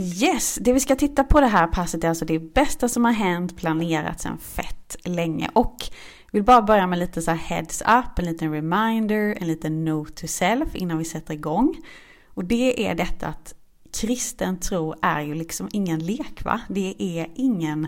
Yes, 0.00 0.58
det 0.60 0.72
vi 0.72 0.80
ska 0.80 0.96
titta 0.96 1.24
på 1.24 1.40
det 1.40 1.46
här 1.46 1.66
passet 1.66 2.04
är 2.04 2.08
alltså 2.08 2.24
det 2.24 2.38
bästa 2.38 2.88
som 2.88 3.04
har 3.04 3.12
hänt, 3.12 3.56
planerat 3.56 4.20
sedan 4.20 4.38
fett 4.38 4.96
länge. 5.04 5.50
Och 5.52 5.76
vill 6.32 6.44
bara 6.44 6.62
börja 6.62 6.86
med 6.86 6.98
lite 6.98 7.22
så 7.22 7.30
heads 7.30 7.82
up, 7.82 8.18
en 8.18 8.24
liten 8.24 8.52
reminder, 8.52 9.36
en 9.40 9.46
liten 9.46 9.84
note 9.84 10.12
to 10.12 10.26
self 10.26 10.74
innan 10.74 10.98
vi 10.98 11.04
sätter 11.04 11.34
igång. 11.34 11.76
Och 12.26 12.44
det 12.44 12.88
är 12.88 12.94
detta 12.94 13.26
att 13.26 13.54
kristen 14.00 14.60
tro 14.60 14.94
är 15.02 15.20
ju 15.20 15.34
liksom 15.34 15.68
ingen 15.72 15.98
lek 15.98 16.44
va? 16.44 16.60
Det 16.68 16.94
är 16.98 17.30
ingen 17.34 17.86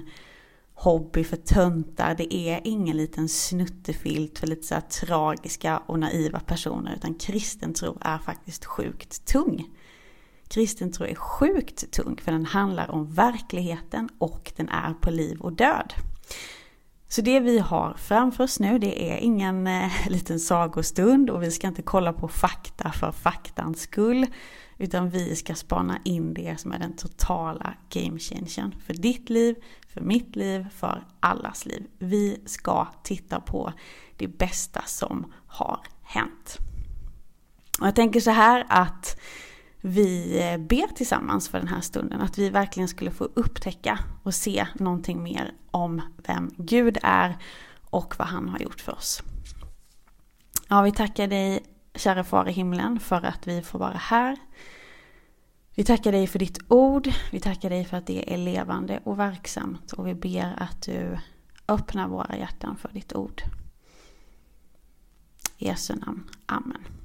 hobby 0.75 1.25
för 1.25 1.37
töntar, 1.37 2.15
det 2.15 2.35
är 2.35 2.61
ingen 2.65 2.97
liten 2.97 3.29
snuttefilt 3.29 4.39
för 4.39 4.47
lite 4.47 4.67
så 4.67 4.75
här 4.75 4.81
tragiska 4.81 5.79
och 5.79 5.99
naiva 5.99 6.41
personer, 6.41 6.95
utan 6.97 7.15
kristen 7.15 7.75
tro 7.75 7.99
är 8.01 8.19
faktiskt 8.19 8.65
sjukt 8.65 9.25
tung. 9.25 9.69
Kristen 10.51 10.93
tro 10.93 11.07
är 11.07 11.14
sjukt 11.14 11.93
tung 11.93 12.16
för 12.23 12.33
den 12.33 12.46
handlar 12.46 12.91
om 12.91 13.14
verkligheten 13.14 14.09
och 14.19 14.52
den 14.56 14.69
är 14.69 14.95
på 14.95 15.11
liv 15.11 15.41
och 15.41 15.52
död. 15.52 15.95
Så 17.09 17.20
det 17.20 17.41
vi 17.41 17.59
har 17.59 17.95
framför 17.98 18.45
oss 18.45 18.61
nu 18.61 18.78
det 18.78 19.12
är 19.12 19.16
ingen 19.16 19.66
eh, 19.66 19.91
liten 20.09 20.41
sagostund 20.41 21.30
och 21.30 21.42
vi 21.42 21.51
ska 21.51 21.66
inte 21.66 21.83
kolla 21.83 22.12
på 22.12 22.28
fakta 22.28 22.92
för 22.92 23.12
faktans 23.12 23.80
skull. 23.80 24.27
Utan 24.78 25.11
vi 25.11 25.37
ska 25.37 25.55
spana 25.55 25.98
in 26.05 26.34
det 26.34 26.61
som 26.61 26.73
är 26.73 26.78
den 26.78 26.97
totala 26.97 27.75
game 27.91 28.19
changern 28.19 28.75
för 28.87 28.95
ditt 28.95 29.30
liv, 29.30 29.56
för 29.89 30.01
mitt 30.01 30.37
liv, 30.37 30.67
för 30.75 31.06
allas 31.20 31.67
liv. 31.67 31.87
Vi 31.98 32.42
ska 32.47 32.89
titta 33.03 33.41
på 33.41 33.73
det 34.17 34.28
bästa 34.28 34.83
som 34.87 35.33
har 35.47 35.80
hänt. 36.03 36.59
Och 37.80 37.87
jag 37.87 37.95
tänker 37.95 38.20
så 38.20 38.30
här 38.30 38.67
att 38.69 39.20
vi 39.80 40.41
eh, 40.43 40.59
ber 40.59 40.95
tillsammans 40.95 41.48
för 41.48 41.59
den 41.59 41.69
här 41.69 41.80
stunden. 41.80 42.20
Att 42.20 42.39
vi 42.39 42.51
verkligen 42.51 42.89
skulle 42.89 43.11
få 43.11 43.25
upptäcka 43.25 43.98
och 44.23 44.34
se 44.34 44.66
någonting 44.75 45.23
mer 45.23 45.53
om 45.70 46.03
vem 46.27 46.50
Gud 46.56 46.98
är 47.03 47.36
och 47.91 48.14
vad 48.19 48.28
han 48.28 48.48
har 48.48 48.58
gjort 48.58 48.81
för 48.81 48.92
oss. 48.92 49.23
Ja, 50.69 50.83
vi 50.83 50.92
tackar 50.92 51.27
dig 51.27 51.62
kära 51.95 52.25
far 52.25 52.48
i 52.48 52.53
himlen 52.53 53.01
för 53.01 53.23
att 53.23 53.47
vi 53.47 53.62
får 53.62 53.78
vara 53.78 53.97
här. 53.97 54.36
Vi 55.75 55.84
tackar 55.84 56.12
dig 56.12 56.27
för 56.27 56.39
ditt 56.39 56.58
ord. 56.69 57.08
Vi 57.33 57.41
tackar 57.41 57.70
dig 57.70 57.84
för 57.84 57.97
att 57.97 58.06
det 58.06 58.34
är 58.34 58.39
levande 58.39 59.01
och 59.05 59.19
verksamt. 59.19 59.92
Och 59.92 60.06
vi 60.06 60.14
ber 60.14 60.55
att 60.58 60.83
du 60.83 61.19
öppnar 61.69 62.08
våra 62.08 62.36
hjärtan 62.36 62.77
för 62.77 62.89
ditt 62.89 63.12
ord. 63.12 63.42
I 65.56 65.67
Jesu 65.67 65.95
namn. 65.95 66.31
Amen. 66.47 67.00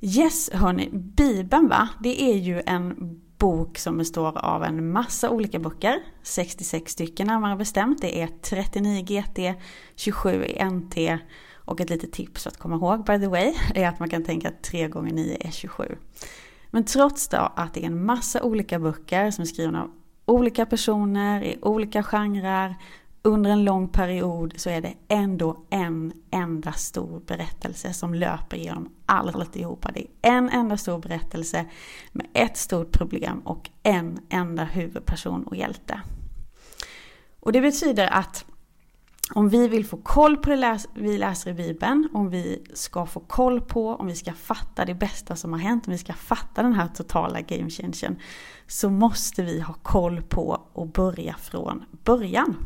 Yes, 0.00 0.50
hörni. 0.52 0.88
Bibeln 0.92 1.68
va? 1.68 1.88
Det 2.00 2.22
är 2.22 2.36
ju 2.36 2.62
en 2.66 3.20
bok 3.38 3.78
som 3.78 3.98
består 3.98 4.38
av 4.38 4.64
en 4.64 4.92
massa 4.92 5.30
olika 5.30 5.58
böcker. 5.58 5.98
66 6.22 6.92
stycken 6.92 7.26
närmare 7.26 7.56
bestämt. 7.56 8.00
Det 8.00 8.22
är 8.22 8.28
39 8.42 9.02
GT, 9.02 9.60
27 9.96 10.44
NT 10.70 10.96
och 11.54 11.80
ett 11.80 11.90
litet 11.90 12.12
tips 12.12 12.46
att 12.46 12.56
komma 12.56 12.76
ihåg 12.76 13.04
by 13.04 13.18
the 13.18 13.26
way 13.26 13.54
är 13.74 13.88
att 13.88 13.98
man 13.98 14.10
kan 14.10 14.24
tänka 14.24 14.48
att 14.48 14.62
3 14.62 14.88
gånger 14.88 15.12
9 15.12 15.36
är 15.40 15.50
27. 15.50 15.96
Men 16.70 16.84
trots 16.84 17.28
då 17.28 17.52
att 17.56 17.74
det 17.74 17.80
är 17.82 17.86
en 17.86 18.04
massa 18.04 18.42
olika 18.42 18.78
böcker 18.78 19.30
som 19.30 19.42
är 19.42 19.46
skrivna 19.46 19.82
av 19.82 19.90
olika 20.24 20.66
personer 20.66 21.42
i 21.42 21.58
olika 21.62 22.02
genrer 22.02 22.74
under 23.26 23.50
en 23.50 23.64
lång 23.64 23.88
period 23.88 24.54
så 24.56 24.70
är 24.70 24.80
det 24.80 24.94
ändå 25.08 25.56
en 25.70 26.12
enda 26.30 26.72
stor 26.72 27.20
berättelse 27.26 27.92
som 27.92 28.14
löper 28.14 28.56
genom 28.56 28.88
alltihopa. 29.06 29.90
Det 29.94 30.06
är 30.22 30.32
en 30.32 30.48
enda 30.48 30.76
stor 30.76 30.98
berättelse 30.98 31.66
med 32.12 32.26
ett 32.32 32.56
stort 32.56 32.92
problem 32.92 33.38
och 33.38 33.70
en 33.82 34.18
enda 34.28 34.64
huvudperson 34.64 35.42
och 35.42 35.56
hjälte. 35.56 36.00
Och 37.40 37.52
det 37.52 37.60
betyder 37.60 38.06
att 38.06 38.44
om 39.34 39.48
vi 39.48 39.68
vill 39.68 39.86
få 39.86 39.96
koll 39.96 40.36
på 40.36 40.50
det 40.50 40.78
vi 40.94 41.18
läser 41.18 41.50
i 41.50 41.54
Bibeln, 41.54 42.08
om 42.12 42.30
vi 42.30 42.64
ska 42.74 43.06
få 43.06 43.20
koll 43.20 43.60
på, 43.60 43.94
om 43.94 44.06
vi 44.06 44.14
ska 44.14 44.32
fatta 44.32 44.84
det 44.84 44.94
bästa 44.94 45.36
som 45.36 45.52
har 45.52 45.60
hänt, 45.60 45.86
om 45.86 45.92
vi 45.92 45.98
ska 45.98 46.12
fatta 46.12 46.62
den 46.62 46.72
här 46.72 46.88
totala 46.88 47.40
game 47.40 47.70
changen, 47.70 48.16
så 48.66 48.90
måste 48.90 49.42
vi 49.42 49.60
ha 49.60 49.74
koll 49.74 50.22
på 50.22 50.60
och 50.72 50.86
börja 50.86 51.34
från 51.34 51.84
början. 52.04 52.56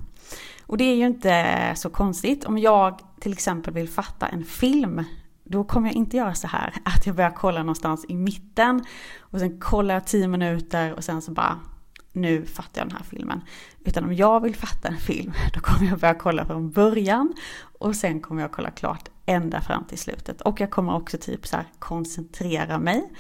Och 0.71 0.77
det 0.77 0.85
är 0.85 0.95
ju 0.95 1.07
inte 1.07 1.73
så 1.77 1.91
konstigt. 1.91 2.45
Om 2.45 2.59
jag 2.59 3.01
till 3.21 3.33
exempel 3.33 3.75
vill 3.75 3.89
fatta 3.89 4.29
en 4.29 4.45
film, 4.45 5.05
då 5.45 5.65
kommer 5.65 5.89
jag 5.89 5.95
inte 5.95 6.17
göra 6.17 6.35
så 6.35 6.47
här, 6.47 6.75
att 6.85 7.07
jag 7.07 7.17
börjar 7.17 7.31
kolla 7.31 7.61
någonstans 7.61 8.05
i 8.09 8.15
mitten 8.15 8.85
och 9.21 9.39
sen 9.39 9.61
kollar 9.61 9.95
jag 9.95 10.07
tio 10.07 10.29
minuter 10.29 10.95
och 10.95 11.05
sen 11.05 11.23
så 11.23 11.33
bara 11.33 11.61
nu 12.13 12.47
fattar 12.47 12.81
jag 12.81 12.89
den 12.89 12.97
här 12.97 13.05
filmen. 13.05 13.41
Utan 13.85 14.05
om 14.05 14.15
jag 14.15 14.41
vill 14.41 14.55
fatta 14.55 14.89
en 14.89 14.97
film, 14.97 15.33
då 15.55 15.61
kommer 15.61 15.91
jag 15.91 15.99
börja 15.99 16.15
kolla 16.15 16.47
från 16.47 16.71
början 16.71 17.35
och 17.79 17.97
sen 17.97 18.21
kommer 18.21 18.43
jag 18.43 18.53
kolla 18.53 18.71
klart 18.71 19.09
ända 19.27 19.61
fram 19.61 19.85
till 19.85 19.99
slutet. 19.99 20.41
Och 20.41 20.61
jag 20.61 20.71
kommer 20.71 20.95
också 20.95 21.19
typ 21.19 21.47
så 21.47 21.57
här 21.57 21.67
koncentrera 21.79 22.79
mig. 22.79 23.13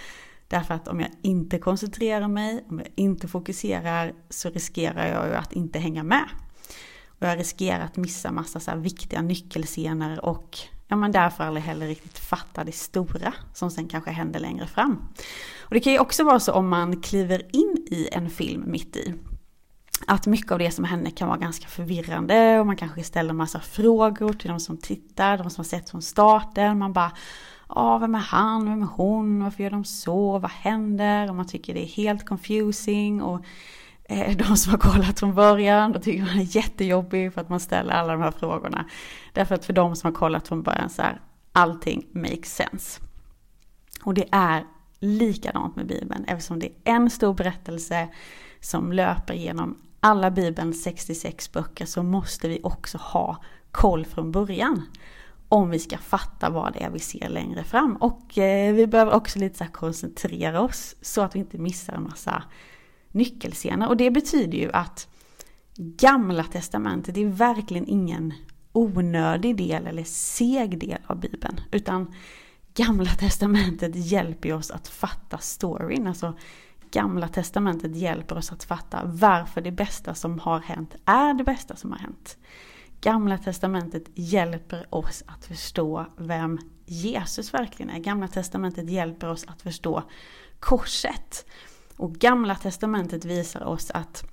Därför 0.48 0.74
att 0.74 0.88
om 0.88 1.00
jag 1.00 1.10
inte 1.22 1.58
koncentrerar 1.58 2.28
mig, 2.28 2.64
om 2.68 2.78
jag 2.78 2.88
inte 2.94 3.28
fokuserar, 3.28 4.12
så 4.28 4.50
riskerar 4.50 5.06
jag 5.06 5.28
ju 5.28 5.34
att 5.34 5.52
inte 5.52 5.78
hänga 5.78 6.02
med. 6.02 6.28
Och 7.20 7.26
jag 7.26 7.38
riskerar 7.38 7.84
att 7.84 7.96
missa 7.96 8.32
massa 8.32 8.60
så 8.60 8.76
viktiga 8.76 9.22
nyckelscener 9.22 10.24
och 10.24 10.58
ja 10.88 10.96
men 10.96 11.12
därför 11.12 11.44
aldrig 11.44 11.64
heller 11.64 11.86
riktigt 11.86 12.18
fatta 12.18 12.64
det 12.64 12.72
stora 12.72 13.32
som 13.54 13.70
sen 13.70 13.88
kanske 13.88 14.10
händer 14.10 14.40
längre 14.40 14.66
fram. 14.66 15.08
Och 15.60 15.74
det 15.74 15.80
kan 15.80 15.92
ju 15.92 15.98
också 15.98 16.24
vara 16.24 16.40
så 16.40 16.52
om 16.52 16.68
man 16.68 17.02
kliver 17.02 17.56
in 17.56 17.86
i 17.90 18.08
en 18.12 18.30
film 18.30 18.64
mitt 18.66 18.96
i. 18.96 19.14
Att 20.06 20.26
mycket 20.26 20.52
av 20.52 20.58
det 20.58 20.70
som 20.70 20.84
händer 20.84 21.10
kan 21.10 21.28
vara 21.28 21.38
ganska 21.38 21.66
förvirrande 21.66 22.60
och 22.60 22.66
man 22.66 22.76
kanske 22.76 23.02
ställer 23.02 23.32
massa 23.32 23.60
frågor 23.60 24.32
till 24.32 24.50
de 24.50 24.60
som 24.60 24.76
tittar, 24.76 25.38
de 25.38 25.50
som 25.50 25.62
har 25.62 25.68
sett 25.68 25.90
från 25.90 26.02
starten. 26.02 26.78
Man 26.78 26.92
bara, 26.92 27.12
ja 27.68 27.98
vem 27.98 28.14
är 28.14 28.18
han, 28.18 28.64
vem 28.64 28.82
är 28.82 28.88
hon, 28.94 29.42
varför 29.42 29.62
gör 29.62 29.70
de 29.70 29.84
så, 29.84 30.38
vad 30.38 30.50
händer? 30.50 31.28
Och 31.28 31.36
man 31.36 31.48
tycker 31.48 31.74
det 31.74 31.84
är 31.84 31.86
helt 31.86 32.26
confusing 32.26 33.22
och 33.22 33.44
Eh, 34.10 34.36
de 34.36 34.56
som 34.56 34.70
har 34.70 34.78
kollat 34.78 35.18
från 35.18 35.34
början, 35.34 35.92
då 35.92 36.00
tycker 36.00 36.24
man 36.24 36.38
är 36.38 36.56
jättejobbig 36.56 37.34
för 37.34 37.40
att 37.40 37.48
man 37.48 37.60
ställer 37.60 37.92
alla 37.92 38.12
de 38.12 38.22
här 38.22 38.30
frågorna. 38.30 38.84
Därför 39.32 39.54
att 39.54 39.64
för 39.64 39.72
de 39.72 39.96
som 39.96 40.08
har 40.08 40.18
kollat 40.18 40.48
från 40.48 40.62
början 40.62 40.90
så 40.90 41.02
är 41.02 41.20
allting 41.52 42.06
makes 42.12 42.54
sense. 42.54 43.00
Och 44.02 44.14
det 44.14 44.24
är 44.32 44.64
likadant 44.98 45.76
med 45.76 45.86
Bibeln 45.86 46.24
eftersom 46.24 46.58
det 46.58 46.66
är 46.66 46.72
en 46.84 47.10
stor 47.10 47.34
berättelse 47.34 48.08
som 48.60 48.92
löper 48.92 49.34
genom 49.34 49.78
alla 50.00 50.30
Bibelns 50.30 50.82
66 50.82 51.52
böcker 51.52 51.86
så 51.86 52.02
måste 52.02 52.48
vi 52.48 52.60
också 52.62 52.98
ha 52.98 53.42
koll 53.70 54.04
från 54.04 54.32
början. 54.32 54.82
Om 55.48 55.70
vi 55.70 55.78
ska 55.78 55.98
fatta 55.98 56.50
vad 56.50 56.72
det 56.72 56.82
är 56.82 56.90
vi 56.90 56.98
ser 56.98 57.28
längre 57.28 57.64
fram. 57.64 57.96
Och 57.96 58.38
eh, 58.38 58.74
vi 58.74 58.86
behöver 58.86 59.14
också 59.14 59.38
lite 59.38 59.58
så 59.58 59.64
koncentrera 59.72 60.60
oss 60.60 60.96
så 61.00 61.20
att 61.20 61.34
vi 61.34 61.38
inte 61.38 61.58
missar 61.58 61.92
en 61.92 62.02
massa 62.02 62.42
nyckelscener. 63.12 63.88
Och 63.88 63.96
det 63.96 64.10
betyder 64.10 64.58
ju 64.58 64.70
att 64.72 65.08
Gamla 65.76 66.44
Testamentet 66.44 67.16
är 67.16 67.26
verkligen 67.26 67.88
ingen 67.88 68.34
onödig 68.72 69.56
del 69.56 69.86
eller 69.86 70.04
seg 70.04 70.78
del 70.78 70.98
av 71.06 71.20
Bibeln. 71.20 71.60
Utan 71.72 72.14
Gamla 72.74 73.10
Testamentet 73.10 73.92
hjälper 73.94 74.52
oss 74.52 74.70
att 74.70 74.88
fatta 74.88 75.38
storyn. 75.38 76.06
Alltså 76.06 76.38
Gamla 76.90 77.28
Testamentet 77.28 77.96
hjälper 77.96 78.38
oss 78.38 78.52
att 78.52 78.64
fatta 78.64 79.00
varför 79.04 79.60
det 79.60 79.70
bästa 79.70 80.14
som 80.14 80.38
har 80.38 80.60
hänt 80.60 80.94
är 81.04 81.34
det 81.34 81.44
bästa 81.44 81.76
som 81.76 81.92
har 81.92 81.98
hänt. 81.98 82.36
Gamla 83.00 83.38
Testamentet 83.38 84.04
hjälper 84.14 84.86
oss 84.90 85.22
att 85.26 85.44
förstå 85.44 86.06
vem 86.16 86.58
Jesus 86.86 87.54
verkligen 87.54 87.90
är. 87.90 87.98
Gamla 87.98 88.28
Testamentet 88.28 88.90
hjälper 88.90 89.28
oss 89.28 89.44
att 89.48 89.62
förstå 89.62 90.02
korset. 90.58 91.46
Och 92.00 92.14
gamla 92.14 92.54
testamentet 92.54 93.24
visar 93.24 93.64
oss 93.64 93.90
att 93.90 94.24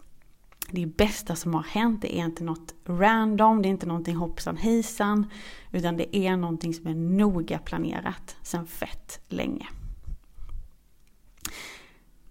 det 0.72 0.86
bästa 0.86 1.36
som 1.36 1.54
har 1.54 1.64
hänt 1.64 2.02
det 2.02 2.18
är 2.20 2.26
inte 2.26 2.44
något 2.44 2.74
random, 2.86 3.62
det 3.62 3.68
är 3.68 3.70
inte 3.70 3.86
någonting 3.86 4.16
hoppsan 4.16 4.58
hejsan. 4.58 5.30
Utan 5.72 5.98
det 5.98 6.18
är 6.18 6.38
någonting 6.38 6.74
som 6.74 6.88
är 6.88 6.96
noga 6.96 7.60
planerat 7.60 8.36
sedan 8.42 8.68
fett 8.68 9.20
länge. 9.28 9.68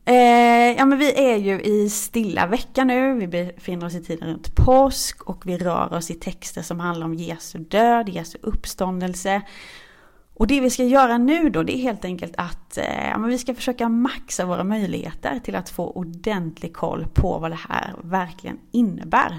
Eh, 0.04 0.76
ja 0.76 0.84
men 0.84 0.98
vi 0.98 1.30
är 1.32 1.36
ju 1.36 1.60
i 1.60 1.90
stilla 1.90 2.46
vecka 2.46 2.84
nu, 2.84 3.14
vi 3.14 3.28
befinner 3.28 3.86
oss 3.86 3.94
i 3.94 4.04
tiden 4.04 4.28
runt 4.28 4.56
påsk 4.56 5.22
och 5.22 5.46
vi 5.46 5.58
rör 5.58 5.92
oss 5.92 6.10
i 6.10 6.14
texter 6.14 6.62
som 6.62 6.80
handlar 6.80 7.06
om 7.06 7.14
Jesu 7.14 7.58
död, 7.58 8.08
Jesu 8.08 8.38
uppståndelse. 8.42 9.42
Och 10.38 10.46
det 10.46 10.60
vi 10.60 10.70
ska 10.70 10.84
göra 10.84 11.18
nu 11.18 11.50
då, 11.50 11.62
det 11.62 11.76
är 11.76 11.82
helt 11.82 12.04
enkelt 12.04 12.34
att 12.36 12.78
eh, 12.78 13.18
vi 13.26 13.38
ska 13.38 13.54
försöka 13.54 13.88
maxa 13.88 14.46
våra 14.46 14.64
möjligheter 14.64 15.40
till 15.44 15.56
att 15.56 15.70
få 15.70 15.90
ordentlig 15.90 16.74
koll 16.74 17.06
på 17.14 17.38
vad 17.38 17.50
det 17.50 17.58
här 17.68 17.94
verkligen 18.02 18.58
innebär. 18.70 19.38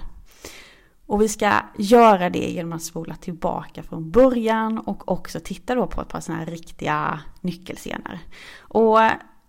Och 1.05 1.21
vi 1.21 1.29
ska 1.29 1.51
göra 1.77 2.29
det 2.29 2.49
genom 2.51 2.73
att 2.73 2.83
spola 2.83 3.15
tillbaka 3.15 3.83
från 3.83 4.11
början 4.11 4.77
och 4.77 5.11
också 5.11 5.39
titta 5.39 5.75
då 5.75 5.87
på 5.87 6.01
ett 6.01 6.07
par 6.07 6.19
sådana 6.19 6.43
här 6.43 6.51
riktiga 6.51 7.19
nyckelscener. 7.41 8.19
Och 8.59 8.99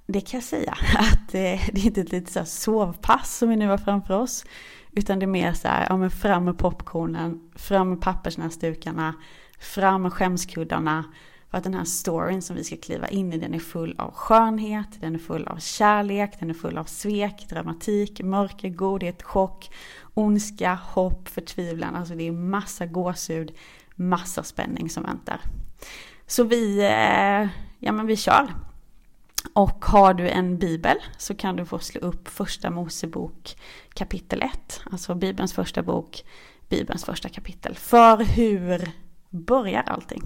det 0.07 0.21
kan 0.21 0.39
jag 0.39 0.45
säga 0.45 0.73
att 0.99 1.35
eh, 1.35 1.61
det 1.73 1.81
är 1.81 1.87
inte 1.87 2.01
ett 2.01 2.13
litet 2.13 2.33
så 2.33 2.45
sovpass 2.45 3.39
som 3.39 3.49
vi 3.49 3.57
nu 3.57 3.69
har 3.69 3.79
framför 3.79 4.15
oss. 4.15 4.45
Utan 4.93 5.19
det 5.19 5.25
är 5.25 5.27
mer 5.27 5.53
så 5.53 5.69
här, 5.69 5.87
ja 5.89 5.97
men 5.97 6.11
fram 6.11 6.45
med 6.45 6.59
popcornen, 6.59 7.51
fram 7.55 7.91
med 7.91 8.01
pappersnäsdukarna, 8.01 9.15
fram 9.59 10.03
med 10.03 10.13
skämskuddarna. 10.13 11.05
För 11.51 11.59
att 11.59 11.65
den 11.65 11.75
här 11.75 11.85
storyn 11.85 12.43
som 12.43 12.57
vi 12.57 12.65
ska 12.65 12.77
kliva 12.77 13.09
in 13.09 13.33
i, 13.33 13.39
den 13.39 13.55
är 13.55 13.59
full 13.59 13.95
av 13.99 14.15
skönhet, 14.15 14.89
den 15.01 15.15
är 15.15 15.19
full 15.19 15.49
av 15.49 15.59
kärlek, 15.59 16.41
den 16.41 16.51
är 16.51 16.55
full 16.55 16.79
av 16.79 16.85
svek, 16.85 17.47
dramatik, 17.49 18.23
mörker, 18.23 18.69
godhet, 18.69 19.23
chock, 19.23 19.71
ondska, 20.15 20.75
hopp, 20.75 21.29
förtvivlan. 21.29 21.97
Alltså 21.97 22.15
det 22.15 22.29
är 22.29 22.33
massa 22.33 22.87
gåshud, 22.87 23.53
massa 23.95 24.43
spänning 24.43 24.91
som 24.91 25.03
väntar. 25.03 25.41
Så 26.27 26.45
vi, 26.45 26.79
eh, 26.79 27.49
ja 27.79 27.93
men 27.93 28.07
vi 28.07 28.17
kör. 28.17 28.55
Och 29.53 29.85
har 29.85 30.15
du 30.15 30.29
en 30.29 30.59
bibel 30.59 30.97
så 31.19 31.35
kan 31.35 31.57
du 31.57 31.65
få 31.65 31.79
slå 31.79 32.01
upp 32.01 32.29
första 32.29 32.71
Mosebok 32.71 33.57
kapitel 33.95 34.43
1. 34.43 34.81
Alltså 34.93 35.15
bibelns 35.15 35.53
första 35.53 35.83
bok, 35.83 36.25
bibelns 36.69 37.05
första 37.05 37.29
kapitel. 37.29 37.75
För 37.75 38.25
hur 38.25 38.91
börjar 39.31 39.83
allting? 39.83 40.23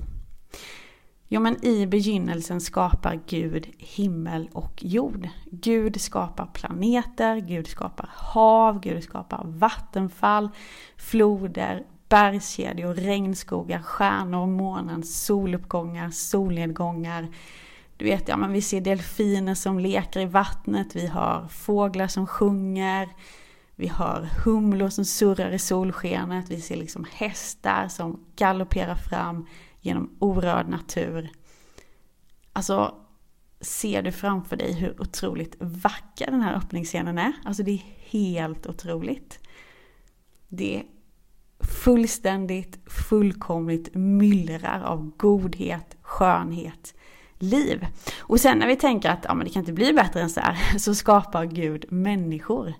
Jo 1.32 1.40
men 1.40 1.64
i 1.64 1.86
begynnelsen 1.86 2.60
skapar 2.60 3.20
Gud 3.26 3.66
himmel 3.78 4.48
och 4.52 4.84
jord. 4.84 5.28
Gud 5.50 6.00
skapar 6.00 6.46
planeter, 6.46 7.36
Gud 7.36 7.66
skapar 7.66 8.10
hav, 8.12 8.80
Gud 8.80 9.04
skapar 9.04 9.44
vattenfall, 9.44 10.48
floder, 10.96 11.84
bergskedjor, 12.08 12.94
regnskogar, 12.94 13.82
stjärnor, 13.82 14.46
månen, 14.46 15.02
soluppgångar, 15.02 16.10
solnedgångar. 16.10 17.28
Du 17.96 18.04
vet, 18.04 18.28
ja 18.28 18.36
men 18.36 18.52
vi 18.52 18.62
ser 18.62 18.80
delfiner 18.80 19.54
som 19.54 19.78
leker 19.78 20.20
i 20.20 20.26
vattnet, 20.26 20.96
vi 20.96 21.06
har 21.06 21.48
fåglar 21.48 22.06
som 22.06 22.26
sjunger, 22.26 23.08
vi 23.76 23.88
har 23.88 24.28
humlor 24.44 24.88
som 24.88 25.04
surrar 25.04 25.50
i 25.50 25.58
solskenet, 25.58 26.50
vi 26.50 26.60
ser 26.60 26.76
liksom 26.76 27.06
hästar 27.12 27.88
som 27.88 28.20
galopperar 28.36 28.96
fram 28.96 29.46
genom 29.82 30.16
orörd 30.18 30.68
natur. 30.68 31.30
Alltså, 32.52 32.94
ser 33.60 34.02
du 34.02 34.12
framför 34.12 34.56
dig 34.56 34.72
hur 34.72 35.00
otroligt 35.00 35.56
vacker 35.58 36.30
den 36.30 36.40
här 36.40 36.54
öppningsscenen 36.54 37.18
är? 37.18 37.32
Alltså 37.44 37.62
det 37.62 37.72
är 37.72 37.82
helt 38.10 38.66
otroligt. 38.66 39.38
Det 40.48 40.76
är 40.76 40.84
fullständigt, 41.84 42.78
fullkomligt 43.08 43.94
myllrar 43.94 44.80
av 44.80 45.10
godhet, 45.16 45.96
skönhet, 46.02 46.94
liv. 47.38 47.86
Och 48.20 48.40
sen 48.40 48.58
när 48.58 48.66
vi 48.66 48.76
tänker 48.76 49.10
att 49.10 49.24
ja, 49.24 49.34
men 49.34 49.46
det 49.46 49.52
kan 49.52 49.60
inte 49.60 49.72
bli 49.72 49.92
bättre 49.92 50.20
än 50.20 50.30
så 50.30 50.40
här, 50.40 50.78
så 50.78 50.94
skapar 50.94 51.44
Gud 51.44 51.84
människor. 51.92 52.74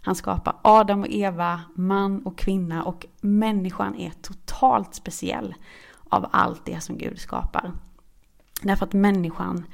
Han 0.00 0.14
skapar 0.14 0.56
Adam 0.62 1.00
och 1.00 1.08
Eva, 1.10 1.60
man 1.74 2.26
och 2.26 2.38
kvinna 2.38 2.84
och 2.84 3.06
människan 3.20 3.94
är 3.94 4.10
totalt 4.22 4.94
speciell 4.94 5.54
av 6.08 6.28
allt 6.32 6.64
det 6.64 6.80
som 6.80 6.98
Gud 6.98 7.18
skapar. 7.18 7.72
Därför 8.62 8.86
att 8.86 8.92
människan 8.92 9.64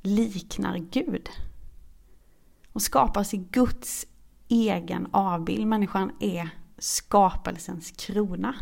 liknar 0.00 0.78
Gud. 0.78 1.28
Och 2.72 2.82
skapas 2.82 3.34
i 3.34 3.36
Guds 3.36 4.06
egen 4.48 5.08
avbild. 5.10 5.66
Människan 5.66 6.12
är 6.20 6.50
skapelsens 6.78 7.90
krona. 7.90 8.54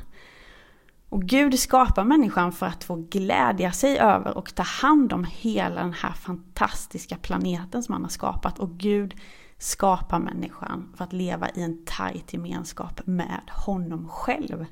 Och 1.09 1.23
Gud 1.23 1.59
skapar 1.59 2.05
människan 2.05 2.53
för 2.53 2.67
att 2.67 2.85
få 2.85 2.97
glädja 2.97 3.73
sig 3.73 3.99
över 3.99 4.37
och 4.37 4.55
ta 4.55 4.62
hand 4.62 5.12
om 5.12 5.27
hela 5.31 5.81
den 5.82 5.93
här 5.93 6.12
fantastiska 6.12 7.17
planeten 7.17 7.82
som 7.82 7.93
han 7.93 8.03
har 8.03 8.11
skapat. 8.11 8.59
Och 8.59 8.71
Gud 8.71 9.15
skapar 9.59 10.19
människan 10.19 10.93
för 10.97 11.05
att 11.05 11.12
leva 11.12 11.49
i 11.49 11.62
en 11.62 11.85
tajt 11.85 12.32
gemenskap 12.32 13.00
med 13.05 13.41
honom 13.49 14.09
själv. 14.09 14.67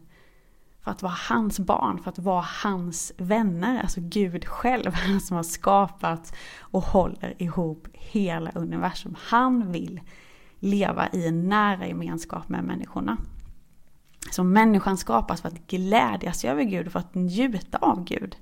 För 0.88 0.92
att 0.92 1.02
vara 1.02 1.16
hans 1.28 1.60
barn, 1.60 1.98
för 1.98 2.10
att 2.10 2.18
vara 2.18 2.44
hans 2.62 3.12
vänner, 3.16 3.82
alltså 3.82 4.00
Gud 4.02 4.44
själv 4.44 4.92
som 5.20 5.36
har 5.36 5.42
skapat 5.42 6.34
och 6.60 6.82
håller 6.82 7.42
ihop 7.42 7.88
hela 7.92 8.50
universum. 8.50 9.16
Han 9.20 9.72
vill 9.72 10.00
leva 10.58 11.08
i 11.12 11.26
en 11.26 11.48
nära 11.48 11.86
gemenskap 11.86 12.48
med 12.48 12.64
människorna. 12.64 13.16
Så 14.30 14.44
människan 14.44 14.96
skapas 14.96 15.40
för 15.40 15.48
att 15.48 15.66
glädjas 15.66 16.44
över 16.44 16.62
Gud, 16.62 16.92
för 16.92 16.98
att 16.98 17.14
njuta 17.14 17.78
av 17.78 18.04
Gud. 18.04 18.36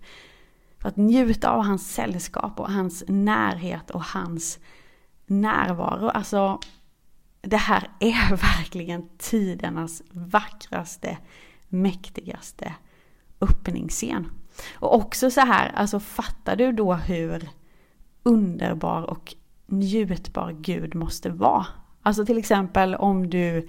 För 0.78 0.88
att 0.88 0.96
njuta 0.96 1.50
av 1.50 1.64
hans 1.64 1.94
sällskap 1.94 2.60
och 2.60 2.72
hans 2.72 3.04
närhet 3.08 3.90
och 3.90 4.04
hans 4.04 4.58
närvaro. 5.26 6.08
Alltså, 6.08 6.60
det 7.40 7.56
här 7.56 7.90
är 8.00 8.30
verkligen 8.36 9.08
tidernas 9.18 10.02
vackraste 10.10 11.18
mäktigaste 11.68 12.74
öppningsscen. 13.40 14.30
Och 14.74 14.94
också 14.94 15.30
så 15.30 15.40
här, 15.40 15.72
alltså 15.74 16.00
fattar 16.00 16.56
du 16.56 16.72
då 16.72 16.94
hur 16.94 17.48
underbar 18.22 19.02
och 19.02 19.34
njutbar 19.66 20.52
Gud 20.52 20.94
måste 20.94 21.30
vara? 21.30 21.66
Alltså 22.02 22.26
till 22.26 22.38
exempel 22.38 22.94
om 22.94 23.30
du 23.30 23.68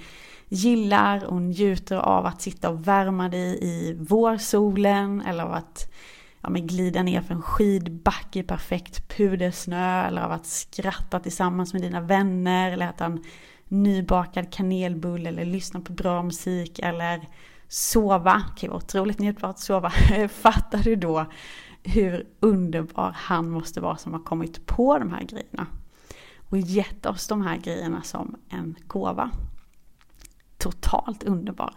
gillar 0.49 1.25
och 1.25 1.41
njuter 1.41 1.97
av 1.97 2.25
att 2.25 2.41
sitta 2.41 2.69
och 2.69 2.87
värma 2.87 3.29
dig 3.29 3.59
i 3.61 3.93
vårsolen 3.93 5.21
eller 5.21 5.43
av 5.43 5.53
att 5.53 5.93
ja, 6.41 6.49
men 6.49 6.67
glida 6.67 7.03
ner 7.03 7.21
för 7.21 7.33
en 7.33 7.41
skidbacke 7.41 8.39
i 8.39 8.43
perfekt 8.43 9.17
pudersnö 9.17 10.07
eller 10.07 10.21
av 10.21 10.31
att 10.31 10.45
skratta 10.45 11.19
tillsammans 11.19 11.73
med 11.73 11.81
dina 11.81 12.01
vänner 12.01 12.71
eller 12.71 12.89
äta 12.89 13.05
en 13.05 13.23
nybakad 13.67 14.53
kanelbulle 14.53 15.29
eller 15.29 15.45
lyssna 15.45 15.81
på 15.81 15.93
bra 15.93 16.23
musik 16.23 16.79
eller 16.79 17.27
sova, 17.67 18.33
det 18.33 18.59
kan 18.59 18.67
ju 18.67 18.67
vara 18.67 18.77
otroligt 18.77 19.19
njutbart 19.19 19.49
att 19.49 19.59
sova, 19.59 19.89
fattar 20.29 20.83
du 20.83 20.95
då 20.95 21.25
hur 21.83 22.27
underbar 22.39 23.11
han 23.15 23.49
måste 23.49 23.81
vara 23.81 23.97
som 23.97 24.13
har 24.13 24.23
kommit 24.23 24.65
på 24.65 24.99
de 24.99 25.11
här 25.11 25.23
grejerna? 25.23 25.67
Och 26.49 26.57
gett 26.57 27.05
oss 27.05 27.27
de 27.27 27.41
här 27.41 27.57
grejerna 27.57 28.01
som 28.01 28.35
en 28.49 28.75
gåva. 28.87 29.31
Totalt 30.57 31.23
underbar. 31.23 31.73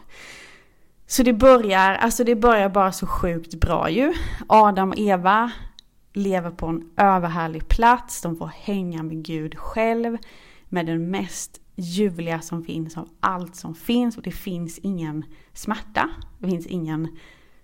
Så 1.07 1.23
det 1.23 1.33
börjar, 1.33 1.95
alltså 1.95 2.25
det 2.25 2.35
börjar 2.37 2.69
bara 2.69 2.93
så 2.93 3.07
sjukt 3.07 3.55
bra 3.55 3.91
ju. 3.91 4.15
Adam 4.47 4.91
och 4.91 4.99
Eva 4.99 5.53
lever 6.13 6.51
på 6.51 6.67
en 6.67 6.91
överhärlig 6.97 7.69
plats, 7.69 8.23
de 8.23 8.37
får 8.37 8.47
hänga 8.47 9.03
med 9.03 9.23
Gud 9.25 9.59
själv, 9.59 10.19
med 10.69 10.87
den 10.87 11.11
mest 11.11 11.60
ljuvliga 11.81 12.41
som 12.41 12.64
finns 12.64 12.97
av 12.97 13.09
allt 13.21 13.57
som 13.57 13.75
finns 13.75 14.16
och 14.16 14.23
det 14.23 14.31
finns 14.31 14.78
ingen 14.78 15.25
smärta, 15.52 16.11
det 16.38 16.49
finns 16.49 16.66
ingen 16.66 17.19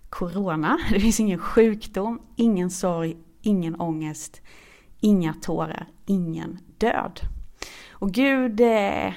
corona, 0.08 0.78
det 0.90 1.00
finns 1.00 1.20
ingen 1.20 1.38
sjukdom, 1.38 2.20
ingen 2.36 2.70
sorg, 2.70 3.16
ingen 3.42 3.80
ångest, 3.80 4.40
inga 5.00 5.34
tårar, 5.34 5.88
ingen 6.06 6.58
död. 6.78 7.20
Och 7.90 8.12
Gud 8.12 8.60
eh, 8.60 9.12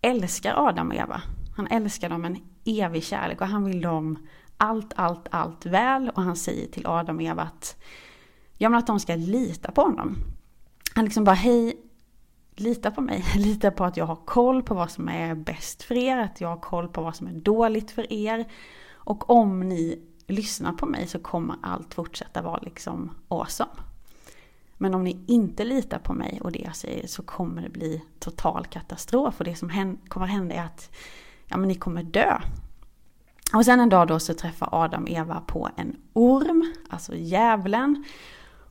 älskar 0.00 0.68
Adam 0.68 0.88
och 0.88 0.94
Eva. 0.94 1.22
Han 1.56 1.66
älskar 1.66 2.08
dem 2.08 2.24
en 2.24 2.36
evig 2.64 3.04
kärlek 3.04 3.40
och 3.40 3.46
han 3.46 3.64
vill 3.64 3.80
dem 3.80 4.18
allt, 4.56 4.92
allt, 4.96 5.28
allt 5.30 5.66
väl. 5.66 6.10
Och 6.14 6.22
han 6.22 6.36
säger 6.36 6.66
till 6.66 6.86
Adam 6.86 7.16
och 7.16 7.22
Eva 7.22 7.42
att, 7.42 7.82
ja, 8.58 8.68
men 8.68 8.78
att 8.78 8.86
de 8.86 9.00
ska 9.00 9.14
lita 9.14 9.70
på 9.70 9.82
honom. 9.82 10.16
Han 10.94 11.04
liksom 11.04 11.24
bara, 11.24 11.34
hej, 11.34 11.76
lita 12.56 12.90
på 12.90 13.00
mig. 13.00 13.24
Lita 13.36 13.70
på 13.70 13.84
att 13.84 13.96
jag 13.96 14.06
har 14.06 14.16
koll 14.16 14.62
på 14.62 14.74
vad 14.74 14.90
som 14.90 15.08
är 15.08 15.34
bäst 15.34 15.82
för 15.82 15.94
er, 15.94 16.18
att 16.18 16.40
jag 16.40 16.48
har 16.48 16.60
koll 16.60 16.88
på 16.88 17.02
vad 17.02 17.16
som 17.16 17.26
är 17.26 17.32
dåligt 17.32 17.90
för 17.90 18.12
er. 18.12 18.44
Och 18.92 19.30
om 19.30 19.60
ni 19.60 20.02
lyssnar 20.26 20.72
på 20.72 20.86
mig 20.86 21.06
så 21.06 21.18
kommer 21.18 21.56
allt 21.62 21.94
fortsätta 21.94 22.42
vara 22.42 22.58
liksom 22.58 23.10
awesome. 23.28 23.70
Men 24.74 24.94
om 24.94 25.04
ni 25.04 25.24
inte 25.26 25.64
litar 25.64 25.98
på 25.98 26.12
mig 26.12 26.40
och 26.42 26.52
det 26.52 26.58
jag 26.58 26.76
säger 26.76 27.06
så 27.06 27.22
kommer 27.22 27.62
det 27.62 27.68
bli 27.68 28.02
total 28.18 28.66
katastrof. 28.66 29.38
Och 29.38 29.44
det 29.44 29.54
som 29.54 29.98
kommer 30.08 30.26
hända 30.26 30.54
är 30.54 30.64
att 30.64 30.90
ja, 31.46 31.56
men 31.56 31.68
ni 31.68 31.74
kommer 31.74 32.02
dö. 32.02 32.38
Och 33.54 33.64
sen 33.64 33.80
en 33.80 33.88
dag 33.88 34.08
då 34.08 34.18
så 34.18 34.34
träffar 34.34 34.68
Adam 34.72 35.08
Eva 35.08 35.40
på 35.40 35.68
en 35.76 35.96
orm, 36.12 36.74
alltså 36.90 37.14
djävulen. 37.14 38.04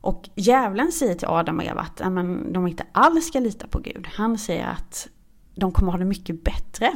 Och 0.04 0.28
djävulen 0.34 0.92
säger 0.92 1.14
till 1.14 1.28
Adam 1.28 1.58
och 1.58 1.64
Eva 1.64 1.80
att 1.80 2.00
amen, 2.00 2.52
de 2.52 2.66
inte 2.66 2.86
alls 2.92 3.26
ska 3.26 3.40
lita 3.40 3.66
på 3.66 3.78
Gud. 3.78 4.06
Han 4.12 4.38
säger 4.38 4.66
att 4.66 5.08
de 5.54 5.72
kommer 5.72 5.92
ha 5.92 5.98
det 5.98 6.04
mycket 6.04 6.44
bättre 6.44 6.92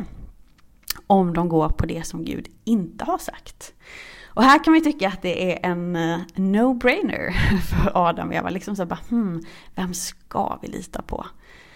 om 1.07 1.35
de 1.35 1.49
går 1.49 1.69
på 1.69 1.87
det 1.87 2.07
som 2.07 2.25
Gud 2.25 2.49
inte 2.65 3.05
har 3.05 3.19
sagt. 3.19 3.75
Och 4.27 4.43
här 4.43 4.65
kan 4.65 4.71
man 4.71 4.79
ju 4.79 4.93
tycka 4.93 5.09
att 5.09 5.23
det 5.23 5.53
är 5.53 5.71
en 5.71 5.97
eh, 5.97 6.19
no-brainer 6.35 7.31
för 7.61 8.09
Adam 8.09 8.29
och 8.29 8.35
Eva. 8.35 8.51
Liksom 8.51 8.77
så 8.77 8.87
bara, 8.87 9.01
hmm, 9.09 9.43
vem 9.75 9.95
ska 9.95 10.59
vi 10.63 10.69
lita 10.69 11.03
på? 11.03 11.27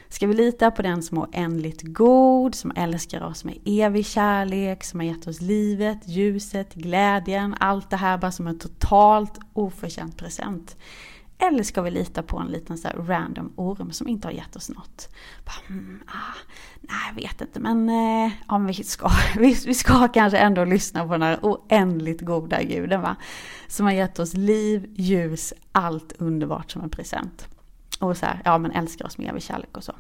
Ska 0.09 0.27
vi 0.27 0.35
lita 0.35 0.71
på 0.71 0.83
den 0.83 1.03
som 1.03 1.19
är 1.19 1.23
oändligt 1.23 1.83
god, 1.83 2.55
som 2.55 2.73
älskar 2.77 3.23
oss 3.23 3.45
med 3.45 3.59
evig 3.65 4.07
kärlek, 4.07 4.85
som 4.85 5.01
har 5.01 5.07
gett 5.07 5.27
oss 5.27 5.41
livet, 5.41 6.09
ljuset, 6.09 6.75
glädjen, 6.75 7.55
allt 7.61 7.91
det 7.91 7.97
här 7.97 8.19
bara 8.19 8.33
som 8.33 8.47
en 8.47 8.59
totalt 8.59 9.39
oförtjänt 9.53 10.17
present? 10.17 10.77
Eller 11.49 11.63
ska 11.63 11.83
vi 11.83 11.91
lita 11.91 12.23
på 12.23 12.39
en 12.39 12.47
liten 12.47 12.79
så 12.79 12.89
random 12.89 13.53
orm 13.57 13.93
som 13.93 14.09
inte 14.09 14.29
har 14.29 14.33
gett 14.33 14.57
oss 14.57 14.69
något? 14.69 15.09
Bara, 15.45 15.75
mm, 15.75 16.03
ah, 16.07 16.35
nej, 16.81 16.99
jag 17.09 17.15
vet 17.15 17.41
inte, 17.41 17.61
men, 17.61 17.89
eh, 17.89 18.33
ja, 18.49 18.59
vi, 18.59 18.75
ska, 18.75 19.11
vi, 19.39 19.63
vi, 19.67 19.75
ska 19.75 20.09
kanske 20.09 20.39
ändå 20.39 20.65
lyssna 20.65 21.07
på 21.07 21.13
den 21.13 21.23
här 21.23 21.39
oändligt 21.43 22.21
goda 22.21 22.63
guden 22.63 23.03
va? 23.03 23.17
Som 23.69 23.87
har 23.87 23.93
gett 23.93 24.19
oss 24.19 24.35
liv, 24.35 24.87
ljus, 24.95 25.53
allt 25.73 26.13
underbart 26.19 26.71
som 26.71 26.83
en 26.83 26.91
present. 26.91 27.49
Och 28.01 28.17
så 28.17 28.27
här, 28.27 28.43
ja 28.45 28.59
men 28.59 28.71
älskar 28.71 29.07
oss 29.07 29.19
med 29.19 29.29
evig 29.29 29.43
kärlek 29.43 29.77
och 29.77 29.85
så. 29.85 29.93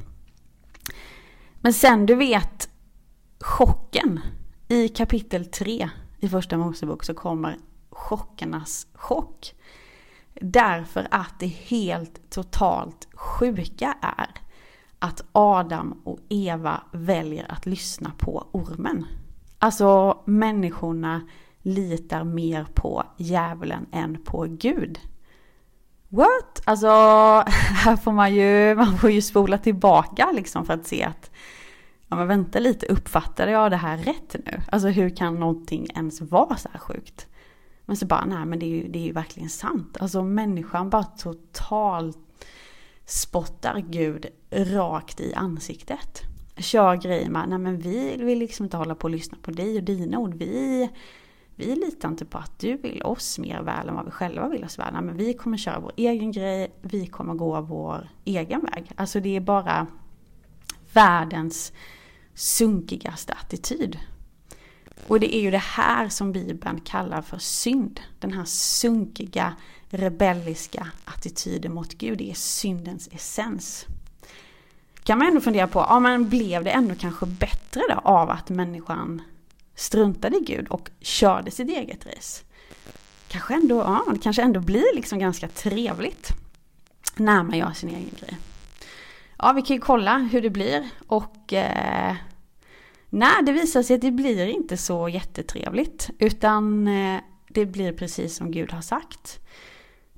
Men 1.60 1.72
sen 1.72 2.06
du 2.06 2.14
vet 2.14 2.68
chocken. 3.40 4.20
I 4.68 4.88
kapitel 4.88 5.44
3 5.44 5.90
i 6.20 6.28
första 6.28 6.58
Mosebok 6.58 7.04
så 7.04 7.14
kommer 7.14 7.56
chockernas 7.90 8.86
chock. 8.94 9.54
Därför 10.40 11.08
att 11.10 11.34
det 11.38 11.46
helt 11.46 12.30
totalt 12.30 13.08
sjuka 13.14 13.94
är 14.00 14.30
att 14.98 15.24
Adam 15.32 16.00
och 16.04 16.18
Eva 16.28 16.80
väljer 16.92 17.52
att 17.52 17.66
lyssna 17.66 18.12
på 18.18 18.46
ormen. 18.52 19.06
Alltså 19.58 20.20
människorna 20.24 21.20
litar 21.62 22.24
mer 22.24 22.66
på 22.74 23.04
djävulen 23.16 23.86
än 23.92 24.22
på 24.24 24.46
Gud. 24.48 25.00
What? 26.08 26.62
Alltså, 26.64 26.86
här 27.84 27.96
får 27.96 28.12
man 28.12 28.34
ju, 28.34 28.74
man 28.74 28.98
får 28.98 29.10
ju 29.10 29.22
spola 29.22 29.58
tillbaka 29.58 30.30
liksom 30.32 30.66
för 30.66 30.74
att 30.74 30.86
se 30.86 31.04
att 31.04 31.30
ja 32.08 32.16
men 32.16 32.28
vänta 32.28 32.58
lite, 32.58 32.86
uppfattade 32.86 33.50
jag 33.50 33.70
det 33.70 33.76
här 33.76 33.96
rätt 33.96 34.36
nu? 34.46 34.60
Alltså 34.72 34.88
hur 34.88 35.16
kan 35.16 35.40
någonting 35.40 35.86
ens 35.94 36.20
vara 36.20 36.56
så 36.56 36.68
här 36.72 36.78
sjukt? 36.78 37.26
Men 37.86 37.96
så 37.96 38.06
bara, 38.06 38.24
nej 38.24 38.46
men 38.46 38.58
det 38.58 38.66
är 38.66 38.70
ju, 38.70 38.88
det 38.88 38.98
är 38.98 39.04
ju 39.04 39.12
verkligen 39.12 39.50
sant. 39.50 39.96
Alltså 40.00 40.22
människan 40.22 40.90
bara 40.90 41.04
totalt 41.04 42.18
spottar 43.04 43.78
Gud 43.78 44.26
rakt 44.50 45.20
i 45.20 45.34
ansiktet. 45.34 46.22
Kör 46.56 46.96
grejer 46.96 47.30
med, 47.30 47.48
nej 47.48 47.58
men 47.58 47.78
vi 47.78 48.16
vill 48.16 48.38
liksom 48.38 48.64
inte 48.64 48.76
hålla 48.76 48.94
på 48.94 49.04
och 49.04 49.10
lyssna 49.10 49.38
på 49.42 49.50
dig 49.50 49.76
och 49.76 49.82
dina 49.82 50.18
ord. 50.18 50.34
Vi, 50.34 50.90
vi 51.56 51.76
litar 51.76 52.08
inte 52.08 52.24
på 52.24 52.38
att 52.38 52.58
du 52.58 52.76
vill 52.76 53.02
oss 53.02 53.38
mer 53.38 53.62
väl 53.62 53.88
än 53.88 53.94
vad 53.94 54.04
vi 54.04 54.10
själva 54.10 54.48
vill 54.48 54.64
oss 54.64 54.78
väl. 54.78 54.92
Nej, 54.92 55.02
men 55.02 55.16
vi 55.16 55.34
kommer 55.34 55.56
köra 55.56 55.80
vår 55.80 55.92
egen 55.96 56.32
grej, 56.32 56.72
vi 56.82 57.06
kommer 57.06 57.34
gå 57.34 57.60
vår 57.60 58.08
egen 58.24 58.60
väg. 58.60 58.92
Alltså 58.96 59.20
det 59.20 59.36
är 59.36 59.40
bara 59.40 59.86
världens 60.92 61.72
sunkigaste 62.34 63.32
attityd. 63.32 63.98
Och 65.06 65.20
det 65.20 65.36
är 65.36 65.40
ju 65.40 65.50
det 65.50 65.58
här 65.58 66.08
som 66.08 66.32
Bibeln 66.32 66.80
kallar 66.80 67.22
för 67.22 67.38
synd. 67.38 68.00
Den 68.18 68.32
här 68.32 68.44
sunkiga, 68.44 69.54
rebelliska 69.90 70.88
attityden 71.04 71.74
mot 71.74 71.94
Gud. 71.94 72.18
Det 72.18 72.30
är 72.30 72.34
syndens 72.34 73.08
essens. 73.12 73.86
Kan 75.04 75.18
man 75.18 75.28
ändå 75.28 75.40
fundera 75.40 75.66
på, 75.66 75.78
ja 75.78 76.00
men 76.00 76.28
blev 76.28 76.64
det 76.64 76.70
ändå 76.70 76.94
kanske 76.94 77.26
bättre 77.26 77.82
då 77.88 78.00
av 78.04 78.30
att 78.30 78.48
människan 78.48 79.22
struntade 79.74 80.36
i 80.36 80.40
Gud 80.40 80.68
och 80.68 80.90
körde 81.00 81.50
sitt 81.50 81.68
eget 81.68 82.06
race? 82.06 82.44
Kanske 83.28 83.54
ändå, 83.54 83.76
ja, 83.76 84.04
det 84.12 84.18
kanske 84.18 84.42
ändå 84.42 84.60
blir 84.60 84.94
liksom 84.94 85.18
ganska 85.18 85.48
trevligt 85.48 86.28
när 87.16 87.42
man 87.42 87.58
gör 87.58 87.72
sin 87.72 87.88
egen 87.88 88.10
grej. 88.20 88.38
Ja, 89.38 89.52
vi 89.52 89.62
kan 89.62 89.76
ju 89.76 89.82
kolla 89.82 90.18
hur 90.18 90.42
det 90.42 90.50
blir 90.50 90.88
och 91.06 91.52
eh, 91.52 92.16
Nej, 93.14 93.42
det 93.46 93.52
visar 93.52 93.82
sig 93.82 93.96
att 93.96 94.02
det 94.02 94.10
blir 94.10 94.46
inte 94.46 94.76
så 94.76 95.08
jättetrevligt. 95.08 96.10
Utan 96.18 96.88
eh, 96.88 97.20
det 97.48 97.66
blir 97.66 97.92
precis 97.92 98.36
som 98.36 98.50
Gud 98.50 98.72
har 98.72 98.80
sagt. 98.80 99.40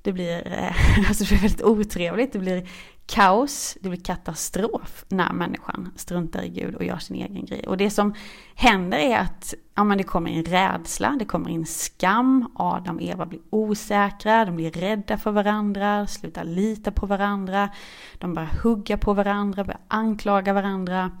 Det 0.01 0.13
blir, 0.13 0.47
eh, 0.47 1.07
alltså 1.09 1.23
det 1.23 1.29
blir 1.29 1.39
väldigt 1.39 1.63
otrevligt, 1.63 2.33
det 2.33 2.39
blir 2.39 2.67
kaos, 3.05 3.77
det 3.81 3.89
blir 3.89 4.03
katastrof 4.03 5.05
när 5.07 5.33
människan 5.33 5.91
struntar 5.95 6.43
i 6.43 6.49
Gud 6.49 6.75
och 6.75 6.83
gör 6.83 6.97
sin 6.97 7.15
egen 7.15 7.45
grej. 7.45 7.67
Och 7.67 7.77
det 7.77 7.89
som 7.89 8.13
händer 8.55 8.97
är 8.97 9.17
att 9.19 9.53
ja, 9.75 9.83
men 9.83 9.97
det 9.97 10.03
kommer 10.03 10.29
in 10.29 10.45
rädsla, 10.45 11.15
det 11.19 11.25
kommer 11.25 11.49
in 11.49 11.65
skam, 11.65 12.51
Adam 12.55 12.95
och 12.95 13.01
Eva 13.01 13.25
blir 13.25 13.41
osäkra, 13.49 14.45
de 14.45 14.55
blir 14.55 14.71
rädda 14.71 15.17
för 15.17 15.31
varandra, 15.31 16.07
slutar 16.07 16.43
lita 16.43 16.91
på 16.91 17.05
varandra, 17.05 17.69
de 18.17 18.33
börjar 18.33 18.59
hugga 18.63 18.97
på 18.97 19.13
varandra, 19.13 19.63
börjar 19.63 19.81
anklaga 19.87 20.53
varandra. 20.53 21.11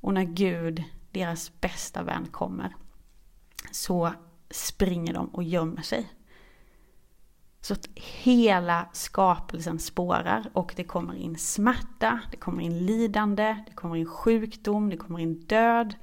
Och 0.00 0.14
när 0.14 0.24
Gud 0.24 0.84
deras 1.16 1.60
bästa 1.60 2.02
vän 2.02 2.26
kommer 2.26 2.76
så 3.70 4.12
springer 4.50 5.14
de 5.14 5.28
och 5.28 5.42
gömmer 5.42 5.82
sig. 5.82 6.12
Så 7.60 7.72
att 7.72 7.88
hela 7.94 8.88
skapelsen 8.92 9.78
spårar 9.78 10.50
och 10.52 10.72
det 10.76 10.84
kommer 10.84 11.14
in 11.14 11.38
smärta, 11.38 12.20
det 12.30 12.36
kommer 12.36 12.62
in 12.62 12.86
lidande, 12.86 13.56
det 13.66 13.74
kommer 13.74 13.96
in 13.96 14.06
sjukdom, 14.06 14.90
det 14.90 14.96
kommer 14.96 15.18
in 15.18 15.40
död. 15.40 15.94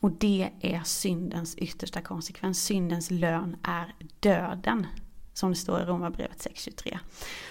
Och 0.00 0.10
det 0.10 0.50
är 0.60 0.82
syndens 0.84 1.54
yttersta 1.54 2.00
konsekvens. 2.00 2.64
Syndens 2.64 3.10
lön 3.10 3.56
är 3.62 3.94
döden. 4.20 4.86
Som 5.32 5.50
det 5.50 5.56
står 5.56 5.80
i 5.80 5.84
Romarbrevet 5.84 6.46
6.23. 6.46 6.98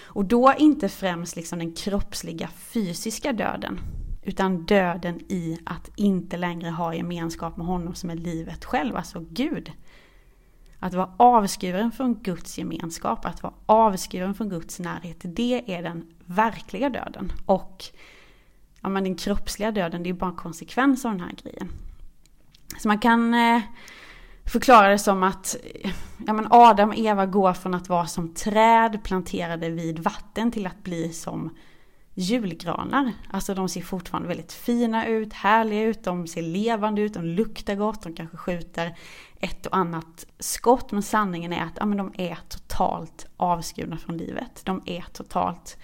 Och 0.04 0.24
då 0.24 0.54
inte 0.58 0.88
främst 0.88 1.36
liksom 1.36 1.58
den 1.58 1.72
kroppsliga 1.72 2.48
fysiska 2.48 3.32
döden. 3.32 3.80
Utan 4.30 4.64
döden 4.64 5.20
i 5.28 5.58
att 5.64 5.90
inte 5.96 6.36
längre 6.36 6.70
ha 6.70 6.94
gemenskap 6.94 7.56
med 7.56 7.66
honom 7.66 7.94
som 7.94 8.10
är 8.10 8.14
livet 8.14 8.64
själv, 8.64 8.96
alltså 8.96 9.24
Gud. 9.30 9.72
Att 10.78 10.94
vara 10.94 11.12
avskuren 11.16 11.92
från 11.92 12.14
Guds 12.14 12.58
gemenskap, 12.58 13.24
att 13.24 13.42
vara 13.42 13.52
avskuren 13.66 14.34
från 14.34 14.48
Guds 14.48 14.78
närhet, 14.78 15.16
det 15.22 15.74
är 15.74 15.82
den 15.82 16.14
verkliga 16.24 16.90
döden. 16.90 17.32
Och 17.46 17.84
ja, 18.80 18.88
men 18.88 19.04
den 19.04 19.16
kroppsliga 19.16 19.70
döden, 19.70 20.02
det 20.02 20.10
är 20.10 20.14
bara 20.14 20.30
en 20.30 20.36
konsekvens 20.36 21.04
av 21.04 21.10
den 21.10 21.20
här 21.20 21.34
grejen. 21.42 21.68
Så 22.78 22.88
man 22.88 22.98
kan 22.98 23.34
eh, 23.34 23.62
förklara 24.44 24.88
det 24.88 24.98
som 24.98 25.22
att 25.22 25.56
eh, 25.74 25.90
ja, 26.26 26.32
men 26.32 26.46
Adam 26.50 26.88
och 26.88 26.98
Eva 26.98 27.26
går 27.26 27.52
från 27.52 27.74
att 27.74 27.88
vara 27.88 28.06
som 28.06 28.34
träd 28.34 29.00
planterade 29.04 29.70
vid 29.70 29.98
vatten 29.98 30.50
till 30.52 30.66
att 30.66 30.84
bli 30.84 31.12
som 31.12 31.50
julgranar. 32.20 33.12
Alltså 33.30 33.54
de 33.54 33.68
ser 33.68 33.80
fortfarande 33.80 34.28
väldigt 34.28 34.52
fina 34.52 35.06
ut, 35.06 35.32
härliga 35.32 35.82
ut, 35.82 36.04
de 36.04 36.26
ser 36.26 36.42
levande 36.42 37.00
ut, 37.00 37.14
de 37.14 37.24
luktar 37.24 37.74
gott, 37.74 38.02
de 38.02 38.14
kanske 38.14 38.36
skjuter 38.36 38.96
ett 39.40 39.66
och 39.66 39.76
annat 39.76 40.26
skott. 40.38 40.92
Men 40.92 41.02
sanningen 41.02 41.52
är 41.52 41.62
att 41.62 41.76
ja, 41.76 41.86
men 41.86 41.98
de 41.98 42.12
är 42.18 42.38
totalt 42.48 43.26
avskurna 43.36 43.98
från 43.98 44.16
livet. 44.16 44.62
De 44.64 44.82
är 44.86 45.04
totalt 45.12 45.78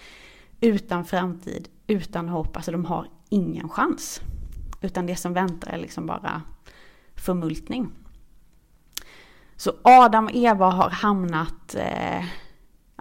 utan 0.61 1.05
framtid, 1.05 1.69
utan 1.87 2.29
hopp, 2.29 2.57
alltså 2.57 2.73
de 2.73 2.85
har 2.85 3.09
ingen 3.29 3.69
chans. 3.69 4.21
Utan 4.81 5.07
det 5.07 5.17
som 5.17 5.33
väntar 5.33 5.71
är 5.71 5.79
liksom 5.79 6.07
bara 6.07 6.43
förmultning. 7.15 7.93
Så 9.57 9.73
Adam 9.83 10.25
och 10.25 10.35
Eva 10.35 10.71
har 10.71 10.91
hamnat 10.91 11.75
eh, 11.75 12.25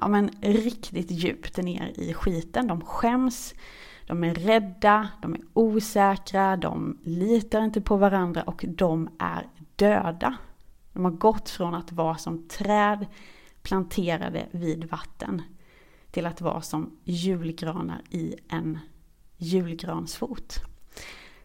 ja, 0.01 0.07
men 0.07 0.29
riktigt 0.41 1.11
djupt 1.11 1.57
ner 1.57 1.93
i 1.95 2.13
skiten. 2.13 2.67
De 2.67 2.81
skäms, 2.81 3.53
de 4.07 4.23
är 4.23 4.33
rädda, 4.33 5.09
de 5.21 5.33
är 5.33 5.41
osäkra, 5.53 6.57
de 6.57 6.99
litar 7.03 7.61
inte 7.61 7.81
på 7.81 7.97
varandra 7.97 8.43
och 8.43 8.65
de 8.67 9.09
är 9.19 9.47
döda. 9.75 10.37
De 10.93 11.05
har 11.05 11.11
gått 11.11 11.49
från 11.49 11.75
att 11.75 11.91
vara 11.91 12.17
som 12.17 12.47
träd 12.47 13.05
planterade 13.61 14.45
vid 14.51 14.89
vatten 14.89 15.41
till 16.11 16.25
att 16.25 16.41
vara 16.41 16.61
som 16.61 16.97
julgranar 17.03 18.01
i 18.09 18.35
en 18.49 18.79
julgransfot. 19.37 20.59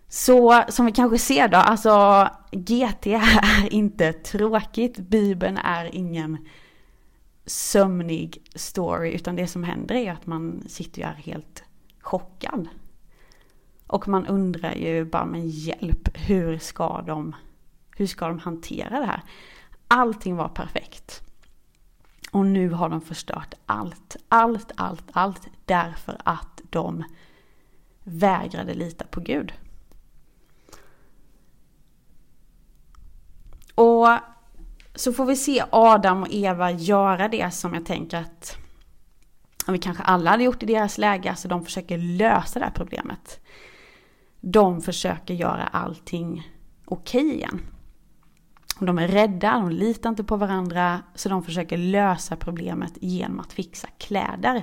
Så 0.08 0.62
som 0.68 0.86
vi 0.86 0.92
kanske 0.92 1.18
ser 1.18 1.48
då, 1.48 1.56
alltså 1.56 2.28
GT 2.52 3.06
är 3.06 3.72
inte 3.74 4.12
tråkigt, 4.12 4.98
Bibeln 4.98 5.56
är 5.56 5.94
ingen 5.94 6.38
sömnig 7.46 8.42
story, 8.54 9.12
utan 9.12 9.36
det 9.36 9.46
som 9.46 9.64
händer 9.64 9.94
är 9.94 10.12
att 10.12 10.26
man 10.26 10.62
sitter 10.68 11.02
ju 11.02 11.08
är 11.08 11.14
helt 11.14 11.64
chockad. 12.00 12.68
Och 13.86 14.08
man 14.08 14.26
undrar 14.26 14.74
ju 14.74 15.04
bara, 15.04 15.24
men 15.24 15.48
hjälp, 15.48 16.08
hur 16.14 16.58
ska 16.58 17.02
de, 17.02 17.36
hur 17.96 18.06
ska 18.06 18.28
de 18.28 18.38
hantera 18.38 19.00
det 19.00 19.06
här? 19.06 19.22
Allting 19.88 20.36
var 20.36 20.48
perfekt. 20.48 21.22
Och 22.32 22.46
nu 22.46 22.70
har 22.70 22.88
de 22.88 23.00
förstört 23.00 23.54
allt, 23.66 24.16
allt, 24.28 24.72
allt, 24.76 25.04
allt 25.12 25.48
därför 25.64 26.16
att 26.24 26.60
de 26.70 27.04
vägrade 28.04 28.74
lita 28.74 29.04
på 29.04 29.20
Gud. 29.20 29.52
Och 33.74 34.08
så 35.00 35.12
får 35.12 35.24
vi 35.24 35.36
se 35.36 35.64
Adam 35.70 36.22
och 36.22 36.28
Eva 36.30 36.70
göra 36.70 37.28
det 37.28 37.54
som 37.54 37.74
jag 37.74 37.86
tänker 37.86 38.18
att 38.18 38.56
vi 39.68 39.78
kanske 39.78 40.02
alla 40.02 40.30
hade 40.30 40.44
gjort 40.44 40.62
i 40.62 40.66
deras 40.66 40.98
läge, 40.98 41.30
alltså 41.30 41.48
de 41.48 41.64
försöker 41.64 41.98
lösa 41.98 42.58
det 42.58 42.64
här 42.64 42.72
problemet. 42.72 43.40
De 44.40 44.80
försöker 44.80 45.34
göra 45.34 45.66
allting 45.66 46.50
okej 46.84 47.20
okay 47.20 47.34
igen. 47.34 47.60
De 48.78 48.98
är 48.98 49.08
rädda, 49.08 49.52
de 49.52 49.70
litar 49.70 50.10
inte 50.10 50.24
på 50.24 50.36
varandra, 50.36 51.02
så 51.14 51.28
de 51.28 51.42
försöker 51.42 51.76
lösa 51.76 52.36
problemet 52.36 52.92
genom 53.00 53.40
att 53.40 53.52
fixa 53.52 53.88
kläder. 53.98 54.62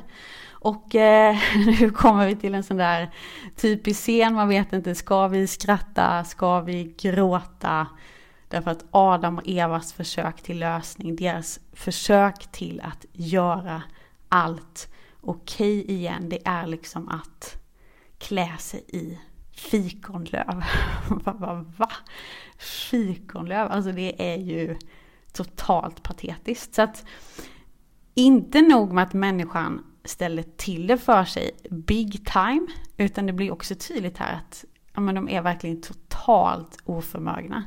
Och 0.49 0.95
eh, 0.95 1.37
nu 1.79 1.89
kommer 1.89 2.27
vi 2.27 2.35
till 2.35 2.55
en 2.55 2.63
sån 2.63 2.77
där 2.77 3.13
typisk 3.55 4.01
scen, 4.01 4.33
man 4.33 4.49
vet 4.49 4.73
inte, 4.73 4.95
ska 4.95 5.27
vi 5.27 5.47
skratta, 5.47 6.23
ska 6.23 6.61
vi 6.61 6.95
gråta? 6.97 7.87
Därför 8.49 8.71
att 8.71 8.85
Adam 8.91 9.37
och 9.37 9.47
Evas 9.47 9.93
försök 9.93 10.41
till 10.41 10.59
lösning, 10.59 11.15
deras 11.15 11.59
försök 11.73 12.51
till 12.51 12.81
att 12.81 13.05
göra 13.11 13.83
allt 14.29 14.89
okej 15.21 15.81
okay 15.81 15.95
igen, 15.95 16.29
det 16.29 16.47
är 16.47 16.67
liksom 16.67 17.09
att 17.09 17.57
klä 18.17 18.57
sig 18.57 18.83
i 18.87 19.19
fikonlöv. 19.51 20.63
va, 21.09 21.65
va. 21.77 21.91
Fikonlöv, 22.57 23.71
alltså 23.71 23.91
det 23.91 24.31
är 24.33 24.37
ju 24.37 24.77
totalt 25.33 26.03
patetiskt. 26.03 26.75
Så 26.75 26.81
att 26.81 27.05
inte 28.13 28.61
nog 28.61 28.93
med 28.93 29.03
att 29.03 29.13
människan 29.13 29.83
ställer 30.03 30.43
till 30.43 30.87
det 30.87 30.97
för 30.97 31.25
sig 31.25 31.51
big 31.69 32.25
time, 32.25 32.67
utan 32.97 33.25
det 33.25 33.33
blir 33.33 33.51
också 33.51 33.75
tydligt 33.75 34.17
här 34.17 34.35
att 34.35 34.65
ja, 34.93 35.01
men 35.01 35.15
de 35.15 35.29
är 35.29 35.41
verkligen 35.41 35.81
totalt 35.81 36.77
oförmögna 36.85 37.63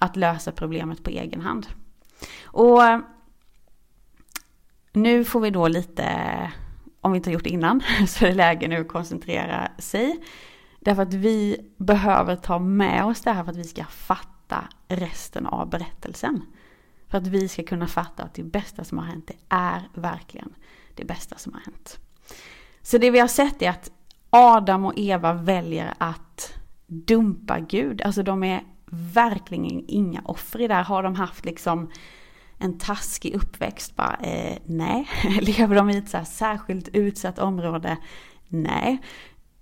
att 0.00 0.16
lösa 0.16 0.52
problemet 0.52 1.02
på 1.02 1.10
egen 1.10 1.40
hand. 1.40 1.66
Och 2.44 2.80
nu 4.92 5.24
får 5.24 5.40
vi 5.40 5.50
då 5.50 5.68
lite, 5.68 6.06
om 7.00 7.12
vi 7.12 7.16
inte 7.16 7.30
har 7.30 7.32
gjort 7.34 7.44
det 7.44 7.50
innan, 7.50 7.82
så 8.08 8.24
är 8.24 8.28
det 8.28 8.34
läge 8.34 8.68
nu 8.68 8.80
att 8.80 8.88
koncentrera 8.88 9.68
sig. 9.78 10.24
Därför 10.80 11.02
att 11.02 11.14
vi 11.14 11.56
behöver 11.76 12.36
ta 12.36 12.58
med 12.58 13.04
oss 13.04 13.20
det 13.20 13.32
här 13.32 13.44
för 13.44 13.50
att 13.50 13.56
vi 13.56 13.64
ska 13.64 13.84
fatta 13.84 14.64
resten 14.88 15.46
av 15.46 15.70
berättelsen. 15.70 16.42
För 17.08 17.18
att 17.18 17.26
vi 17.26 17.48
ska 17.48 17.62
kunna 17.62 17.86
fatta 17.86 18.22
att 18.22 18.34
det 18.34 18.42
bästa 18.42 18.84
som 18.84 18.98
har 18.98 19.04
hänt, 19.04 19.26
det 19.26 19.36
är 19.48 19.88
verkligen 19.94 20.54
det 20.94 21.04
bästa 21.04 21.36
som 21.36 21.52
har 21.52 21.60
hänt. 21.60 21.98
Så 22.82 22.98
det 22.98 23.10
vi 23.10 23.18
har 23.18 23.28
sett 23.28 23.62
är 23.62 23.70
att 23.70 23.90
Adam 24.30 24.84
och 24.84 24.92
Eva 24.96 25.32
väljer 25.32 25.94
att 25.98 26.54
dumpa 26.86 27.60
Gud. 27.60 28.02
Alltså 28.02 28.22
de 28.22 28.44
är 28.44 28.62
verkligen 28.90 29.84
inga 29.88 30.22
offer 30.24 30.60
i 30.60 30.68
det 30.68 30.74
här. 30.74 30.84
Har 30.84 31.02
de 31.02 31.14
haft 31.14 31.44
liksom 31.44 31.90
en 32.58 32.78
taskig 32.78 33.34
uppväxt? 33.34 33.96
Bara, 33.96 34.16
eh, 34.16 34.58
nej. 34.64 35.08
Lever 35.40 35.76
de 35.76 35.90
i 35.90 35.96
ett 35.96 36.08
så 36.08 36.16
här 36.16 36.24
särskilt 36.24 36.88
utsatt 36.88 37.38
område? 37.38 37.96
Nej. 38.48 38.98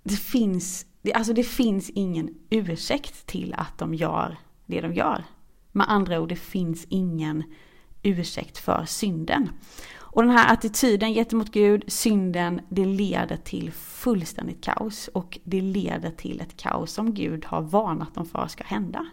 Det 0.03 0.15
finns, 0.15 0.85
alltså 1.13 1.33
det 1.33 1.43
finns 1.43 1.89
ingen 1.89 2.29
ursäkt 2.49 3.25
till 3.25 3.53
att 3.57 3.77
de 3.77 3.93
gör 3.93 4.37
det 4.65 4.81
de 4.81 4.93
gör. 4.93 5.23
Med 5.71 5.89
andra 5.89 6.21
ord, 6.21 6.29
det 6.29 6.35
finns 6.35 6.85
ingen 6.89 7.43
ursäkt 8.03 8.57
för 8.57 8.85
synden. 8.85 9.49
Och 10.11 10.23
den 10.23 10.31
här 10.31 10.53
attityden 10.53 11.13
gentemot 11.13 11.51
Gud, 11.51 11.83
synden, 11.87 12.61
det 12.69 12.85
leder 12.85 13.37
till 13.37 13.71
fullständigt 13.71 14.63
kaos. 14.63 15.07
Och 15.13 15.39
det 15.43 15.61
leder 15.61 16.11
till 16.11 16.41
ett 16.41 16.57
kaos 16.57 16.91
som 16.91 17.13
Gud 17.13 17.45
har 17.45 17.61
varnat 17.61 18.15
dem 18.15 18.25
för 18.25 18.47
ska 18.47 18.63
hända. 18.63 19.05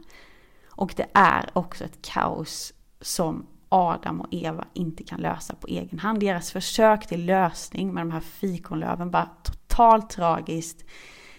Och 0.71 0.95
det 0.97 1.07
är 1.15 1.51
också 1.53 1.85
ett 1.85 2.03
kaos 2.03 2.73
som 3.01 3.47
Adam 3.69 4.21
och 4.21 4.29
Eva 4.31 4.65
inte 4.75 5.05
kan 5.05 5.21
lösa 5.21 5.55
på 5.55 5.67
egen 5.67 5.99
hand. 5.99 6.21
Deras 6.21 6.53
försök 6.53 7.07
till 7.07 7.25
lösning 7.25 7.95
med 7.95 8.01
de 8.01 8.11
här 8.11 8.21
fikonlöven 8.21 9.11
var 9.11 9.29
totalt 9.43 10.11
tragiskt. 10.11 10.85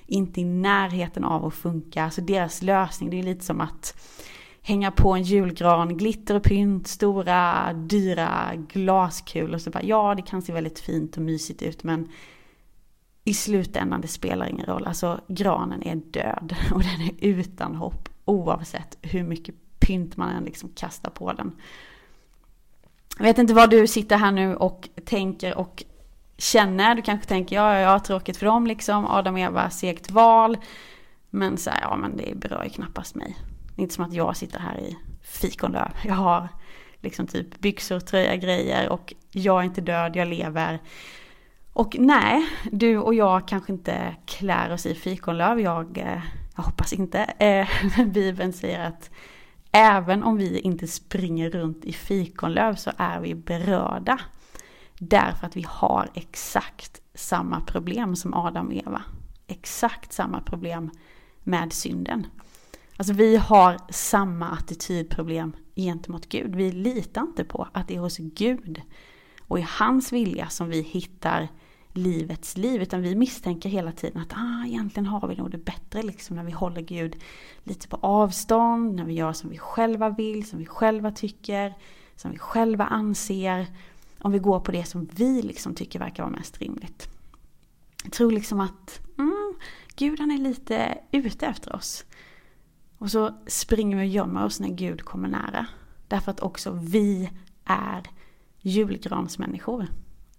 Inte 0.05 0.41
i 0.41 0.45
närheten 0.45 1.23
av 1.23 1.45
att 1.45 1.53
funka. 1.53 2.11
Så 2.11 2.21
deras 2.21 2.61
lösning, 2.61 3.09
det 3.09 3.19
är 3.19 3.23
lite 3.23 3.45
som 3.45 3.61
att 3.61 3.95
hänga 4.67 4.91
på 4.91 5.13
en 5.13 5.23
julgran, 5.23 5.97
glitter 5.97 6.35
och 6.35 6.43
pynt, 6.43 6.87
stora 6.87 7.73
dyra 7.73 8.51
glaskulor. 8.73 9.57
Så 9.57 9.69
bara, 9.69 9.83
ja, 9.83 10.15
det 10.15 10.21
kan 10.21 10.41
se 10.41 10.53
väldigt 10.53 10.79
fint 10.79 11.17
och 11.17 11.23
mysigt 11.23 11.61
ut 11.61 11.83
men 11.83 12.07
i 13.23 13.33
slutändan 13.33 14.01
det 14.01 14.07
spelar 14.07 14.49
ingen 14.49 14.65
roll. 14.65 14.85
Alltså 14.85 15.21
granen 15.27 15.83
är 15.83 15.95
död 15.95 16.55
och 16.73 16.81
den 16.81 17.01
är 17.01 17.11
utan 17.19 17.75
hopp 17.75 18.09
oavsett 18.25 18.97
hur 19.01 19.23
mycket 19.23 19.55
pynt 19.79 20.17
man 20.17 20.29
än 20.29 20.43
liksom 20.43 20.69
kastar 20.75 21.11
på 21.11 21.33
den. 21.33 21.55
Jag 23.17 23.23
vet 23.23 23.37
inte 23.37 23.53
vad 23.53 23.69
du 23.69 23.87
sitter 23.87 24.17
här 24.17 24.31
nu 24.31 24.55
och 24.55 24.89
tänker 25.05 25.57
och 25.57 25.83
känner. 26.37 26.95
Du 26.95 27.01
kanske 27.01 27.27
tänker, 27.27 27.55
ja, 27.55 27.79
ja, 27.79 27.99
tråkigt 27.99 28.37
för 28.37 28.45
dem 28.45 28.67
liksom. 28.67 29.05
Adam 29.05 29.33
och 29.33 29.39
Eva, 29.39 29.69
segt 29.69 30.11
val. 30.11 30.57
Men 31.29 31.57
så 31.57 31.69
här, 31.69 31.81
ja 31.81 31.95
men 31.97 32.17
det 32.17 32.35
berör 32.35 32.63
ju 32.63 32.69
knappast 32.69 33.15
mig. 33.15 33.37
Det 33.77 33.81
är 33.81 33.83
inte 33.83 33.95
som 33.95 34.05
att 34.05 34.13
jag 34.13 34.37
sitter 34.37 34.59
här 34.59 34.77
i 34.77 34.97
fikonlöv. 35.21 35.91
Jag 36.05 36.13
har 36.13 36.47
liksom 37.01 37.27
typ 37.27 37.59
byxor, 37.59 37.99
tröja, 37.99 38.35
grejer 38.35 38.89
och 38.89 39.13
jag 39.31 39.59
är 39.59 39.63
inte 39.63 39.81
död, 39.81 40.15
jag 40.15 40.27
lever. 40.27 40.79
Och 41.73 41.95
nej, 41.99 42.49
du 42.71 42.97
och 42.97 43.13
jag 43.13 43.47
kanske 43.47 43.73
inte 43.73 44.15
klär 44.25 44.73
oss 44.73 44.85
i 44.85 44.95
fikonlöv. 44.95 45.59
Jag, 45.59 45.97
eh, 45.97 46.21
jag 46.55 46.63
hoppas 46.63 46.93
inte. 46.93 47.19
Eh, 47.23 47.67
Bibeln 48.05 48.53
säger 48.53 48.87
att 48.87 49.09
även 49.71 50.23
om 50.23 50.37
vi 50.37 50.59
inte 50.59 50.87
springer 50.87 51.49
runt 51.49 51.85
i 51.85 51.93
fikonlöv 51.93 52.75
så 52.75 52.91
är 52.97 53.19
vi 53.19 53.35
berörda. 53.35 54.19
Därför 54.99 55.47
att 55.47 55.55
vi 55.55 55.65
har 55.67 56.09
exakt 56.13 57.01
samma 57.13 57.61
problem 57.61 58.15
som 58.15 58.33
Adam 58.33 58.67
och 58.67 58.73
Eva. 58.73 59.01
Exakt 59.47 60.13
samma 60.13 60.41
problem 60.41 60.91
med 61.43 61.73
synden. 61.73 62.27
Alltså 62.97 63.13
vi 63.13 63.35
har 63.35 63.77
samma 63.89 64.49
attitydproblem 64.49 65.55
gentemot 65.75 66.29
Gud. 66.29 66.55
Vi 66.55 66.71
litar 66.71 67.21
inte 67.21 67.43
på 67.43 67.67
att 67.73 67.87
det 67.87 67.95
är 67.95 67.99
hos 67.99 68.17
Gud 68.17 68.81
och 69.41 69.59
i 69.59 69.65
hans 69.79 70.13
vilja 70.13 70.49
som 70.49 70.69
vi 70.69 70.81
hittar 70.81 71.47
livets 71.93 72.57
liv. 72.57 72.81
Utan 72.81 73.01
vi 73.01 73.15
misstänker 73.15 73.69
hela 73.69 73.91
tiden 73.91 74.21
att 74.21 74.33
ah, 74.33 74.65
egentligen 74.65 75.05
har 75.05 75.27
vi 75.27 75.35
nog 75.35 75.51
det 75.51 75.57
bättre 75.57 76.03
liksom 76.03 76.35
när 76.35 76.43
vi 76.43 76.51
håller 76.51 76.81
Gud 76.81 77.15
lite 77.63 77.87
på 77.87 77.97
avstånd, 78.01 78.95
när 78.95 79.05
vi 79.05 79.13
gör 79.13 79.33
som 79.33 79.49
vi 79.49 79.57
själva 79.57 80.09
vill, 80.09 80.49
som 80.49 80.59
vi 80.59 80.65
själva 80.65 81.11
tycker, 81.11 81.73
som 82.15 82.31
vi 82.31 82.37
själva 82.37 82.85
anser. 82.85 83.67
Om 84.19 84.31
vi 84.31 84.39
går 84.39 84.59
på 84.59 84.71
det 84.71 84.83
som 84.83 85.09
vi 85.13 85.41
liksom 85.41 85.75
tycker 85.75 85.99
verkar 85.99 86.23
vara 86.23 86.35
mest 86.35 86.57
rimligt. 86.57 87.09
Jag 88.03 88.11
tror 88.11 88.31
liksom 88.31 88.59
att 88.59 88.99
mm, 89.17 89.53
Gud 89.95 90.19
han 90.19 90.31
är 90.31 90.37
lite 90.37 90.97
ute 91.11 91.45
efter 91.45 91.75
oss. 91.75 92.05
Och 92.97 93.11
så 93.11 93.33
springer 93.47 93.97
vi 93.97 94.03
och 94.03 94.07
gömmer 94.07 94.45
oss 94.45 94.59
när 94.59 94.69
Gud 94.69 95.01
kommer 95.01 95.27
nära. 95.27 95.67
Därför 96.07 96.31
att 96.31 96.39
också 96.39 96.71
vi 96.71 97.29
är 97.65 98.03
julgransmänniskor. 98.61 99.87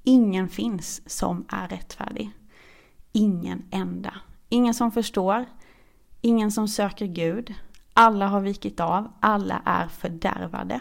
Ingen 0.02 0.48
finns 0.48 1.02
som 1.10 1.44
är 1.48 1.68
rättfärdig. 1.68 2.30
Ingen 3.12 3.62
enda. 3.70 4.14
Ingen 4.48 4.74
som 4.74 4.92
förstår. 4.92 5.46
Ingen 6.20 6.52
som 6.52 6.68
söker 6.68 7.06
Gud. 7.06 7.54
Alla 7.92 8.26
har 8.26 8.40
vikit 8.40 8.80
av. 8.80 9.12
Alla 9.20 9.62
är 9.64 9.88
fördärvade. 9.88 10.80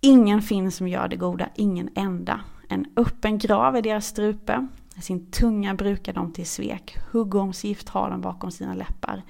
Ingen 0.00 0.42
finns 0.42 0.76
som 0.76 0.88
gör 0.88 1.08
det 1.08 1.16
goda. 1.16 1.48
Ingen 1.54 1.90
enda. 1.94 2.40
En 2.68 2.86
öppen 2.96 3.38
grav 3.38 3.76
är 3.76 3.82
deras 3.82 4.06
strupe. 4.06 4.66
Sin 5.00 5.30
tunga 5.30 5.74
brukar 5.74 6.12
de 6.12 6.32
till 6.32 6.46
svek. 6.46 6.96
Huggormsgift 7.10 7.88
har 7.88 8.10
de 8.10 8.20
bakom 8.20 8.50
sina 8.50 8.74
läppar. 8.74 9.22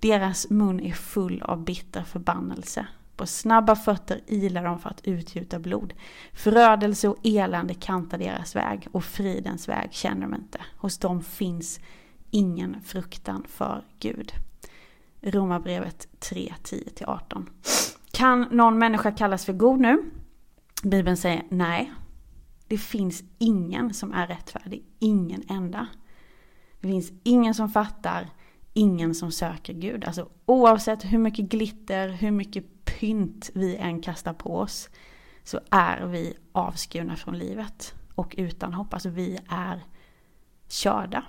Deras 0.00 0.50
mun 0.50 0.80
är 0.80 0.92
full 0.92 1.42
av 1.42 1.64
bitter 1.64 2.02
förbannelse. 2.02 2.86
På 3.16 3.26
snabba 3.26 3.76
fötter 3.76 4.20
ilar 4.26 4.64
de 4.64 4.78
för 4.78 4.90
att 4.90 5.00
utgjuta 5.06 5.58
blod. 5.58 5.94
Förödelse 6.32 7.08
och 7.08 7.16
elände 7.24 7.74
kantar 7.74 8.18
deras 8.18 8.56
väg 8.56 8.88
och 8.92 9.04
fridens 9.04 9.68
väg 9.68 9.88
känner 9.92 10.20
de 10.20 10.34
inte. 10.34 10.60
Hos 10.76 10.98
dem 10.98 11.22
finns 11.22 11.80
ingen 12.30 12.82
fruktan 12.82 13.44
för 13.48 13.84
Gud. 13.98 14.32
Romarbrevet 15.20 16.08
3, 16.20 16.54
10-18. 16.62 17.46
Kan 18.10 18.40
någon 18.40 18.78
människa 18.78 19.12
kallas 19.12 19.44
för 19.44 19.52
god 19.52 19.80
nu? 19.80 20.10
Bibeln 20.82 21.16
säger 21.16 21.42
nej. 21.48 21.92
Det 22.72 22.78
finns 22.78 23.24
ingen 23.38 23.94
som 23.94 24.12
är 24.12 24.26
rättfärdig. 24.26 24.84
Ingen 24.98 25.42
enda. 25.48 25.86
Det 26.80 26.88
finns 26.88 27.12
ingen 27.22 27.54
som 27.54 27.68
fattar. 27.68 28.28
Ingen 28.72 29.14
som 29.14 29.32
söker 29.32 29.72
Gud. 29.72 30.04
Alltså 30.04 30.28
oavsett 30.46 31.04
hur 31.04 31.18
mycket 31.18 31.44
glitter, 31.44 32.08
hur 32.08 32.30
mycket 32.30 32.84
pynt 32.84 33.50
vi 33.54 33.76
än 33.76 34.02
kastar 34.02 34.32
på 34.32 34.58
oss 34.58 34.88
så 35.42 35.60
är 35.70 36.06
vi 36.06 36.34
avskurna 36.52 37.16
från 37.16 37.38
livet 37.38 37.94
och 38.14 38.34
utan 38.38 38.74
hopp. 38.74 38.94
Alltså 38.94 39.08
vi 39.08 39.38
är 39.48 39.84
körda. 40.68 41.24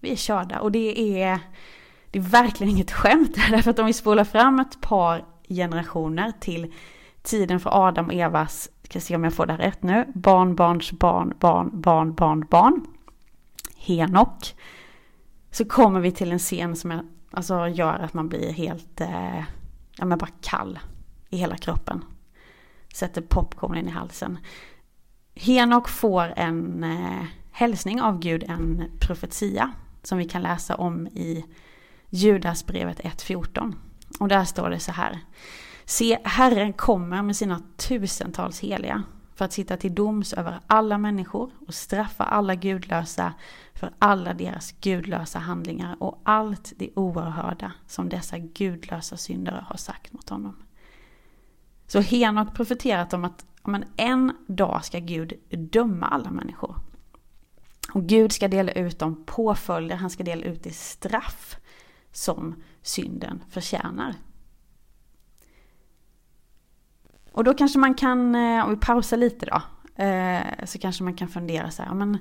Vi 0.00 0.12
är 0.12 0.16
körda 0.16 0.60
och 0.60 0.72
det 0.72 1.22
är, 1.22 1.40
det 2.10 2.18
är 2.18 2.22
verkligen 2.22 2.72
inget 2.72 2.92
skämt. 2.92 3.34
Därför 3.50 3.70
att 3.70 3.78
om 3.78 3.86
vi 3.86 3.92
spolar 3.92 4.24
fram 4.24 4.60
ett 4.60 4.80
par 4.80 5.24
generationer 5.48 6.32
till 6.40 6.72
tiden 7.22 7.60
för 7.60 7.86
Adam 7.86 8.06
och 8.06 8.14
Evas, 8.14 8.70
ska 8.90 9.00
se 9.00 9.16
om 9.16 9.24
jag 9.24 9.34
får 9.34 9.46
det 9.46 9.56
rätt 9.56 9.82
nu, 9.82 10.06
barnbarns 10.14 10.92
barn, 10.92 11.34
barn, 11.38 11.70
barn, 11.80 12.14
barn, 12.14 12.46
barn. 12.50 12.86
Henok. 13.76 14.54
Så 15.50 15.64
kommer 15.64 16.00
vi 16.00 16.12
till 16.12 16.32
en 16.32 16.38
scen 16.38 16.76
som 16.76 17.10
alltså, 17.30 17.68
gör 17.68 17.98
att 17.98 18.14
man 18.14 18.28
blir 18.28 18.52
helt, 18.52 19.00
eh, 19.00 19.38
ja 19.96 20.04
men 20.04 20.18
bara 20.18 20.30
kall 20.40 20.78
i 21.30 21.36
i 21.36 21.38
hela 21.38 21.56
kroppen. 21.56 22.04
Sätter 22.94 23.22
popcornen 23.22 23.88
i 23.88 23.90
halsen. 23.90 24.38
Henok 25.34 25.88
får 25.88 26.32
en 26.36 26.84
eh, 26.84 27.24
hälsning 27.52 28.02
av 28.02 28.18
Gud, 28.18 28.44
en 28.48 28.84
profetia 29.00 29.72
som 30.02 30.18
vi 30.18 30.24
kan 30.24 30.42
läsa 30.42 30.74
om 30.74 31.06
i 31.06 31.44
Judasbrevet 32.10 33.00
1.14. 33.00 33.74
Och 34.20 34.28
där 34.28 34.44
står 34.44 34.70
det 34.70 34.80
så 34.80 34.92
här. 34.92 35.18
Se, 35.88 36.18
Herren 36.24 36.72
kommer 36.72 37.22
med 37.22 37.36
sina 37.36 37.62
tusentals 37.76 38.60
heliga 38.60 39.02
för 39.34 39.44
att 39.44 39.52
sitta 39.52 39.76
till 39.76 39.94
doms 39.94 40.32
över 40.32 40.60
alla 40.66 40.98
människor 40.98 41.50
och 41.66 41.74
straffa 41.74 42.24
alla 42.24 42.54
gudlösa 42.54 43.34
för 43.74 43.92
alla 43.98 44.34
deras 44.34 44.72
gudlösa 44.72 45.38
handlingar 45.38 45.96
och 46.00 46.20
allt 46.24 46.72
det 46.76 46.90
oerhörda 46.94 47.72
som 47.86 48.08
dessa 48.08 48.38
gudlösa 48.38 49.16
syndare 49.16 49.66
har 49.68 49.76
sagt 49.76 50.12
mot 50.12 50.28
honom. 50.28 50.56
Så 51.86 52.00
Henok 52.00 52.54
profeterat 52.54 53.12
om 53.12 53.24
att 53.24 53.46
men 53.62 53.84
en 53.96 54.32
dag 54.46 54.84
ska 54.84 54.98
Gud 54.98 55.32
döma 55.50 56.06
alla 56.06 56.30
människor. 56.30 56.76
Och 57.92 58.06
Gud 58.06 58.32
ska 58.32 58.48
dela 58.48 58.72
ut 58.72 58.98
de 58.98 59.24
påföljder, 59.24 59.96
han 59.96 60.10
ska 60.10 60.24
dela 60.24 60.44
ut 60.44 60.62
det 60.62 60.74
straff 60.74 61.56
som 62.12 62.62
synden 62.82 63.42
förtjänar. 63.50 64.14
Och 67.36 67.44
då 67.44 67.54
kanske 67.54 67.78
man 67.78 67.94
kan, 67.94 68.34
eh, 68.34 68.64
om 68.64 68.70
vi 68.70 68.76
pausar 68.76 69.16
lite 69.16 69.46
då, 69.46 69.62
eh, 70.04 70.64
så 70.64 70.78
kanske 70.78 71.04
man 71.04 71.14
kan 71.14 71.28
fundera 71.28 71.70
så 71.70 71.82
här, 71.82 71.94
men 71.94 72.18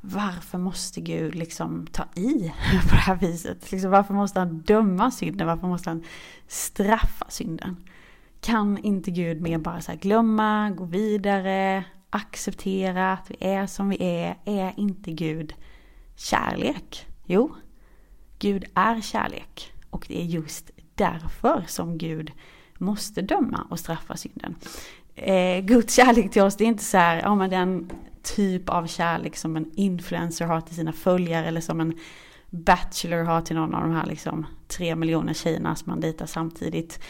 varför 0.00 0.58
måste 0.58 1.00
Gud 1.00 1.34
liksom 1.34 1.86
ta 1.86 2.04
i 2.14 2.52
på 2.88 2.94
det 2.94 3.00
här 3.00 3.16
viset? 3.16 3.72
Liksom, 3.72 3.90
varför 3.90 4.14
måste 4.14 4.38
han 4.38 4.58
döma 4.58 5.10
synden? 5.10 5.46
Varför 5.46 5.66
måste 5.66 5.90
han 5.90 6.04
straffa 6.46 7.26
synden? 7.28 7.76
Kan 8.40 8.78
inte 8.78 9.10
Gud 9.10 9.40
mer 9.40 9.58
bara 9.58 9.80
så 9.80 9.92
glömma, 10.00 10.70
gå 10.70 10.84
vidare, 10.84 11.84
acceptera 12.10 13.12
att 13.12 13.30
vi 13.30 13.36
är 13.40 13.66
som 13.66 13.88
vi 13.88 13.96
är? 14.00 14.38
Är 14.44 14.74
inte 14.76 15.12
Gud 15.12 15.54
kärlek? 16.16 17.06
Jo, 17.24 17.54
Gud 18.38 18.64
är 18.74 19.00
kärlek. 19.00 19.72
Och 19.90 20.04
det 20.08 20.20
är 20.20 20.24
just 20.24 20.70
därför 20.94 21.64
som 21.66 21.98
Gud 21.98 22.32
måste 22.78 23.22
döma 23.22 23.66
och 23.70 23.78
straffa 23.78 24.16
synden. 24.16 24.54
Eh, 25.14 25.60
Guds 25.60 25.96
kärlek 25.96 26.30
till 26.30 26.42
oss, 26.42 26.56
det 26.56 26.64
är 26.64 26.68
inte 26.68 26.84
så 26.84 26.96
här, 26.96 27.20
ja 27.20 27.34
men 27.34 27.50
den 27.50 27.90
typ 28.22 28.68
av 28.68 28.86
kärlek 28.86 29.36
som 29.36 29.56
en 29.56 29.70
influencer 29.74 30.46
har 30.46 30.60
till 30.60 30.74
sina 30.74 30.92
följare 30.92 31.46
eller 31.46 31.60
som 31.60 31.80
en 31.80 31.98
bachelor 32.50 33.24
har 33.24 33.40
till 33.40 33.56
någon 33.56 33.74
av 33.74 33.82
de 33.82 33.92
här 33.92 34.06
liksom 34.06 34.46
tre 34.68 34.96
miljoner 34.96 35.34
tjejerna 35.34 35.76
som 35.76 35.90
man 35.90 36.00
dejtar 36.00 36.26
samtidigt. 36.26 37.00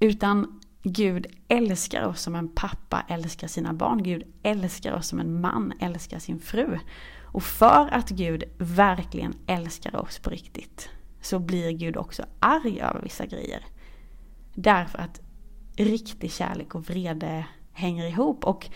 Utan 0.00 0.60
Gud 0.82 1.26
älskar 1.48 2.06
oss 2.06 2.22
som 2.22 2.34
en 2.34 2.48
pappa 2.48 3.04
älskar 3.08 3.48
sina 3.48 3.72
barn. 3.72 4.02
Gud 4.02 4.22
älskar 4.42 4.92
oss 4.92 5.08
som 5.08 5.20
en 5.20 5.40
man 5.40 5.72
älskar 5.80 6.18
sin 6.18 6.38
fru. 6.38 6.78
Och 7.22 7.42
för 7.42 7.88
att 7.92 8.10
Gud 8.10 8.44
verkligen 8.58 9.34
älskar 9.46 9.96
oss 9.96 10.18
på 10.18 10.30
riktigt 10.30 10.88
så 11.20 11.38
blir 11.38 11.70
Gud 11.70 11.96
också 11.96 12.24
arg 12.40 12.80
över 12.80 13.00
vissa 13.02 13.26
grejer. 13.26 13.64
Därför 14.54 14.98
att 14.98 15.20
riktig 15.76 16.32
kärlek 16.32 16.74
och 16.74 16.88
vrede 16.88 17.46
hänger 17.72 18.06
ihop. 18.06 18.44
Och 18.44 18.70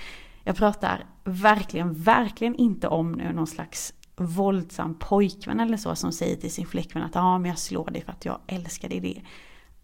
jag 0.44 0.56
pratar 0.56 1.06
verkligen, 1.24 1.94
verkligen 1.94 2.54
inte 2.54 2.88
om 2.88 3.12
nu 3.12 3.32
någon 3.32 3.46
slags 3.46 3.94
våldsam 4.16 4.94
pojkvän 4.98 5.60
eller 5.60 5.76
så 5.76 5.94
som 5.94 6.12
säger 6.12 6.36
till 6.36 6.52
sin 6.52 6.66
flickvän 6.66 7.02
att 7.02 7.14
ja 7.14 7.20
ah, 7.20 7.38
men 7.38 7.48
jag 7.48 7.58
slår 7.58 7.90
dig 7.90 8.02
för 8.02 8.12
att 8.12 8.24
jag 8.24 8.40
älskar 8.46 8.88
dig. 8.88 9.00
Det 9.00 9.16
är 9.16 9.22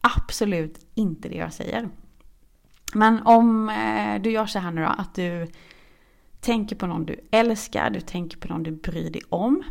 absolut 0.01 0.87
inte 0.95 1.29
det 1.29 1.37
jag 1.37 1.53
säger. 1.53 1.89
Men 2.95 3.27
om 3.27 3.69
eh, 3.69 4.23
du 4.23 4.31
gör 4.31 4.47
så 4.47 4.59
här 4.59 4.71
nu 4.71 4.83
då, 4.83 4.89
att 4.89 5.15
du 5.15 5.49
tänker 6.41 6.77
på 6.77 6.87
någon 6.87 7.07
du 7.07 7.21
älskar, 7.31 7.91
du 7.91 8.01
tänker 8.01 8.39
på 8.39 8.49
någon 8.49 8.63
du 8.63 8.71
bryr 8.71 9.11
dig 9.11 9.23
om. 9.29 9.63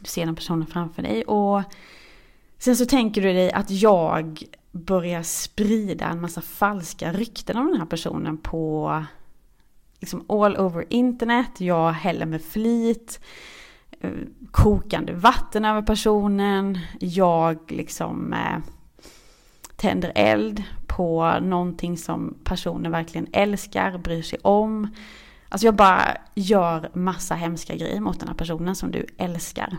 Du 0.00 0.06
ser 0.06 0.26
den 0.26 0.36
personen 0.36 0.66
framför 0.66 1.02
dig 1.02 1.24
och 1.24 1.62
sen 2.58 2.76
så 2.76 2.86
tänker 2.86 3.22
du 3.22 3.32
dig 3.32 3.52
att 3.52 3.70
jag 3.70 4.44
börjar 4.72 5.22
sprida 5.22 6.06
en 6.06 6.20
massa 6.20 6.40
falska 6.40 7.12
rykten 7.12 7.56
om 7.56 7.66
den 7.66 7.80
här 7.80 7.86
personen 7.86 8.38
på 8.38 9.04
liksom 10.00 10.24
all 10.28 10.56
over 10.56 10.84
internet. 10.88 11.60
Jag 11.60 11.92
häller 11.92 12.26
med 12.26 12.42
flit 12.42 13.20
eh, 14.00 14.10
kokande 14.50 15.12
vatten 15.12 15.64
över 15.64 15.82
personen. 15.82 16.78
Jag 17.00 17.58
liksom 17.68 18.32
eh, 18.32 18.58
tänder 19.76 20.12
eld 20.14 20.62
på 20.86 21.38
någonting 21.40 21.98
som 21.98 22.38
personen 22.44 22.92
verkligen 22.92 23.26
älskar, 23.32 23.98
bryr 23.98 24.22
sig 24.22 24.38
om. 24.42 24.88
Alltså 25.48 25.66
jag 25.66 25.74
bara 25.74 26.16
gör 26.34 26.90
massa 26.94 27.34
hemska 27.34 27.76
grejer 27.76 28.00
mot 28.00 28.20
den 28.20 28.28
här 28.28 28.36
personen 28.36 28.76
som 28.76 28.90
du 28.90 29.06
älskar. 29.18 29.76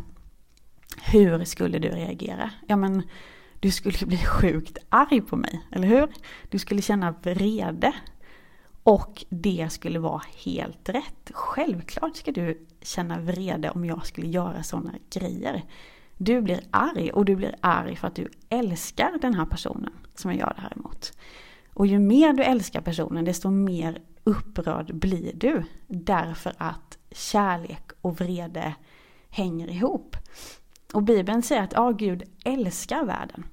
Hur 1.04 1.44
skulle 1.44 1.80
du 1.80 1.90
reagera? 1.90 2.52
Ja 2.68 2.76
men 2.76 3.04
du 3.62 3.71
skulle 3.71 4.08
bli 4.08 4.17
sjukt 4.17 4.78
arg 4.89 5.21
på 5.21 5.36
mig, 5.36 5.62
eller 5.71 5.88
hur? 5.88 6.08
Du 6.50 6.60
skulle 6.60 6.82
känna 6.82 7.12
vrede. 7.12 7.93
Och 8.84 9.26
det 9.30 9.67
skulle 9.71 10.00
vara 10.00 10.21
helt 10.45 10.89
rätt. 10.89 11.32
Självklart 11.34 12.15
ska 12.15 12.32
du 12.32 12.67
känna 12.82 13.19
vrede 13.19 13.69
om 13.69 13.86
jag 13.86 14.06
skulle 14.06 14.28
göra 14.28 14.63
sådana 14.63 14.93
grejer. 15.13 15.63
Du 16.17 16.41
blir 16.41 16.62
arg 16.71 17.12
och 17.12 17.26
du 17.26 17.36
blir 17.36 17.56
arg 17.60 17.95
för 17.95 18.08
att 18.08 18.15
du 18.15 18.30
älskar 18.50 19.19
den 19.21 19.34
här 19.34 19.45
personen 19.45 19.93
som 20.15 20.32
jag 20.32 20.39
gör 20.39 20.54
det 20.56 20.62
här 20.62 20.74
emot. 20.78 21.13
Och 21.74 21.88
ju 21.88 22.00
mer 22.00 22.34
du 22.34 22.43
älskar 22.43 22.82
personen 22.82 23.26
desto 23.26 23.50
mer 23.50 24.02
upprörd 24.24 24.95
blir 24.95 25.32
du. 25.36 25.63
Därför 25.88 26.54
att 26.58 26.97
kärlek 27.12 27.91
och 28.02 28.17
vrede 28.17 28.76
hänger 29.30 29.67
ihop. 29.67 30.15
Och 30.93 31.04
Bibeln 31.04 31.41
säger 31.41 31.63
att 31.63 31.74
ja, 31.74 31.91
Gud 31.91 32.24
älskar 32.45 33.06
världen. 33.06 33.43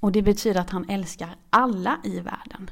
Och 0.00 0.12
det 0.12 0.22
betyder 0.22 0.60
att 0.60 0.70
han 0.70 0.88
älskar 0.88 1.36
alla 1.50 2.00
i 2.04 2.20
världen. 2.20 2.70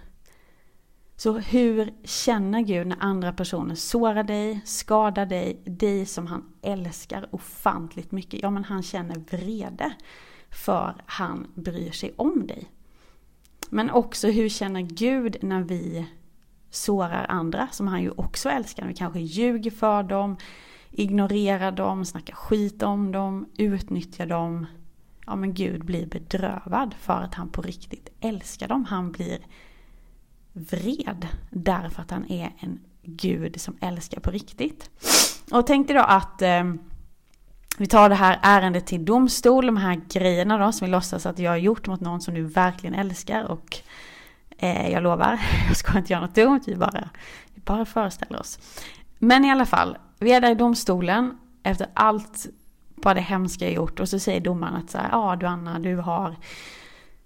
Så 1.16 1.38
hur 1.38 1.94
känner 2.04 2.60
Gud 2.60 2.86
när 2.86 2.96
andra 3.00 3.32
personer 3.32 3.74
sårar 3.74 4.24
dig, 4.24 4.60
skadar 4.64 5.26
dig, 5.26 5.62
dig 5.64 6.06
som 6.06 6.26
han 6.26 6.52
älskar 6.62 7.28
ofantligt 7.30 8.12
mycket? 8.12 8.42
Ja, 8.42 8.50
men 8.50 8.64
han 8.64 8.82
känner 8.82 9.16
vrede 9.30 9.92
för 10.50 10.94
han 11.06 11.46
bryr 11.54 11.90
sig 11.90 12.14
om 12.16 12.46
dig. 12.46 12.70
Men 13.70 13.90
också 13.90 14.28
hur 14.28 14.48
känner 14.48 14.80
Gud 14.80 15.36
när 15.42 15.62
vi 15.62 16.06
sårar 16.70 17.26
andra 17.28 17.68
som 17.72 17.88
han 17.88 18.02
ju 18.02 18.10
också 18.10 18.48
älskar? 18.48 18.86
Vi 18.86 18.94
kanske 18.94 19.20
ljuger 19.20 19.70
för 19.70 20.02
dem, 20.02 20.36
ignorerar 20.90 21.72
dem, 21.72 22.04
snackar 22.04 22.34
skit 22.34 22.82
om 22.82 23.12
dem, 23.12 23.46
utnyttjar 23.56 24.26
dem. 24.26 24.66
Ja 25.26 25.36
men 25.36 25.54
Gud 25.54 25.84
blir 25.84 26.06
bedrövad 26.06 26.94
för 27.00 27.22
att 27.22 27.34
han 27.34 27.48
på 27.48 27.62
riktigt 27.62 28.08
älskar 28.20 28.68
dem. 28.68 28.84
Han 28.84 29.12
blir 29.12 29.38
vred 30.52 31.28
därför 31.50 32.02
att 32.02 32.10
han 32.10 32.30
är 32.30 32.52
en 32.58 32.80
Gud 33.02 33.60
som 33.60 33.76
älskar 33.80 34.20
på 34.20 34.30
riktigt. 34.30 34.90
Och 35.52 35.66
tänk 35.66 35.88
dig 35.88 35.96
då 35.96 36.02
att 36.02 36.42
eh, 36.42 36.64
vi 37.78 37.86
tar 37.86 38.08
det 38.08 38.14
här 38.14 38.38
ärendet 38.42 38.86
till 38.86 39.04
domstol, 39.04 39.66
de 39.66 39.76
här 39.76 40.00
grejerna 40.08 40.58
då 40.58 40.72
som 40.72 40.86
vi 40.86 40.90
låtsas 40.90 41.26
att 41.26 41.38
jag 41.38 41.50
har 41.50 41.56
gjort 41.56 41.86
mot 41.86 42.00
någon 42.00 42.20
som 42.20 42.34
du 42.34 42.42
verkligen 42.42 42.94
älskar 42.94 43.44
och 43.44 43.78
eh, 44.58 44.90
jag 44.90 45.02
lovar, 45.02 45.40
jag 45.68 45.76
ska 45.76 45.98
inte 45.98 46.12
göra 46.12 46.22
något 46.22 46.34
dumt, 46.34 46.60
vi 46.66 46.76
bara, 46.76 47.08
vi 47.54 47.60
bara 47.60 47.84
föreställer 47.84 48.40
oss. 48.40 48.58
Men 49.18 49.44
i 49.44 49.50
alla 49.50 49.66
fall, 49.66 49.98
vi 50.18 50.32
är 50.32 50.40
där 50.40 50.50
i 50.50 50.54
domstolen 50.54 51.38
efter 51.62 51.86
allt 51.94 52.46
vad 53.04 53.16
det 53.16 53.20
hemska 53.20 53.64
jag 53.64 53.74
gjort 53.74 54.00
och 54.00 54.08
så 54.08 54.18
säger 54.18 54.40
domaren 54.40 54.74
att 54.74 54.90
så 54.90 54.98
här, 54.98 55.08
ja 55.12 55.36
du 55.36 55.46
Anna, 55.46 55.78
du 55.78 55.96
har 55.96 56.36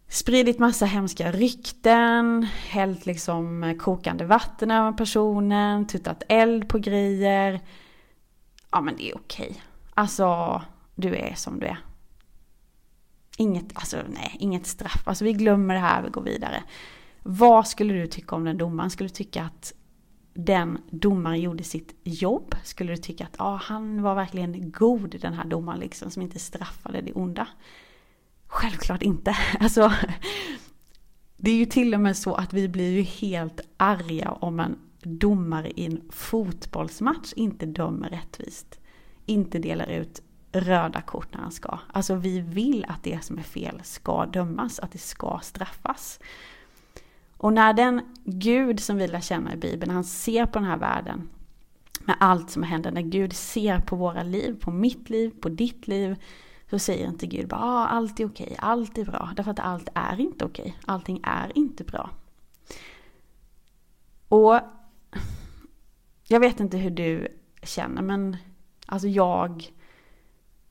spridit 0.09 0.59
massa 0.59 0.87
hemska 0.87 1.33
rykten, 1.33 2.47
hällt 2.69 3.07
liksom 3.07 3.75
kokande 3.81 4.25
vatten 4.25 4.71
över 4.71 4.93
personen, 4.93 5.87
tuttat 5.87 6.23
eld 6.29 6.69
på 6.69 6.79
grejer. 6.79 7.61
Ja 8.71 8.81
men 8.81 8.97
det 8.97 9.11
är 9.11 9.17
okej. 9.17 9.62
Alltså, 9.95 10.62
du 10.95 11.17
är 11.17 11.35
som 11.35 11.61
du 11.61 11.67
är. 11.67 11.79
Inget, 13.39 13.67
alltså 13.75 13.97
nej, 14.09 14.37
inget 14.39 14.67
straff. 14.67 15.03
Alltså 15.09 15.25
vi 15.25 15.33
glömmer 15.33 15.75
det 15.75 15.81
här, 15.81 16.03
vi 16.03 16.11
går 16.11 16.23
vidare. 16.23 16.62
Vad 17.23 17.69
skulle 17.69 17.95
du 17.95 18.07
tycka 18.07 18.37
om 18.37 18.45
den 18.45 18.59
domaren? 18.59 18.91
Skulle 18.91 19.09
du 19.09 19.15
tycka 19.15 19.45
att 19.45 19.73
den 20.37 20.79
domaren 20.90 21.40
gjorde 21.40 21.64
sitt 21.64 21.94
jobb? 22.03 22.55
Skulle 22.64 22.92
du 22.92 22.96
tycka 22.96 23.25
att 23.25 23.35
ah, 23.38 23.57
han 23.57 24.03
var 24.03 24.14
verkligen 24.14 24.70
god 24.70 25.16
den 25.20 25.33
här 25.33 25.44
domaren 25.44 25.81
liksom 25.81 26.11
som 26.11 26.22
inte 26.22 26.38
straffade 26.38 27.01
det 27.01 27.12
onda? 27.12 27.49
Självklart 28.46 29.03
inte. 29.03 29.37
Alltså, 29.61 29.92
det 31.37 31.51
är 31.51 31.57
ju 31.57 31.66
till 31.66 31.94
och 31.94 32.01
med 32.01 32.16
så 32.16 32.35
att 32.35 32.53
vi 32.53 32.68
blir 32.68 32.90
ju 32.90 33.03
helt 33.03 33.61
arga 33.77 34.31
om 34.31 34.61
en 34.61 34.79
domare 35.03 35.70
i 35.70 35.87
en 35.87 36.01
fotbollsmatch 36.11 37.33
inte 37.37 37.66
dömer 37.66 38.09
rättvist 38.09 38.81
inte 39.27 39.59
delar 39.59 39.87
ut 39.87 40.22
röda 40.53 41.01
kort 41.01 41.35
när 41.35 41.40
han 41.40 41.53
ska. 41.53 41.79
Alltså 41.92 42.14
vi 42.14 42.40
vill 42.40 42.85
att 42.88 43.03
det 43.03 43.25
som 43.25 43.38
är 43.38 43.42
fel 43.42 43.81
ska 43.85 44.27
dömas, 44.27 44.79
att 44.79 44.92
det 44.92 44.99
ska 44.99 45.40
straffas. 45.42 46.20
Och 47.37 47.53
när 47.53 47.72
den 47.72 48.01
Gud 48.25 48.81
som 48.81 48.96
vi 48.96 49.09
lär 49.09 49.20
känna 49.20 49.55
i 49.55 49.57
Bibeln, 49.57 49.90
han 49.90 50.05
ser 50.05 50.46
på 50.46 50.59
den 50.59 50.68
här 50.68 50.77
världen 50.77 51.29
med 52.01 52.16
allt 52.20 52.51
som 52.51 52.62
händer, 52.62 52.90
när 52.90 53.03
Gud 53.03 53.33
ser 53.33 53.81
på 53.81 53.96
våra 53.96 54.22
liv, 54.22 54.61
på 54.61 54.70
mitt 54.70 55.11
liv, 55.11 55.31
på 55.40 55.49
ditt 55.49 55.88
liv, 55.88 56.16
så 56.70 56.79
säger 56.79 57.09
inte 57.09 57.27
Gud 57.27 57.49
bara 57.49 57.61
ah, 57.61 57.87
allt 57.87 58.20
är 58.20 58.27
okej, 58.27 58.57
allt 58.59 58.99
är 58.99 59.05
bra. 59.05 59.33
Därför 59.37 59.51
att 59.51 59.61
allt 59.61 59.88
är 59.94 60.20
inte 60.20 60.44
okej, 60.44 60.79
allting 60.87 61.20
är 61.22 61.53
inte 61.59 61.85
bra. 61.85 62.11
Och 64.29 64.61
jag 66.29 66.40
vet 66.40 66.61
inte 66.61 66.77
hur 66.77 66.90
du 66.90 67.29
känner 67.62 68.03
men 68.03 68.37
alltså 68.87 69.09
jag, 69.09 69.72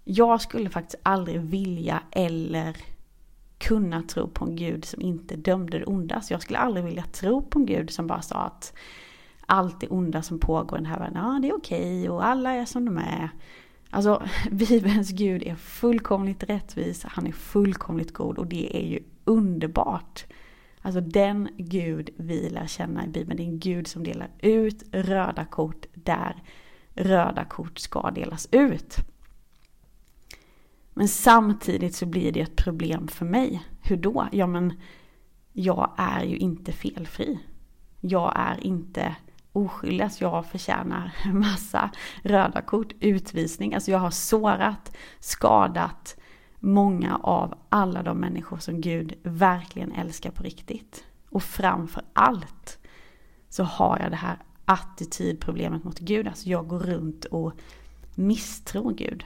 jag 0.03 0.41
skulle 0.41 0.69
faktiskt 0.69 1.01
aldrig 1.03 1.41
vilja 1.41 2.03
eller 2.11 2.77
kunna 3.57 4.01
tro 4.01 4.27
på 4.27 4.45
en 4.45 4.55
gud 4.55 4.85
som 4.85 5.01
inte 5.01 5.35
dömde 5.35 5.79
det 5.79 5.85
onda. 5.85 6.21
Så 6.21 6.33
jag 6.33 6.41
skulle 6.41 6.59
aldrig 6.59 6.85
vilja 6.85 7.03
tro 7.03 7.41
på 7.41 7.59
en 7.59 7.65
gud 7.65 7.91
som 7.91 8.07
bara 8.07 8.21
sa 8.21 8.35
att 8.35 8.73
allt 9.45 9.79
det 9.79 9.87
onda 9.87 10.21
som 10.21 10.39
pågår 10.39 10.79
i 10.79 10.81
den 10.81 10.91
här 10.91 10.99
världen, 10.99 11.17
ja 11.17 11.39
det 11.41 11.49
är 11.49 11.55
okej 11.55 12.09
och 12.09 12.25
alla 12.25 12.51
är 12.51 12.65
som 12.65 12.85
de 12.85 12.97
är. 12.97 13.29
Alltså 13.89 14.23
Bibelns 14.51 15.11
Gud 15.11 15.43
är 15.43 15.55
fullkomligt 15.55 16.43
rättvis, 16.43 17.03
han 17.03 17.27
är 17.27 17.31
fullkomligt 17.31 18.13
god 18.13 18.37
och 18.37 18.47
det 18.47 18.77
är 18.77 18.87
ju 18.87 18.99
underbart. 19.23 20.25
Alltså 20.81 21.01
den 21.01 21.49
Gud 21.57 22.09
vi 22.17 22.49
lär 22.49 22.67
känna 22.67 23.05
i 23.05 23.07
Bibeln, 23.07 23.37
det 23.37 23.43
är 23.43 23.47
en 23.47 23.59
Gud 23.59 23.87
som 23.87 24.03
delar 24.03 24.29
ut 24.39 24.83
röda 24.91 25.45
kort 25.45 25.85
där 25.93 26.43
röda 26.93 27.45
kort 27.45 27.79
ska 27.79 28.11
delas 28.11 28.47
ut. 28.51 28.97
Men 30.97 31.07
samtidigt 31.07 31.95
så 31.95 32.05
blir 32.05 32.31
det 32.31 32.41
ett 32.41 32.55
problem 32.55 33.07
för 33.07 33.25
mig. 33.25 33.63
Hur 33.81 33.97
då? 33.97 34.27
Ja 34.31 34.47
men 34.47 34.73
jag 35.53 35.91
är 35.97 36.23
ju 36.23 36.37
inte 36.37 36.71
felfri. 36.71 37.39
Jag 38.01 38.33
är 38.35 38.65
inte 38.65 39.15
oskyldig, 39.51 40.03
alltså 40.03 40.23
jag 40.23 40.45
förtjänar 40.45 41.13
massa 41.33 41.91
röda 42.23 42.61
kort, 42.61 42.93
utvisning. 42.99 43.73
Alltså 43.73 43.91
jag 43.91 43.99
har 43.99 44.11
sårat, 44.11 44.95
skadat 45.19 46.17
många 46.59 47.15
av 47.15 47.53
alla 47.69 48.03
de 48.03 48.17
människor 48.17 48.57
som 48.57 48.81
Gud 48.81 49.13
verkligen 49.23 49.91
älskar 49.91 50.31
på 50.31 50.43
riktigt. 50.43 51.05
Och 51.29 51.43
framför 51.43 52.03
allt 52.13 52.79
så 53.49 53.63
har 53.63 53.99
jag 53.99 54.11
det 54.11 54.17
här 54.17 54.37
attitydproblemet 54.65 55.83
mot 55.83 55.99
Gud. 55.99 56.27
Alltså 56.27 56.49
jag 56.49 56.67
går 56.67 56.79
runt 56.79 57.25
och 57.25 57.53
misstror 58.15 58.93
Gud. 58.93 59.25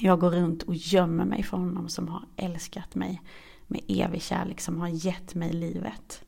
Jag 0.00 0.20
går 0.20 0.30
runt 0.30 0.62
och 0.62 0.74
gömmer 0.74 1.24
mig 1.24 1.42
för 1.42 1.56
honom 1.56 1.88
som 1.88 2.08
har 2.08 2.22
älskat 2.36 2.94
mig 2.94 3.22
med 3.66 3.80
evig 3.88 4.22
kärlek, 4.22 4.60
som 4.60 4.80
har 4.80 4.88
gett 4.88 5.34
mig 5.34 5.52
livet. 5.52 6.24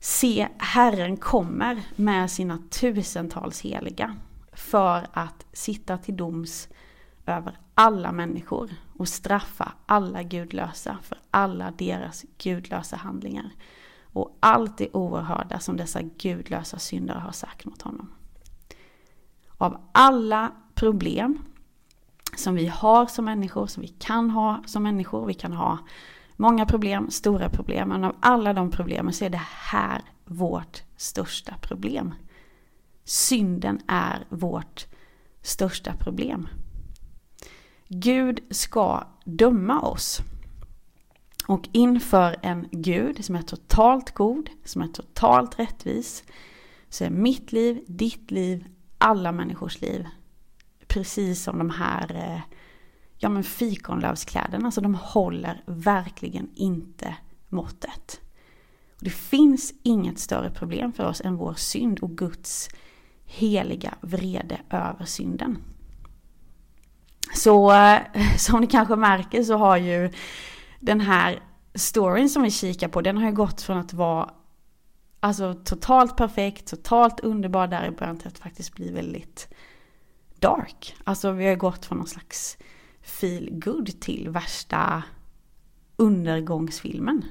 Se, 0.00 0.48
Herren 0.58 1.16
kommer 1.16 1.82
med 1.96 2.30
sina 2.30 2.58
tusentals 2.70 3.60
heliga 3.60 4.16
för 4.52 5.06
att 5.12 5.46
sitta 5.52 5.98
till 5.98 6.16
doms 6.16 6.68
över 7.26 7.58
alla 7.74 8.12
människor 8.12 8.70
och 8.98 9.08
straffa 9.08 9.72
alla 9.86 10.22
gudlösa 10.22 10.98
för 11.02 11.18
alla 11.30 11.70
deras 11.70 12.24
gudlösa 12.38 12.96
handlingar 12.96 13.50
och 14.02 14.38
allt 14.40 14.78
det 14.78 14.88
oerhörda 14.92 15.58
som 15.58 15.76
dessa 15.76 16.02
gudlösa 16.02 16.78
syndare 16.78 17.18
har 17.18 17.32
sagt 17.32 17.64
mot 17.64 17.82
honom. 17.82 18.12
Av 19.58 19.80
alla 19.92 20.52
problem 20.74 21.38
som 22.36 22.54
vi 22.54 22.66
har 22.66 23.06
som 23.06 23.24
människor, 23.24 23.66
som 23.66 23.80
vi 23.80 23.88
kan 23.88 24.30
ha 24.30 24.62
som 24.66 24.82
människor, 24.82 25.26
vi 25.26 25.34
kan 25.34 25.52
ha 25.52 25.78
många 26.36 26.66
problem, 26.66 27.10
stora 27.10 27.50
problem, 27.50 27.88
men 27.88 28.04
av 28.04 28.16
alla 28.20 28.52
de 28.52 28.70
problemen 28.70 29.12
så 29.12 29.24
är 29.24 29.30
det 29.30 29.42
här 29.44 30.02
vårt 30.24 30.82
största 30.96 31.54
problem. 31.62 32.14
Synden 33.04 33.80
är 33.88 34.26
vårt 34.28 34.86
största 35.42 35.92
problem. 35.96 36.48
Gud 37.88 38.40
ska 38.50 39.04
döma 39.24 39.80
oss. 39.80 40.20
Och 41.46 41.68
inför 41.72 42.36
en 42.42 42.68
Gud 42.70 43.24
som 43.24 43.36
är 43.36 43.42
totalt 43.42 44.14
god, 44.14 44.50
som 44.64 44.82
är 44.82 44.88
totalt 44.88 45.58
rättvis, 45.58 46.24
så 46.88 47.04
är 47.04 47.10
mitt 47.10 47.52
liv, 47.52 47.84
ditt 47.86 48.30
liv, 48.30 48.64
alla 48.98 49.32
människors 49.32 49.80
liv 49.80 50.06
precis 50.88 51.42
som 51.42 51.58
de 51.58 51.70
här 51.70 52.14
eh, 52.14 52.40
ja, 53.18 53.28
men 53.28 53.44
fikonlövskläderna. 53.44 54.66
Alltså 54.66 54.80
de 54.80 54.94
håller 54.94 55.62
verkligen 55.66 56.50
inte 56.54 57.16
måttet. 57.48 58.20
Det 59.00 59.10
finns 59.10 59.74
inget 59.82 60.18
större 60.18 60.50
problem 60.50 60.92
för 60.92 61.04
oss 61.04 61.20
än 61.24 61.36
vår 61.36 61.54
synd 61.54 61.98
och 61.98 62.10
Guds 62.10 62.68
heliga 63.24 63.94
vrede 64.00 64.60
över 64.70 65.04
synden. 65.04 65.58
Så 67.34 67.72
eh, 67.72 68.00
som 68.38 68.60
ni 68.60 68.66
kanske 68.66 68.96
märker 68.96 69.42
så 69.42 69.56
har 69.56 69.76
ju 69.76 70.10
den 70.80 71.00
här 71.00 71.42
storyn 71.74 72.28
som 72.28 72.42
vi 72.42 72.50
kikar 72.50 72.88
på, 72.88 73.00
den 73.00 73.16
har 73.16 73.26
ju 73.26 73.32
gått 73.32 73.62
från 73.62 73.78
att 73.78 73.92
vara 73.92 74.30
alltså 75.20 75.54
totalt 75.54 76.16
perfekt, 76.16 76.66
totalt 76.66 77.20
underbar 77.20 77.66
där 77.66 77.86
i 77.86 77.90
början 77.90 78.18
till 78.18 78.28
att 78.28 78.38
faktiskt 78.38 78.74
bli 78.74 78.92
väldigt 78.92 79.48
dark. 80.46 80.96
Alltså 81.04 81.32
vi 81.32 81.46
har 81.46 81.56
gått 81.56 81.86
från 81.86 81.98
någon 81.98 82.06
slags 82.06 82.58
feel 83.00 83.48
good 83.52 84.00
till 84.00 84.28
värsta 84.28 85.02
undergångsfilmen. 85.96 87.24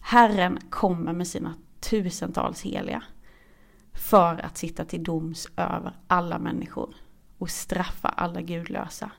Herren 0.00 0.58
kommer 0.70 1.12
med 1.12 1.26
sina 1.26 1.54
tusentals 1.80 2.62
heliga 2.62 3.02
för 3.92 4.44
att 4.44 4.58
sitta 4.58 4.84
till 4.84 5.02
doms 5.02 5.48
över 5.56 5.96
alla 6.06 6.38
människor 6.38 6.94
och 7.38 7.50
straffa 7.50 8.08
alla 8.08 8.40
gudlösa 8.40 9.10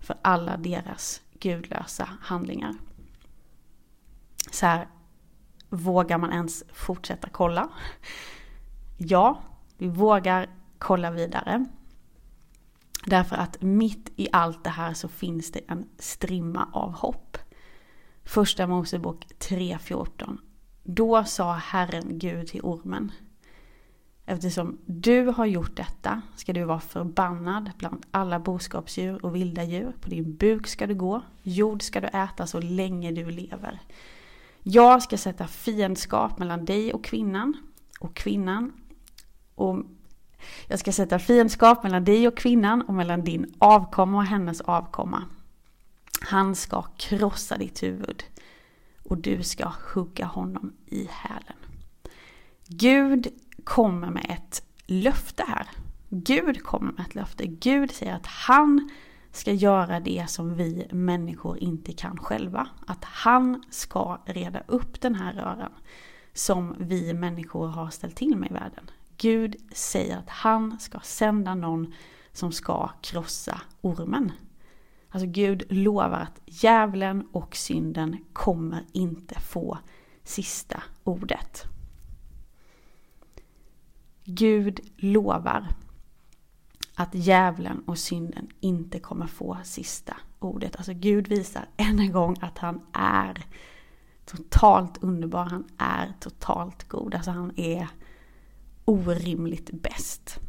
för 0.00 0.16
alla 0.22 0.56
deras 0.56 1.22
gudlösa 1.38 2.08
handlingar. 2.20 2.74
Så 4.50 4.66
här, 4.66 4.88
vågar 5.68 6.18
man 6.18 6.32
ens 6.32 6.64
fortsätta 6.72 7.28
kolla? 7.28 7.68
Ja, 8.98 9.42
vi 9.78 9.88
vågar 9.88 10.48
kolla 10.82 11.10
vidare. 11.10 11.66
Därför 13.06 13.36
att 13.36 13.62
mitt 13.62 14.12
i 14.16 14.28
allt 14.32 14.64
det 14.64 14.70
här 14.70 14.94
så 14.94 15.08
finns 15.08 15.52
det 15.52 15.60
en 15.68 15.88
strimma 15.98 16.68
av 16.72 16.92
hopp. 16.92 17.38
Första 18.24 18.66
Mosebok 18.66 19.26
3.14. 19.38 20.38
Då 20.82 21.24
sa 21.24 21.52
Herren 21.52 22.18
Gud 22.18 22.46
till 22.46 22.60
ormen. 22.62 23.12
Eftersom 24.26 24.78
du 24.86 25.26
har 25.26 25.46
gjort 25.46 25.76
detta 25.76 26.22
ska 26.36 26.52
du 26.52 26.64
vara 26.64 26.80
förbannad 26.80 27.70
bland 27.78 28.06
alla 28.10 28.40
boskapsdjur 28.40 29.24
och 29.24 29.36
vilda 29.36 29.64
djur. 29.64 29.92
På 30.00 30.08
din 30.08 30.36
buk 30.36 30.66
ska 30.66 30.86
du 30.86 30.94
gå, 30.94 31.22
jord 31.42 31.82
ska 31.82 32.00
du 32.00 32.06
äta 32.06 32.46
så 32.46 32.60
länge 32.60 33.12
du 33.12 33.30
lever. 33.30 33.80
Jag 34.62 35.02
ska 35.02 35.18
sätta 35.18 35.46
fiendskap 35.46 36.38
mellan 36.38 36.64
dig 36.64 36.92
och 36.92 37.04
kvinnan 37.04 37.56
och 38.00 38.16
kvinnan 38.16 38.72
och 39.54 39.84
jag 40.66 40.78
ska 40.78 40.92
sätta 40.92 41.18
fiendskap 41.18 41.82
mellan 41.82 42.04
dig 42.04 42.28
och 42.28 42.36
kvinnan 42.36 42.82
och 42.82 42.94
mellan 42.94 43.24
din 43.24 43.54
avkomma 43.58 44.18
och 44.18 44.24
hennes 44.24 44.60
avkomma. 44.60 45.22
Han 46.20 46.54
ska 46.54 46.82
krossa 46.82 47.56
ditt 47.56 47.82
huvud 47.82 48.24
och 49.04 49.18
du 49.18 49.42
ska 49.42 49.72
hugga 49.94 50.24
honom 50.24 50.72
i 50.86 51.08
hälen. 51.10 51.56
Gud 52.66 53.28
kommer 53.64 54.10
med 54.10 54.26
ett 54.28 54.62
löfte 54.86 55.44
här. 55.48 55.66
Gud 56.08 56.62
kommer 56.62 56.92
med 56.92 57.06
ett 57.06 57.14
löfte. 57.14 57.46
Gud 57.46 57.90
säger 57.90 58.14
att 58.14 58.26
han 58.26 58.90
ska 59.32 59.52
göra 59.52 60.00
det 60.00 60.30
som 60.30 60.54
vi 60.54 60.86
människor 60.90 61.58
inte 61.58 61.92
kan 61.92 62.16
själva. 62.16 62.68
Att 62.86 63.04
han 63.04 63.62
ska 63.70 64.22
reda 64.24 64.62
upp 64.66 65.00
den 65.00 65.14
här 65.14 65.32
röran 65.32 65.72
som 66.32 66.76
vi 66.78 67.14
människor 67.14 67.66
har 67.68 67.90
ställt 67.90 68.16
till 68.16 68.36
med 68.36 68.50
i 68.50 68.54
världen. 68.54 68.90
Gud 69.22 69.56
säger 69.72 70.18
att 70.18 70.28
han 70.28 70.80
ska 70.80 71.00
sända 71.00 71.54
någon 71.54 71.94
som 72.32 72.52
ska 72.52 72.90
krossa 73.02 73.60
ormen. 73.80 74.32
Alltså 75.08 75.26
Gud 75.26 75.62
lovar 75.68 76.20
att 76.20 76.40
djävulen 76.46 77.28
och 77.32 77.56
synden 77.56 78.16
kommer 78.32 78.84
inte 78.92 79.40
få 79.40 79.78
sista 80.24 80.82
ordet. 81.04 81.64
Gud 84.24 84.80
lovar 84.96 85.68
att 86.94 87.14
djävulen 87.14 87.82
och 87.86 87.98
synden 87.98 88.48
inte 88.60 88.98
kommer 88.98 89.26
få 89.26 89.58
sista 89.64 90.16
ordet. 90.38 90.76
Alltså 90.76 90.92
Gud 90.92 91.28
visar 91.28 91.68
än 91.76 91.98
en 91.98 92.12
gång 92.12 92.36
att 92.40 92.58
han 92.58 92.80
är 92.92 93.46
totalt 94.24 95.02
underbar, 95.02 95.44
han 95.44 95.68
är 95.78 96.12
totalt 96.20 96.88
god. 96.88 97.14
Alltså 97.14 97.30
han 97.30 97.52
är 97.56 97.88
orimligt 98.84 99.70
bäst. 99.72 100.40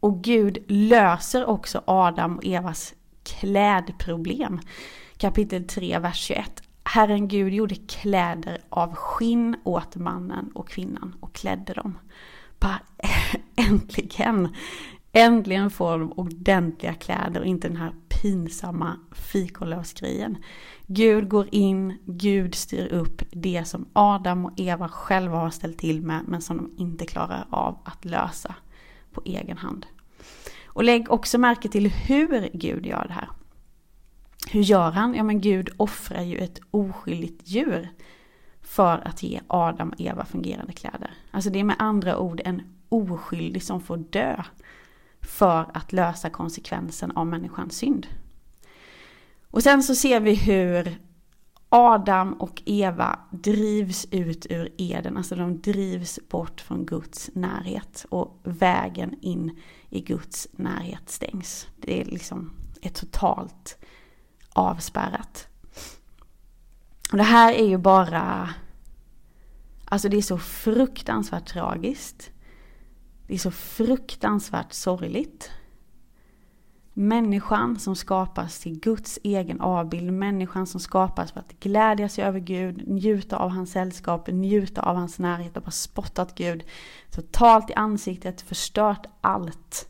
Och 0.00 0.24
Gud 0.24 0.58
löser 0.68 1.44
också 1.44 1.82
Adam 1.86 2.36
och 2.36 2.44
Evas 2.44 2.94
klädproblem. 3.22 4.60
Kapitel 5.16 5.64
3, 5.64 5.98
vers 5.98 6.16
21. 6.16 6.62
Herren 6.84 7.28
Gud 7.28 7.52
gjorde 7.52 7.74
kläder 7.74 8.58
av 8.68 8.94
skinn 8.94 9.56
åt 9.64 9.96
mannen 9.96 10.50
och 10.54 10.68
kvinnan 10.68 11.14
och 11.20 11.32
klädde 11.34 11.72
dem. 11.72 11.98
Bara 12.58 12.80
äntligen! 13.56 14.48
Äntligen 15.12 15.70
får 15.70 15.98
de 15.98 16.12
ordentliga 16.12 16.94
kläder 16.94 17.40
och 17.40 17.46
inte 17.46 17.68
den 17.68 17.76
här 17.76 17.92
pinsamma 18.08 19.00
fikonlösgrejen. 19.12 20.36
Gud 20.94 21.28
går 21.28 21.48
in, 21.52 21.98
Gud 22.06 22.54
styr 22.54 22.86
upp 22.86 23.22
det 23.30 23.64
som 23.64 23.86
Adam 23.92 24.44
och 24.44 24.52
Eva 24.56 24.88
själva 24.88 25.38
har 25.38 25.50
ställt 25.50 25.78
till 25.78 26.02
med 26.02 26.24
men 26.28 26.42
som 26.42 26.56
de 26.56 26.82
inte 26.82 27.06
klarar 27.06 27.46
av 27.50 27.78
att 27.84 28.04
lösa 28.04 28.54
på 29.12 29.22
egen 29.24 29.56
hand. 29.56 29.86
Och 30.66 30.84
lägg 30.84 31.10
också 31.10 31.38
märke 31.38 31.68
till 31.68 31.90
hur 31.90 32.50
Gud 32.52 32.86
gör 32.86 33.04
det 33.08 33.12
här. 33.12 33.28
Hur 34.50 34.60
gör 34.60 34.90
han? 34.90 35.14
Ja 35.14 35.22
men 35.22 35.40
Gud 35.40 35.70
offrar 35.76 36.22
ju 36.22 36.36
ett 36.36 36.60
oskyldigt 36.70 37.48
djur 37.48 37.88
för 38.62 39.08
att 39.08 39.22
ge 39.22 39.40
Adam 39.46 39.88
och 39.88 40.00
Eva 40.00 40.24
fungerande 40.24 40.72
kläder. 40.72 41.10
Alltså 41.30 41.50
det 41.50 41.60
är 41.60 41.64
med 41.64 41.76
andra 41.78 42.18
ord 42.18 42.40
en 42.44 42.62
oskyldig 42.88 43.62
som 43.62 43.80
får 43.80 43.96
dö 43.96 44.42
för 45.20 45.70
att 45.74 45.92
lösa 45.92 46.30
konsekvensen 46.30 47.10
av 47.10 47.26
människans 47.26 47.76
synd. 47.76 48.06
Och 49.52 49.62
sen 49.62 49.82
så 49.82 49.94
ser 49.94 50.20
vi 50.20 50.34
hur 50.34 50.98
Adam 51.68 52.32
och 52.32 52.62
Eva 52.66 53.18
drivs 53.30 54.06
ut 54.10 54.46
ur 54.50 54.74
Eden, 54.78 55.16
alltså 55.16 55.34
de 55.34 55.60
drivs 55.60 56.18
bort 56.28 56.60
från 56.60 56.86
Guds 56.86 57.30
närhet 57.34 58.06
och 58.08 58.40
vägen 58.42 59.14
in 59.20 59.60
i 59.88 60.00
Guds 60.00 60.48
närhet 60.52 61.10
stängs. 61.10 61.66
Det 61.76 62.00
är 62.00 62.04
liksom 62.04 62.52
ett 62.82 62.94
totalt 62.94 63.78
avspärrat. 64.52 65.48
Och 67.10 67.16
det 67.16 67.22
här 67.22 67.52
är 67.52 67.66
ju 67.66 67.78
bara, 67.78 68.54
alltså 69.84 70.08
det 70.08 70.16
är 70.16 70.22
så 70.22 70.38
fruktansvärt 70.38 71.46
tragiskt. 71.48 72.30
Det 73.26 73.34
är 73.34 73.38
så 73.38 73.50
fruktansvärt 73.50 74.72
sorgligt. 74.72 75.50
Människan 76.94 77.78
som 77.78 77.96
skapas 77.96 78.58
till 78.58 78.80
Guds 78.80 79.18
egen 79.22 79.60
avbild, 79.60 80.12
människan 80.12 80.66
som 80.66 80.80
skapas 80.80 81.32
för 81.32 81.40
att 81.40 81.60
glädja 81.60 82.08
sig 82.08 82.24
över 82.24 82.40
Gud, 82.40 82.88
njuta 82.88 83.36
av 83.36 83.50
hans 83.50 83.72
sällskap, 83.72 84.28
njuta 84.28 84.82
av 84.82 84.96
hans 84.96 85.18
närhet 85.18 85.56
och 85.56 85.62
bara 85.62 85.70
spottat 85.70 86.34
Gud 86.34 86.64
totalt 87.10 87.70
i 87.70 87.74
ansiktet, 87.74 88.40
förstört 88.40 89.06
allt. 89.20 89.88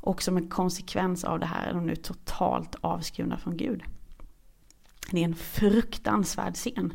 Och 0.00 0.22
som 0.22 0.36
en 0.36 0.48
konsekvens 0.48 1.24
av 1.24 1.40
det 1.40 1.46
här 1.46 1.66
är 1.66 1.74
de 1.74 1.86
nu 1.86 1.96
totalt 1.96 2.76
avskurna 2.80 3.38
från 3.38 3.56
Gud. 3.56 3.82
Det 5.10 5.20
är 5.20 5.24
en 5.24 5.34
fruktansvärd 5.34 6.54
scen. 6.54 6.92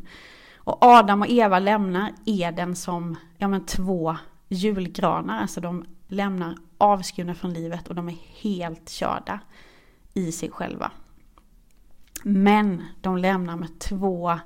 Och 0.56 0.78
Adam 0.80 1.22
och 1.22 1.28
Eva 1.28 1.58
lämnar 1.58 2.12
Eden 2.24 2.76
som 2.76 3.16
ja, 3.36 3.48
men 3.48 3.66
två 3.66 4.16
julgranar, 4.48 5.40
alltså 5.40 5.60
de 5.60 5.84
lämnar 6.08 6.56
avskurna 6.78 7.34
från 7.34 7.52
livet 7.52 7.88
och 7.88 7.94
de 7.94 8.08
är 8.08 8.16
helt 8.40 8.88
körda 8.90 9.40
i 10.14 10.32
sig 10.32 10.50
själva. 10.50 10.90
Men 12.22 12.84
de 13.00 13.16
lämnar 13.16 13.56
med 13.56 13.78
två 13.78 14.38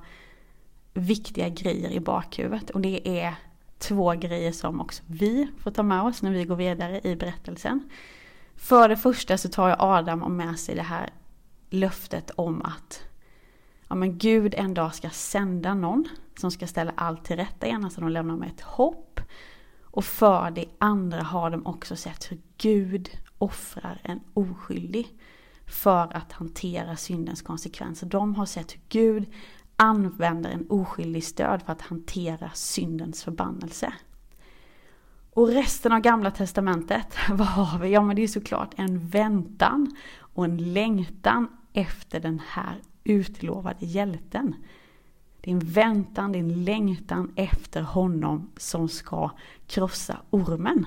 viktiga 0.95 1.49
grejer 1.49 1.91
i 1.91 2.01
bakhuvudet 2.01 2.71
och 2.71 2.81
det 2.81 3.21
är 3.21 3.35
två 3.79 4.13
grejer 4.13 4.53
som 4.53 4.81
också 4.81 5.03
vi 5.07 5.49
får 5.59 5.71
ta 5.71 5.83
med 5.83 6.03
oss 6.03 6.23
när 6.23 6.31
vi 6.31 6.45
går 6.45 6.57
vidare 6.57 7.01
i 7.05 7.17
berättelsen. 7.17 7.91
För 8.57 8.89
det 8.89 8.97
första 8.97 9.39
så 9.39 9.49
tar 9.49 9.69
jag 9.69 9.77
Adam 9.81 10.37
med 10.37 10.59
sig 10.59 10.75
det 10.75 10.83
här 10.83 11.11
löftet 11.71 12.31
om 12.31 12.63
att 12.63 13.03
ja, 13.89 13.95
men 13.95 14.19
Gud 14.19 14.55
en 14.55 14.75
dag 14.75 14.95
ska 14.95 15.11
sända 15.11 15.75
någon 15.75 16.09
som 16.39 16.51
ska 16.51 16.67
ställa 16.67 16.93
allt 16.95 17.25
till 17.25 17.37
rätta 17.37 17.67
igen. 17.67 17.85
Alltså 17.85 18.01
de 18.01 18.11
lämnar 18.11 18.37
med 18.37 18.49
ett 18.49 18.61
hopp 18.61 19.12
och 19.93 20.05
för 20.05 20.51
det 20.51 20.65
andra 20.79 21.23
har 21.23 21.51
de 21.51 21.67
också 21.67 21.97
sett 21.97 22.33
hur 22.33 22.41
Gud 22.59 23.11
offrar 23.39 24.01
en 24.05 24.21
oskyldig 24.35 25.09
för 25.67 26.17
att 26.17 26.33
hantera 26.33 26.97
syndens 26.97 27.43
konsekvenser. 27.43 28.07
De 28.07 28.35
har 28.35 28.47
sett 28.47 28.73
hur 28.73 28.81
Gud 28.89 29.27
använder 29.77 30.51
en 30.51 30.67
oskyldig 30.71 31.25
stöd 31.25 31.63
för 31.63 31.73
att 31.73 31.83
hantera 31.83 32.51
syndens 32.55 33.25
förbannelse. 33.25 33.93
Och 35.31 35.49
resten 35.49 35.93
av 35.93 36.01
gamla 36.01 36.31
testamentet, 36.31 37.17
vad 37.31 37.47
har 37.47 37.79
vi? 37.79 37.89
Ja 37.89 38.03
men 38.03 38.17
det 38.17 38.23
är 38.23 38.29
såklart 38.29 38.75
en 38.77 39.09
väntan 39.09 39.97
och 40.17 40.45
en 40.45 40.73
längtan 40.73 41.49
efter 41.73 42.21
den 42.21 42.41
här 42.49 42.81
utlovade 43.05 43.87
hjälten. 43.87 44.55
Din 45.45 45.59
väntan, 45.59 46.33
din 46.33 46.65
längtan 46.65 47.33
efter 47.37 47.83
honom 47.83 48.51
som 48.57 48.89
ska 48.89 49.31
krossa 49.67 50.17
ormen. 50.31 50.87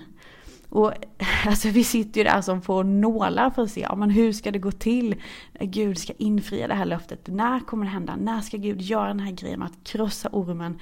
Och 0.69 0.93
alltså, 1.45 1.69
vi 1.69 1.83
sitter 1.83 2.19
ju 2.19 2.23
där 2.23 2.41
som 2.41 2.61
på 2.61 2.83
nålar 2.83 3.49
för 3.49 3.61
att 3.61 3.71
se, 3.71 3.81
ja, 3.81 3.95
men 3.95 4.09
hur 4.09 4.33
ska 4.33 4.51
det 4.51 4.59
gå 4.59 4.71
till 4.71 5.15
Gud 5.59 5.97
ska 5.97 6.13
infria 6.17 6.67
det 6.67 6.73
här 6.73 6.85
löftet? 6.85 7.27
När 7.27 7.59
kommer 7.59 7.85
det 7.85 7.91
hända? 7.91 8.15
När 8.15 8.41
ska 8.41 8.57
Gud 8.57 8.81
göra 8.81 9.07
den 9.07 9.19
här 9.19 9.31
grejen 9.31 9.59
med 9.59 9.65
att 9.65 9.83
krossa 9.83 10.29
ormen 10.31 10.79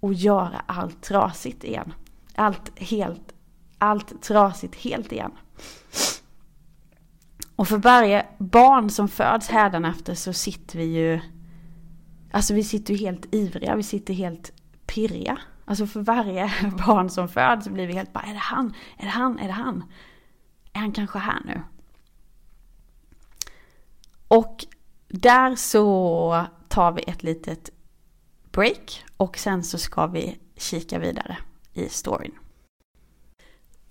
och 0.00 0.14
göra 0.14 0.62
allt 0.66 1.02
trasigt 1.02 1.64
igen? 1.64 1.92
Allt 2.34 2.78
helt, 2.78 3.34
allt 3.78 4.22
trasigt 4.22 4.74
helt 4.74 5.12
igen. 5.12 5.32
Och 7.56 7.68
för 7.68 7.78
varje 7.78 8.26
barn 8.38 8.90
som 8.90 9.08
föds 9.08 9.48
hädanefter 9.48 10.14
så 10.14 10.32
sitter 10.32 10.78
vi 10.78 10.84
ju 10.84 11.20
Alltså 12.30 12.54
vi 12.54 12.64
sitter 12.64 12.94
ju 12.94 13.00
helt 13.00 13.34
ivriga, 13.34 13.76
vi 13.76 13.82
sitter 13.82 14.14
helt 14.14 14.52
pirriga. 14.86 15.38
Alltså 15.64 15.86
för 15.86 16.00
varje 16.00 16.52
barn 16.86 17.10
som 17.10 17.28
föds 17.28 17.64
så 17.64 17.70
blir 17.70 17.86
vi 17.86 17.92
helt 17.92 18.12
bara, 18.12 18.24
är 18.24 18.32
det 18.32 18.38
han? 18.38 18.74
Är 18.96 19.04
det 19.04 19.10
han? 19.10 19.38
Är 19.38 19.46
det 19.46 19.52
han? 19.52 19.84
Är 20.72 20.80
han 20.80 20.92
kanske 20.92 21.18
här 21.18 21.42
nu? 21.44 21.62
Och 24.28 24.66
där 25.08 25.56
så 25.56 26.46
tar 26.68 26.92
vi 26.92 27.02
ett 27.02 27.22
litet 27.22 27.70
break 28.50 29.04
och 29.16 29.38
sen 29.38 29.64
så 29.64 29.78
ska 29.78 30.06
vi 30.06 30.38
kika 30.56 30.98
vidare 30.98 31.38
i 31.72 31.88
storyn. 31.88 32.34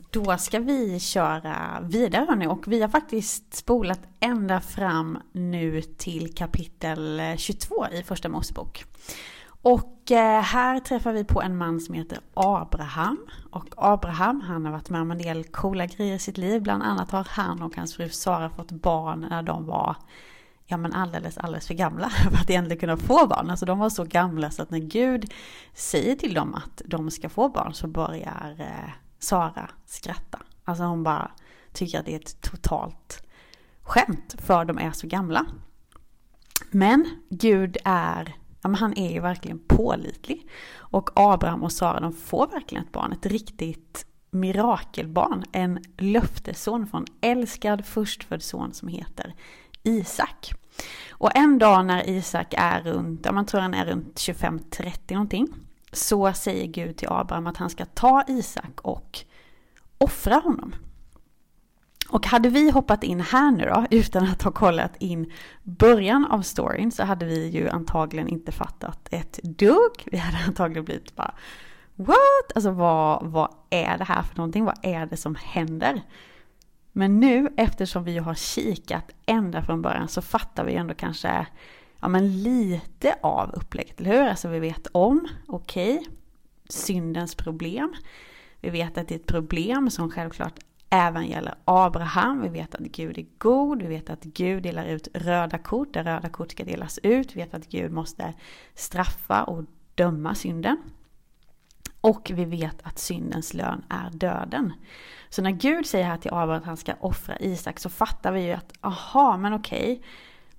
Då 0.10 0.38
ska 0.38 0.60
vi 0.60 1.00
köra 1.00 1.80
vidare 1.82 2.26
hörni 2.30 2.48
och 2.48 2.68
vi 2.68 2.82
har 2.82 2.90
faktiskt 2.90 3.54
spolat 3.54 4.00
ända 4.20 4.62
fram 4.62 5.20
nu 5.32 5.82
till 5.82 6.36
kapitel 6.36 7.20
eh, 7.20 7.36
22 7.36 7.88
i 7.92 8.04
första 8.04 8.30
Mosebok. 8.30 8.86
Och 9.62 10.12
eh, 10.12 10.42
här 10.42 10.80
träffar 10.80 11.14
vi 11.14 11.24
på 11.24 11.42
en 11.42 11.58
man 11.58 11.80
som 11.80 11.96
heter 11.96 12.20
Abraham. 12.34 13.18
Och 13.52 13.68
Abraham, 13.78 14.42
han 14.42 14.66
har 14.66 14.72
varit 14.72 14.90
med 14.90 15.02
om 15.02 15.12
en 15.12 15.18
del 15.18 15.44
coola 15.44 15.86
grejer 15.86 16.16
i 16.16 16.20
sitt 16.20 16.38
liv. 16.38 16.62
Bland 16.62 16.84
annat 16.84 17.12
har 17.12 17.28
han 17.30 17.62
och 17.62 17.76
hans 17.76 17.96
fru 17.96 18.10
Sara 18.10 18.50
fått 18.50 18.72
barn 18.72 19.28
när 19.30 19.44
de 19.44 19.66
var 19.66 19.96
ja 20.66 20.78
men 20.78 20.94
alldeles, 20.94 21.38
alldeles 21.38 21.68
för 21.68 21.74
gamla 21.74 22.10
för 22.32 22.38
att 22.38 22.50
egentligen 22.50 22.80
kunna 22.80 22.98
få 22.98 23.28
barn. 23.28 23.50
Alltså 23.50 23.66
de 23.66 23.80
var 23.80 23.90
så 23.90 24.04
gamla 24.04 24.52
så 24.52 24.62
att 24.62 24.72
när 24.72 24.80
Gud 24.80 25.34
säger 25.74 26.16
till 26.16 26.34
dem 26.34 26.56
att 26.56 26.82
de 26.86 27.12
ska 27.12 27.30
få 27.30 27.50
barn 27.50 27.74
så 27.74 27.88
börjar 27.88 28.56
eh, 28.60 28.92
Sara 29.20 29.70
skratta. 29.86 30.40
Alltså 30.64 30.84
hon 30.84 31.04
bara 31.04 31.32
tycker 31.74 32.00
att 32.00 32.06
det 32.06 32.14
är 32.14 32.20
ett 32.20 32.42
totalt 32.42 33.28
skämt 33.82 34.36
för 34.38 34.66
de 34.66 34.78
är 34.78 34.92
så 34.92 35.08
gamla. 35.08 35.46
Men 36.72 37.06
Gud 37.30 37.78
är, 37.86 38.36
ja 38.62 38.70
men 38.70 38.76
han 38.76 38.98
är 38.98 39.12
ju 39.12 39.20
verkligen 39.20 39.60
pålitlig. 39.68 40.48
Och 40.76 41.10
Abraham 41.16 41.64
och 41.64 41.72
Sara 41.72 42.00
de 42.00 42.14
får 42.14 42.48
verkligen 42.48 42.84
ett 42.84 42.92
barn, 42.92 43.12
ett 43.12 43.26
riktigt 43.26 44.06
mirakelbarn. 44.32 45.44
En 45.52 45.84
löftesson 45.98 46.88
från 46.88 47.06
älskad 47.22 47.86
förstfödd 47.86 48.44
son 48.44 48.74
som 48.74 48.88
heter 48.88 49.36
Isak. 49.84 50.54
Och 51.10 51.36
en 51.36 51.60
dag 51.60 51.86
när 51.86 52.10
Isak 52.10 52.54
är 52.58 52.82
runt, 52.82 53.26
ja 53.26 53.32
man 53.32 53.46
tror 53.46 53.62
han 53.62 53.74
är 53.74 53.86
runt 53.86 54.16
25-30 54.16 55.14
någonting 55.14 55.48
så 55.98 56.34
säger 56.34 56.68
Gud 56.68 56.98
till 56.98 57.08
Abraham 57.12 57.48
att 57.48 57.58
han 57.58 57.70
ska 57.70 57.86
ta 57.86 58.24
Isak 58.28 58.82
och 58.82 59.20
offra 59.98 60.36
honom. 60.36 60.76
Och 62.10 62.26
hade 62.28 62.50
vi 62.50 62.72
hoppat 62.72 63.04
in 63.04 63.22
här 63.22 63.52
nu 63.52 63.66
då, 63.66 63.86
utan 63.92 64.24
att 64.24 64.42
ha 64.42 64.52
kollat 64.52 64.96
in 65.00 65.32
början 65.64 66.26
av 66.26 66.42
storyn, 66.42 66.92
så 66.92 67.04
hade 67.04 67.26
vi 67.26 67.48
ju 67.48 67.70
antagligen 67.70 68.28
inte 68.28 68.52
fattat 68.52 69.08
ett 69.12 69.40
dugg. 69.44 70.04
Vi 70.06 70.18
hade 70.18 70.38
antagligen 70.48 70.86
blivit 70.86 71.16
bara 71.16 71.34
What? 71.96 72.52
Alltså 72.56 72.72
vad, 72.72 73.26
vad 73.26 73.50
är 73.70 73.98
det 73.98 74.04
här 74.04 74.24
för 74.24 74.38
någonting? 74.38 74.66
Vad 74.66 74.80
är 74.82 75.06
det 75.06 75.18
som 75.18 75.36
händer? 75.36 76.02
Men 76.92 77.20
nu 77.20 77.54
eftersom 77.58 78.04
vi 78.04 78.18
har 78.18 78.36
kikat 78.36 79.12
ända 79.26 79.62
från 79.62 79.82
början 79.82 80.08
så 80.08 80.22
fattar 80.22 80.66
vi 80.66 80.76
ändå 80.76 80.94
kanske 80.94 81.48
ja, 82.02 82.08
men 82.08 82.44
lite 82.44 83.16
av 83.22 83.52
upplägget, 83.54 84.00
eller 84.00 84.12
hur? 84.12 84.28
Alltså 84.28 84.48
vi 84.48 84.60
vet 84.60 84.88
om, 84.92 85.28
okej, 85.48 85.98
okay, 85.98 86.08
syndens 86.70 87.36
problem. 87.36 87.94
Vi 88.60 88.70
vet 88.70 88.98
att 88.98 89.08
det 89.08 89.16
är 89.16 89.20
ett 89.20 89.26
problem 89.26 89.90
som 89.90 90.12
självklart 90.12 90.60
även 90.90 91.28
gäller 91.28 91.56
Abraham. 91.66 92.42
Vi 92.42 92.50
vet 92.50 92.76
att 92.76 92.82
Gud 92.82 93.18
är 93.18 93.26
god, 93.38 93.82
vi 93.82 93.88
vet 93.88 94.10
att 94.10 94.24
Gud 94.24 94.64
delar 94.64 94.86
ut 94.86 95.08
röda 95.14 95.58
kort 95.58 95.94
där 95.94 96.04
röda 96.04 96.30
kort 96.30 96.52
ska 96.52 96.64
delas 96.64 97.00
ut. 97.04 97.36
Vi 97.36 97.42
vet 97.42 97.54
att 97.54 97.68
Gud 97.68 97.92
måste 97.92 98.34
straffa 98.74 99.44
och 99.44 99.64
döma 99.96 100.36
synden. 100.36 100.78
Och 102.02 102.32
vi 102.34 102.46
vet 102.46 102.82
att 102.84 103.00
syndens 103.00 103.54
lön 103.54 103.86
är 103.90 104.10
döden. 104.10 104.74
Så 105.30 105.42
när 105.42 105.52
Gud 105.52 105.86
säger 105.86 106.06
här 106.06 106.18
till 106.18 106.34
Abraham 106.34 106.62
att 106.62 106.66
han 106.66 106.78
ska 106.78 106.94
offra 107.00 107.40
Isak 107.40 107.80
så 107.80 107.90
fattar 107.90 108.32
vi 108.32 108.42
ju 108.42 108.52
att, 108.52 108.74
aha, 108.82 109.38
men 109.38 109.54
okej. 109.54 110.02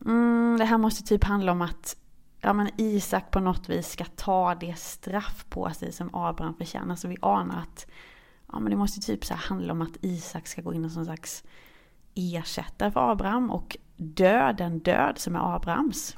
Mm, 0.04 0.56
det 0.58 0.64
här 0.64 0.78
måste 0.78 1.04
typ 1.04 1.24
handla 1.24 1.52
om 1.52 1.62
att 1.62 1.96
ja, 2.40 2.52
men 2.52 2.68
Isak 2.76 3.30
på 3.30 3.40
något 3.40 3.68
vis 3.68 3.88
ska 3.90 4.04
ta 4.04 4.54
det 4.54 4.78
straff 4.78 5.44
på 5.48 5.70
sig 5.70 5.92
som 5.92 6.14
Abraham 6.14 6.54
förtjänar. 6.54 6.96
Så 6.96 7.08
vi 7.08 7.16
anar 7.22 7.58
att 7.58 7.86
ja, 8.52 8.58
men 8.58 8.70
det 8.70 8.76
måste 8.76 9.00
typ 9.00 9.24
så 9.24 9.34
handla 9.34 9.72
om 9.72 9.82
att 9.82 9.96
Isak 10.00 10.46
ska 10.46 10.62
gå 10.62 10.74
in 10.74 10.90
som 10.90 11.04
slags 11.04 11.44
ersättare 12.14 12.90
för 12.90 13.12
Abraham 13.12 13.50
och 13.50 13.76
dö 13.96 14.52
den 14.52 14.78
död 14.78 15.18
som 15.18 15.36
är 15.36 15.56
Abrahams. 15.56 16.16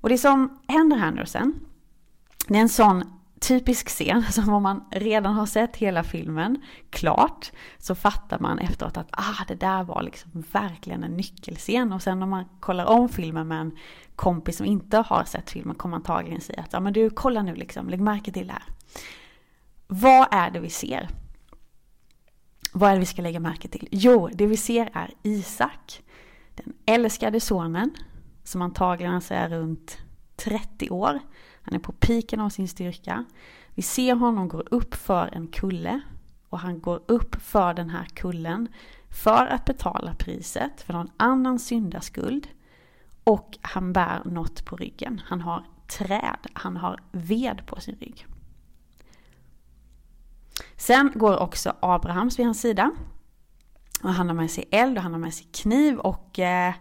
Och 0.00 0.08
det 0.08 0.18
som 0.18 0.58
händer 0.68 0.96
här 0.96 1.10
nu 1.10 1.26
sen, 1.26 1.60
det 2.48 2.56
är 2.56 2.60
en 2.60 2.68
sån 2.68 3.19
typisk 3.40 3.88
scen 3.88 4.22
som 4.32 4.48
om 4.48 4.62
man 4.62 4.84
redan 4.90 5.34
har 5.34 5.46
sett 5.46 5.76
hela 5.76 6.04
filmen 6.04 6.62
klart 6.90 7.52
så 7.78 7.94
fattar 7.94 8.38
man 8.38 8.58
efteråt 8.58 8.96
att 8.96 9.08
ah, 9.10 9.44
det 9.48 9.54
där 9.54 9.82
var 9.82 10.02
liksom 10.02 10.44
verkligen 10.52 11.04
en 11.04 11.16
nyckelscen 11.16 11.92
och 11.92 12.02
sen 12.02 12.22
om 12.22 12.30
man 12.30 12.44
kollar 12.60 12.84
om 12.84 13.08
filmen 13.08 13.48
med 13.48 13.60
en 13.60 13.76
kompis 14.16 14.56
som 14.56 14.66
inte 14.66 14.96
har 14.96 15.24
sett 15.24 15.50
filmen 15.50 15.74
kommer 15.74 15.96
antagligen 15.96 16.40
säga 16.40 16.60
att 16.60 16.72
ja 16.72 16.80
men 16.80 16.92
du 16.92 17.10
kolla 17.10 17.42
nu 17.42 17.54
liksom, 17.54 17.88
lägg 17.88 18.00
märke 18.00 18.32
till 18.32 18.46
det 18.46 18.52
här. 18.52 18.64
Vad 19.86 20.28
är 20.30 20.50
det 20.50 20.60
vi 20.60 20.70
ser? 20.70 21.08
Vad 22.72 22.90
är 22.90 22.94
det 22.94 23.00
vi 23.00 23.06
ska 23.06 23.22
lägga 23.22 23.40
märke 23.40 23.68
till? 23.68 23.88
Jo, 23.90 24.28
det 24.32 24.46
vi 24.46 24.56
ser 24.56 24.90
är 24.92 25.10
Isak, 25.22 26.02
den 26.54 26.72
älskade 26.86 27.40
sonen, 27.40 27.90
som 28.44 28.62
antagligen 28.62 29.22
är 29.30 29.48
runt 29.48 29.98
30 30.36 30.90
år. 30.90 31.20
Han 31.62 31.74
är 31.74 31.78
på 31.78 31.92
piken 31.92 32.40
av 32.40 32.48
sin 32.48 32.68
styrka. 32.68 33.24
Vi 33.74 33.82
ser 33.82 34.14
honom 34.14 34.48
gå 34.48 34.60
upp 34.60 34.94
för 34.94 35.30
en 35.32 35.46
kulle 35.46 36.00
och 36.48 36.58
han 36.58 36.80
går 36.80 37.02
upp 37.06 37.42
för 37.42 37.74
den 37.74 37.90
här 37.90 38.04
kullen 38.04 38.68
för 39.10 39.46
att 39.46 39.64
betala 39.64 40.14
priset 40.14 40.82
för 40.82 40.92
någon 40.92 41.10
annan 41.16 41.58
syndaskuld. 41.58 42.48
Och 43.24 43.58
han 43.60 43.92
bär 43.92 44.22
något 44.24 44.64
på 44.64 44.76
ryggen. 44.76 45.20
Han 45.24 45.40
har 45.40 45.64
träd, 45.98 46.46
han 46.52 46.76
har 46.76 47.00
ved 47.12 47.66
på 47.66 47.80
sin 47.80 47.96
rygg. 48.00 48.26
Sen 50.76 51.12
går 51.14 51.38
också 51.38 51.76
Abrahams 51.80 52.38
vid 52.38 52.46
hans 52.46 52.60
sida. 52.60 52.90
Och 54.02 54.14
han 54.14 54.28
har 54.28 54.34
med 54.34 54.50
sig 54.50 54.64
eld 54.70 54.96
och 54.96 55.02
han 55.02 55.12
har 55.12 55.20
med 55.20 55.34
sig 55.34 55.46
kniv 55.52 55.98
och 55.98 56.38
eh, 56.38 56.74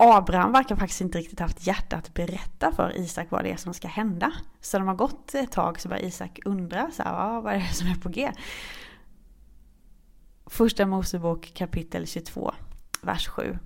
Abraham 0.00 0.52
verkar 0.52 0.76
faktiskt 0.76 1.00
inte 1.00 1.18
riktigt 1.18 1.40
haft 1.40 1.66
hjärta 1.66 1.96
att 1.96 2.14
berätta 2.14 2.72
för 2.72 2.96
Isak 2.96 3.30
vad 3.30 3.44
det 3.44 3.52
är 3.52 3.56
som 3.56 3.74
ska 3.74 3.88
hända. 3.88 4.32
Så 4.60 4.78
när 4.78 4.80
de 4.80 4.88
har 4.88 4.94
gått 4.94 5.34
ett 5.34 5.52
tag 5.52 5.80
så 5.80 5.88
börjar 5.88 6.02
Isak 6.02 6.38
undra, 6.44 6.90
så 6.90 7.02
här, 7.02 7.40
vad 7.40 7.54
är 7.54 7.58
det 7.58 7.74
som 7.74 7.88
är 7.88 7.94
på 7.94 8.08
G? 8.08 8.32
Första 10.46 10.86
Mosebok 10.86 11.52
kapitel 11.54 12.06
22, 12.06 12.54
vers 13.02 13.28
7. 13.28 13.58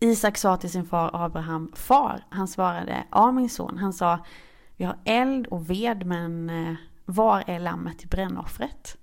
Isak 0.00 0.38
sa 0.38 0.56
till 0.56 0.70
sin 0.70 0.84
far 0.84 1.10
Abraham, 1.12 1.72
far, 1.74 2.24
han 2.30 2.48
svarade, 2.48 3.04
ja 3.10 3.32
min 3.32 3.50
son, 3.50 3.78
han 3.78 3.92
sa, 3.92 4.24
vi 4.76 4.84
har 4.84 4.98
eld 5.04 5.46
och 5.46 5.70
ved 5.70 6.06
men 6.06 6.50
eh, 6.50 6.74
var 7.04 7.44
är 7.46 7.58
lammet 7.58 7.98
till 7.98 8.08
brännoffret? 8.08 8.96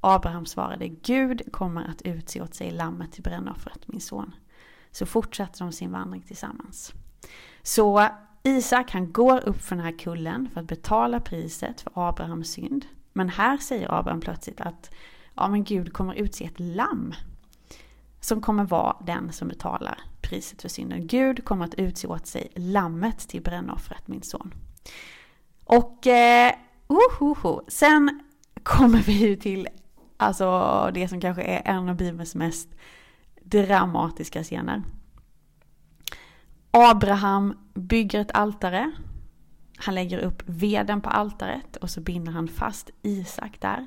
Abraham 0.00 0.46
svarade, 0.46 0.88
Gud 0.88 1.52
kommer 1.52 1.84
att 1.84 2.02
utse 2.02 2.40
åt 2.40 2.54
sig 2.54 2.70
lammet 2.70 3.12
till 3.12 3.22
brännoffret, 3.22 3.88
min 3.88 4.00
son. 4.00 4.34
Så 4.92 5.06
fortsatte 5.06 5.58
de 5.58 5.72
sin 5.72 5.92
vandring 5.92 6.22
tillsammans. 6.22 6.92
Så 7.62 8.08
Isak 8.42 8.90
han 8.90 9.12
går 9.12 9.48
upp 9.48 9.62
för 9.62 9.76
den 9.76 9.84
här 9.84 9.98
kullen 9.98 10.48
för 10.52 10.60
att 10.60 10.66
betala 10.66 11.20
priset 11.20 11.80
för 11.80 12.08
Abrahams 12.08 12.52
synd. 12.52 12.86
Men 13.12 13.28
här 13.28 13.58
säger 13.58 13.98
Abraham 13.98 14.20
plötsligt 14.20 14.60
att 14.60 14.90
ja, 15.34 15.48
men 15.48 15.64
Gud 15.64 15.92
kommer 15.92 16.14
utse 16.14 16.44
ett 16.44 16.60
lamm 16.60 17.14
som 18.20 18.40
kommer 18.40 18.64
vara 18.64 18.96
den 19.06 19.32
som 19.32 19.48
betalar 19.48 19.98
priset 20.20 20.62
för 20.62 20.68
synden. 20.68 21.06
Gud 21.06 21.44
kommer 21.44 21.64
att 21.64 21.74
utse 21.74 22.06
åt 22.06 22.26
sig 22.26 22.52
lammet 22.54 23.18
till 23.18 23.42
brännoffret, 23.42 24.08
min 24.08 24.22
son. 24.22 24.54
Och 25.64 26.06
eh, 26.06 26.52
uh, 26.90 27.22
uh, 27.22 27.46
uh. 27.46 27.60
sen 27.68 28.20
kommer 28.62 28.98
vi 28.98 29.12
ju 29.12 29.36
till 29.36 29.68
alltså, 30.16 30.90
det 30.94 31.08
som 31.08 31.20
kanske 31.20 31.42
är 31.42 31.62
en 31.64 31.88
av 31.88 31.96
Bibelns 31.96 32.34
mest 32.34 32.68
dramatiska 33.52 34.42
scener. 34.42 34.82
Abraham 36.70 37.58
bygger 37.74 38.20
ett 38.20 38.32
altare. 38.32 38.92
Han 39.76 39.94
lägger 39.94 40.18
upp 40.18 40.42
veden 40.46 41.00
på 41.00 41.10
altaret 41.10 41.76
och 41.76 41.90
så 41.90 42.00
binder 42.00 42.32
han 42.32 42.48
fast 42.48 42.90
Isak 43.02 43.60
där. 43.60 43.86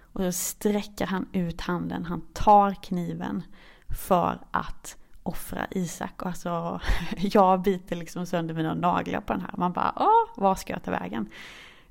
Och 0.00 0.20
så 0.20 0.32
sträcker 0.32 1.06
han 1.06 1.28
ut 1.32 1.60
handen, 1.60 2.04
han 2.04 2.20
tar 2.20 2.74
kniven 2.82 3.42
för 3.88 4.38
att 4.50 4.96
offra 5.22 5.66
Isak. 5.70 6.22
Och 6.22 6.28
alltså, 6.28 6.80
jag 7.16 7.62
biter 7.62 7.96
liksom 7.96 8.26
sönder 8.26 8.54
mina 8.54 8.74
naglar 8.74 9.20
på 9.20 9.32
den 9.32 9.42
här. 9.42 9.54
Man 9.56 9.72
bara, 9.72 9.92
åh, 9.96 10.42
var 10.42 10.54
ska 10.54 10.72
jag 10.72 10.82
ta 10.82 10.90
vägen? 10.90 11.28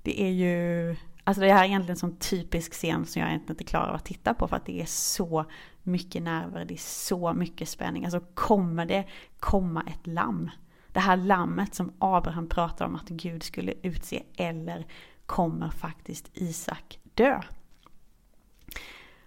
Det 0.01 0.21
är 0.21 0.31
ju, 0.31 0.95
alltså 1.25 1.41
det 1.41 1.53
här 1.53 1.63
är 1.63 1.67
egentligen 1.67 1.91
en 1.91 1.99
sån 1.99 2.17
typisk 2.17 2.73
scen 2.73 3.05
som 3.05 3.19
jag 3.19 3.29
egentligen 3.29 3.53
inte 3.53 3.63
klarar 3.63 3.89
av 3.89 3.95
att 3.95 4.05
titta 4.05 4.33
på 4.33 4.47
för 4.47 4.55
att 4.55 4.65
det 4.65 4.81
är 4.81 4.85
så 4.85 5.45
mycket 5.83 6.23
nerver, 6.23 6.65
det 6.65 6.73
är 6.73 6.77
så 6.77 7.33
mycket 7.33 7.69
spänning. 7.69 8.05
Alltså 8.05 8.19
kommer 8.33 8.85
det 8.85 9.05
komma 9.39 9.83
ett 9.87 10.07
lamm? 10.07 10.51
Det 10.91 10.99
här 10.99 11.17
lammet 11.17 11.75
som 11.75 11.93
Abraham 11.99 12.49
pratar 12.49 12.85
om 12.85 12.95
att 12.95 13.09
Gud 13.09 13.43
skulle 13.43 13.73
utse, 13.83 14.23
eller 14.37 14.85
kommer 15.25 15.69
faktiskt 15.69 16.29
Isak 16.33 16.99
dö? 17.13 17.41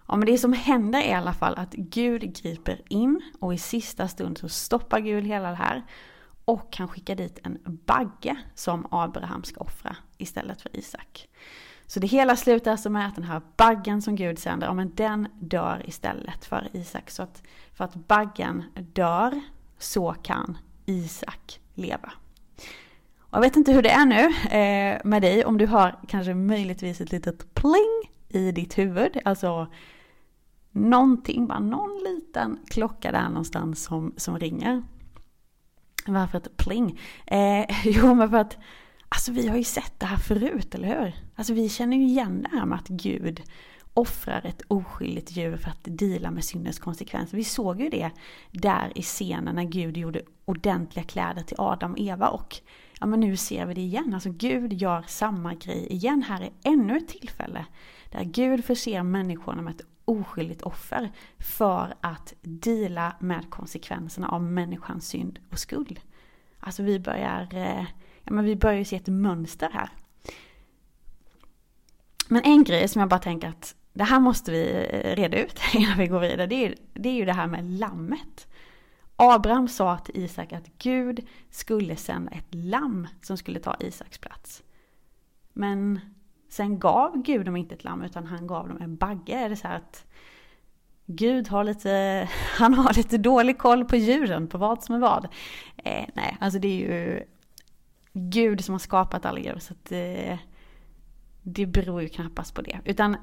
Ja, 0.08 0.16
men 0.16 0.26
det 0.26 0.38
som 0.38 0.52
händer 0.52 1.00
är 1.00 1.08
i 1.08 1.12
alla 1.12 1.32
fall 1.32 1.54
att 1.56 1.72
Gud 1.72 2.42
griper 2.42 2.82
in 2.88 3.22
och 3.40 3.54
i 3.54 3.58
sista 3.58 4.08
stund 4.08 4.38
så 4.38 4.48
stoppar 4.48 5.00
Gud 5.00 5.24
hela 5.24 5.48
det 5.48 5.56
här. 5.56 5.82
Och 6.44 6.76
han 6.78 6.88
skickar 6.88 7.14
dit 7.14 7.38
en 7.44 7.58
bagge 7.64 8.36
som 8.54 8.86
Abraham 8.90 9.44
ska 9.44 9.60
offra 9.60 9.96
istället 10.18 10.62
för 10.62 10.76
Isak. 10.76 11.28
Så 11.90 12.00
det 12.00 12.06
hela 12.06 12.36
slutar 12.36 12.70
alltså 12.70 12.90
med 12.90 13.06
att 13.06 13.14
den 13.14 13.24
här 13.24 13.40
baggen 13.56 14.02
som 14.02 14.16
Gud 14.16 14.38
sänder, 14.38 14.66
ja 14.66 14.74
men 14.74 14.94
den 14.94 15.28
dör 15.40 15.82
istället 15.84 16.44
för 16.44 16.68
Isak. 16.72 17.10
Så 17.10 17.22
att 17.22 17.42
för 17.72 17.84
att 17.84 17.94
baggen 17.94 18.64
dör 18.92 19.40
så 19.78 20.12
kan 20.12 20.58
Isak 20.86 21.60
leva. 21.74 22.12
Och 23.18 23.36
jag 23.36 23.40
vet 23.40 23.56
inte 23.56 23.72
hur 23.72 23.82
det 23.82 23.90
är 23.90 24.06
nu 24.06 24.24
eh, 24.58 25.00
med 25.04 25.22
dig, 25.22 25.44
om 25.44 25.58
du 25.58 25.66
har 25.66 25.98
kanske 26.08 26.34
möjligtvis 26.34 27.00
ett 27.00 27.12
litet 27.12 27.54
pling 27.54 28.10
i 28.28 28.52
ditt 28.52 28.78
huvud. 28.78 29.18
Alltså 29.24 29.66
någonting, 30.70 31.46
bara 31.46 31.58
någon 31.58 32.04
liten 32.04 32.58
klocka 32.66 33.12
där 33.12 33.28
någonstans 33.28 33.84
som, 33.84 34.14
som 34.16 34.38
ringer. 34.38 34.82
Varför 36.06 36.38
ett 36.38 36.56
pling? 36.56 37.00
Eh, 37.26 37.64
jo, 37.84 38.14
men 38.14 38.30
för 38.30 38.38
att 38.38 38.56
Alltså 39.08 39.32
vi 39.32 39.48
har 39.48 39.56
ju 39.56 39.64
sett 39.64 40.00
det 40.00 40.06
här 40.06 40.16
förut, 40.16 40.74
eller 40.74 40.88
hur? 40.88 41.14
Alltså 41.38 41.52
vi 41.52 41.68
känner 41.68 41.96
ju 41.96 42.02
igen 42.02 42.42
det 42.42 42.56
här 42.58 42.66
med 42.66 42.78
att 42.78 42.88
Gud 42.88 43.42
offrar 43.94 44.46
ett 44.46 44.62
oskyldigt 44.68 45.30
djur 45.30 45.56
för 45.56 45.70
att 45.70 45.78
dela 45.82 46.30
med 46.30 46.44
syndens 46.44 46.78
konsekvenser. 46.78 47.36
Vi 47.36 47.44
såg 47.44 47.80
ju 47.80 47.88
det 47.88 48.10
där 48.50 48.92
i 48.94 49.02
scenen 49.02 49.54
när 49.54 49.64
Gud 49.64 49.96
gjorde 49.96 50.22
ordentliga 50.44 51.04
kläder 51.04 51.42
till 51.42 51.56
Adam 51.58 51.92
och 51.92 51.98
Eva 51.98 52.28
och 52.28 52.56
ja 53.00 53.06
men 53.06 53.20
nu 53.20 53.36
ser 53.36 53.66
vi 53.66 53.74
det 53.74 53.80
igen. 53.80 54.14
Alltså 54.14 54.30
Gud 54.30 54.72
gör 54.72 55.04
samma 55.06 55.54
grej 55.54 55.86
igen. 55.90 56.22
Här 56.22 56.40
är 56.42 56.50
ännu 56.62 56.96
ett 56.96 57.08
tillfälle 57.08 57.66
där 58.12 58.24
Gud 58.24 58.64
förser 58.64 59.02
människorna 59.02 59.62
med 59.62 59.74
ett 59.74 59.86
oskyldigt 60.04 60.62
offer 60.62 61.12
för 61.38 61.94
att 62.00 62.34
dela 62.40 63.16
med 63.20 63.50
konsekvenserna 63.50 64.28
av 64.28 64.42
människans 64.42 65.08
synd 65.08 65.38
och 65.50 65.58
skuld. 65.58 66.00
Alltså 66.60 66.82
vi 66.82 67.00
börjar 67.00 67.48
eh, 67.52 67.84
ja, 68.22 68.32
men 68.32 68.44
vi 68.44 68.56
börjar 68.56 68.78
ju 68.78 68.84
se 68.84 68.96
ett 68.96 69.08
mönster 69.08 69.70
här. 69.72 69.90
Men 72.28 72.42
en 72.44 72.64
grej 72.64 72.88
som 72.88 73.00
jag 73.00 73.08
bara 73.08 73.20
tänker 73.20 73.48
att 73.48 73.74
det 73.92 74.04
här 74.04 74.20
måste 74.20 74.50
vi 74.50 74.88
eh, 74.90 75.16
reda 75.16 75.38
ut 75.38 75.60
innan 75.74 75.98
vi 75.98 76.06
går 76.06 76.20
vidare. 76.20 76.46
Det 76.46 76.66
är, 76.66 76.74
det 76.94 77.08
är 77.08 77.14
ju 77.14 77.24
det 77.24 77.32
här 77.32 77.46
med 77.46 77.70
lammet. 77.70 78.48
Abraham 79.16 79.68
sa 79.68 79.98
till 79.98 80.24
Isak 80.24 80.52
att 80.52 80.66
Gud 80.78 81.26
skulle 81.50 81.96
sända 81.96 82.30
ett 82.30 82.54
lamm 82.54 83.08
som 83.22 83.36
skulle 83.36 83.60
ta 83.60 83.76
Isaks 83.80 84.18
plats. 84.18 84.62
Men 85.52 86.00
sen 86.48 86.78
gav 86.78 87.22
Gud 87.22 87.46
dem 87.46 87.56
inte 87.56 87.74
ett 87.74 87.84
lamm 87.84 88.02
utan 88.02 88.26
han 88.26 88.46
gav 88.46 88.68
dem 88.68 88.78
en 88.80 88.96
bagge. 88.96 89.32
Är 89.32 89.48
det 89.48 89.56
så 89.56 89.68
här 89.68 89.76
att 89.76 90.06
Gud 91.06 91.48
har 91.48 91.64
lite, 91.64 92.28
han 92.58 92.74
har 92.74 92.94
lite 92.94 93.18
dålig 93.18 93.58
koll 93.58 93.84
på 93.84 93.96
djuren, 93.96 94.48
på 94.48 94.58
vad 94.58 94.82
som 94.82 94.94
är 94.94 94.98
vad. 94.98 95.24
Eh, 95.76 96.04
nej, 96.14 96.36
alltså 96.40 96.58
det 96.58 96.68
är 96.68 96.78
ju 96.78 97.22
Gud 98.12 98.64
som 98.64 98.74
har 98.74 98.78
skapat 98.78 99.26
alla 99.26 99.38
djur. 99.38 99.58
Så 99.58 99.72
att 99.72 99.92
eh, 99.92 100.38
det 101.48 101.66
beror 101.66 102.02
ju 102.02 102.08
knappast 102.08 102.54
på 102.54 102.62
det. 102.62 102.80
Utan 102.84 103.16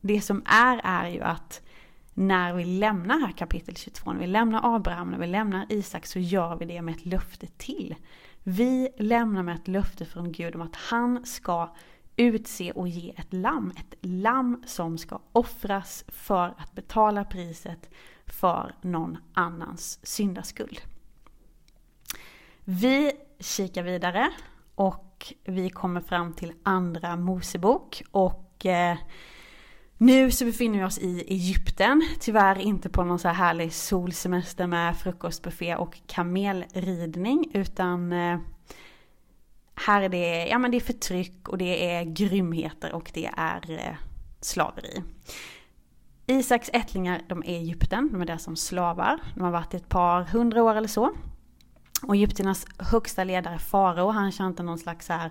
det 0.00 0.20
som 0.20 0.42
är 0.46 0.80
är 0.84 1.08
ju 1.08 1.20
att 1.20 1.62
när 2.14 2.54
vi 2.54 2.64
lämnar 2.64 3.18
här 3.18 3.32
kapitel 3.32 3.76
22, 3.76 4.12
när 4.12 4.20
vi 4.20 4.26
lämnar 4.26 4.76
Abraham, 4.76 5.10
när 5.10 5.18
vi 5.18 5.26
lämnar 5.26 5.66
Isak 5.68 6.06
så 6.06 6.18
gör 6.18 6.56
vi 6.56 6.64
det 6.64 6.82
med 6.82 6.96
ett 6.96 7.06
löfte 7.06 7.46
till. 7.46 7.94
Vi 8.42 8.88
lämnar 8.98 9.42
med 9.42 9.54
ett 9.54 9.68
löfte 9.68 10.04
från 10.04 10.32
Gud 10.32 10.54
om 10.54 10.60
att 10.60 10.76
han 10.76 11.26
ska 11.26 11.74
utse 12.16 12.72
och 12.72 12.88
ge 12.88 13.14
ett 13.16 13.32
lamm. 13.32 13.72
Ett 13.76 13.94
lamm 14.00 14.62
som 14.66 14.98
ska 14.98 15.20
offras 15.32 16.04
för 16.08 16.54
att 16.58 16.72
betala 16.74 17.24
priset 17.24 17.90
för 18.26 18.74
någon 18.82 19.18
annans 19.32 20.00
syndaskuld. 20.02 20.80
Vi 22.64 23.12
kikar 23.38 23.82
vidare 23.82 24.30
och 24.80 25.34
vi 25.44 25.70
kommer 25.70 26.00
fram 26.00 26.32
till 26.32 26.52
andra 26.62 27.16
Mosebok 27.16 28.02
och 28.10 28.66
eh, 28.66 28.98
nu 29.96 30.30
så 30.30 30.44
befinner 30.44 30.78
vi 30.78 30.84
oss 30.84 30.98
i 30.98 31.24
Egypten, 31.28 32.02
tyvärr 32.20 32.58
inte 32.58 32.88
på 32.88 33.04
någon 33.04 33.18
så 33.18 33.28
här 33.28 33.34
härlig 33.34 33.72
solsemester 33.72 34.66
med 34.66 34.96
frukostbuffé 34.96 35.76
och 35.76 35.98
kamelridning 36.06 37.50
utan 37.54 38.12
eh, 38.12 38.38
här 39.74 40.02
är 40.02 40.08
det, 40.08 40.46
ja 40.46 40.58
men 40.58 40.70
det 40.70 40.76
är 40.76 40.80
förtryck 40.80 41.48
och 41.48 41.58
det 41.58 41.94
är 41.94 42.04
grymheter 42.04 42.92
och 42.92 43.10
det 43.14 43.30
är 43.36 43.70
eh, 43.70 43.96
slaveri. 44.40 45.02
Isaks 46.26 46.70
ättlingar, 46.72 47.22
de 47.28 47.42
är 47.42 47.52
i 47.52 47.56
Egypten, 47.56 48.08
de 48.12 48.20
är 48.20 48.26
där 48.26 48.38
som 48.38 48.56
slavar. 48.56 49.20
De 49.34 49.44
har 49.44 49.50
varit 49.50 49.74
ett 49.74 49.88
par 49.88 50.22
hundra 50.22 50.62
år 50.62 50.74
eller 50.74 50.88
så. 50.88 51.10
Och 52.02 52.16
Egypternas 52.16 52.66
högsta 52.78 53.24
ledare 53.24 53.58
farao, 53.58 54.10
han 54.10 54.32
kör 54.32 54.46
inte 54.46 54.62
någon 54.62 54.78
slags 54.78 55.08
här 55.08 55.30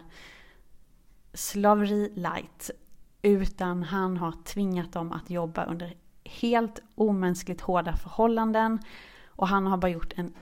slaveri 1.34 2.12
light. 2.16 2.72
Utan 3.22 3.84
han 3.84 4.18
har 4.18 4.34
tvingat 4.44 4.92
dem 4.92 5.12
att 5.12 5.30
jobba 5.30 5.66
under 5.66 5.94
helt 6.24 6.82
omänskligt 6.96 7.62
hårda 7.62 7.96
förhållanden. 7.96 8.80
Och 9.28 9.48
han 9.48 9.68
har 9.68 9.78
bara 9.78 9.92
gjort 9.92 10.14
en 10.16 10.34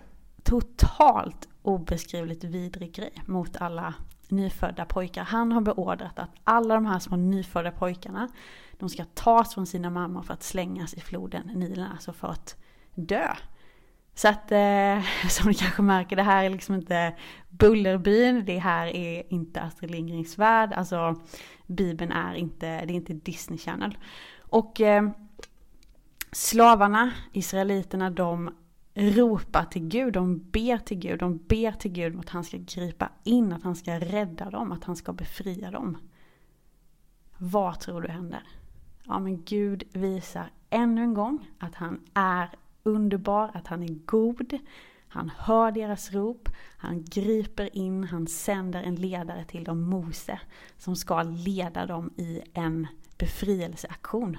totalt 0.43 1.47
obeskrivligt 1.61 2.43
vidrig 2.43 2.93
grej 2.95 3.23
mot 3.25 3.57
alla 3.57 3.93
nyfödda 4.29 4.85
pojkar. 4.85 5.23
Han 5.23 5.51
har 5.51 5.61
beordrat 5.61 6.19
att 6.19 6.29
alla 6.43 6.75
de 6.75 6.85
här 6.85 6.99
små 6.99 7.17
nyfödda 7.17 7.71
pojkarna, 7.71 8.29
de 8.77 8.89
ska 8.89 9.05
tas 9.05 9.53
från 9.53 9.65
sina 9.65 9.89
mammor 9.89 10.21
för 10.21 10.33
att 10.33 10.43
slängas 10.43 10.93
i 10.93 10.99
floden 11.01 11.51
Nilen, 11.55 11.91
alltså 11.91 12.13
för 12.13 12.27
att 12.27 12.55
dö. 12.95 13.35
Så 14.17 14.27
att, 14.27 14.51
eh, 14.51 15.03
som 15.29 15.47
ni 15.47 15.53
kanske 15.53 15.81
märker, 15.81 16.15
det 16.15 16.23
här 16.23 16.43
är 16.43 16.49
liksom 16.49 16.75
inte 16.75 17.15
Bullerbyn, 17.49 18.45
det 18.45 18.57
här 18.57 18.87
är 18.87 19.33
inte 19.33 19.61
Astrid 19.61 19.91
Lindgrens 19.91 20.37
värld, 20.37 20.73
alltså 20.73 21.15
Bibeln 21.67 22.11
är 22.11 22.35
inte, 22.35 22.85
det 22.85 22.93
är 22.93 22.95
inte 22.95 23.13
Disney 23.13 23.57
Channel. 23.57 23.97
Och 24.39 24.81
eh, 24.81 25.09
slavarna, 26.31 27.11
israeliterna, 27.33 28.09
de 28.09 28.49
ropar 28.93 29.65
till 29.65 29.87
Gud, 29.87 30.13
de 30.13 30.37
ber 30.37 30.77
till 30.77 30.97
Gud, 30.97 31.19
de 31.19 31.37
ber 31.37 31.71
till 31.71 31.91
Gud 31.91 32.19
att 32.19 32.29
han 32.29 32.43
ska 32.43 32.57
gripa 32.57 33.09
in, 33.23 33.53
att 33.53 33.63
han 33.63 33.75
ska 33.75 33.99
rädda 33.99 34.49
dem, 34.49 34.71
att 34.71 34.83
han 34.83 34.95
ska 34.95 35.13
befria 35.13 35.71
dem. 35.71 35.97
Vad 37.37 37.79
tror 37.79 38.01
du 38.01 38.07
händer? 38.07 38.43
Ja 39.03 39.19
men 39.19 39.43
Gud 39.43 39.83
visar 39.93 40.51
ännu 40.69 41.01
en 41.01 41.13
gång 41.13 41.49
att 41.59 41.75
han 41.75 41.99
är 42.13 42.49
underbar, 42.87 43.51
att 43.53 43.67
han 43.67 43.83
är 43.83 43.95
god. 44.05 44.59
Han 45.07 45.31
hör 45.37 45.71
deras 45.71 46.11
rop, 46.11 46.49
han 46.77 47.03
griper 47.03 47.77
in, 47.77 48.03
han 48.03 48.27
sänder 48.27 48.83
en 48.83 48.95
ledare 48.95 49.45
till 49.45 49.63
dem, 49.63 49.81
Mose, 49.81 50.39
som 50.77 50.95
ska 50.95 51.23
leda 51.23 51.85
dem 51.85 52.13
i 52.17 52.41
en 52.53 52.87
befrielseaktion. 53.17 54.37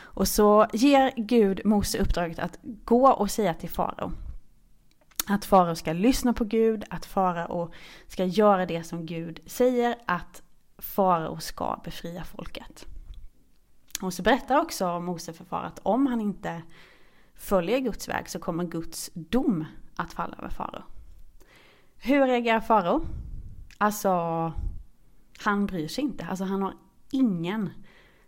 Och 0.00 0.28
så 0.28 0.66
ger 0.72 1.12
Gud 1.16 1.60
Mose 1.64 1.98
uppdraget 1.98 2.38
att 2.38 2.58
gå 2.62 3.08
och 3.08 3.30
säga 3.30 3.54
till 3.54 3.70
farao 3.70 4.12
att 5.26 5.44
farao 5.44 5.74
ska 5.74 5.92
lyssna 5.92 6.32
på 6.32 6.44
Gud, 6.44 6.84
att 6.90 7.06
farao 7.06 7.72
ska 8.08 8.24
göra 8.24 8.66
det 8.66 8.82
som 8.82 9.06
Gud 9.06 9.40
säger, 9.46 9.96
att 10.06 10.42
farao 10.78 11.40
ska 11.40 11.80
befria 11.84 12.24
folket. 12.24 12.86
Och 14.02 14.14
så 14.14 14.22
berättar 14.22 14.60
också 14.60 15.00
Mose 15.00 15.32
för 15.32 15.44
farao 15.44 15.66
att 15.66 15.80
om 15.82 16.06
han 16.06 16.20
inte 16.20 16.62
följer 17.36 17.78
Guds 17.78 18.08
väg 18.08 18.28
så 18.28 18.38
kommer 18.38 18.64
Guds 18.64 19.10
dom 19.14 19.64
att 19.96 20.12
falla 20.12 20.36
över 20.38 20.48
farao. 20.48 20.82
Hur 21.98 22.26
reagerar 22.26 22.60
farao? 22.60 23.06
Alltså, 23.78 24.12
han 25.38 25.66
bryr 25.66 25.88
sig 25.88 26.04
inte. 26.04 26.26
Alltså 26.26 26.44
han 26.44 26.62
har 26.62 26.74
ingen 27.10 27.70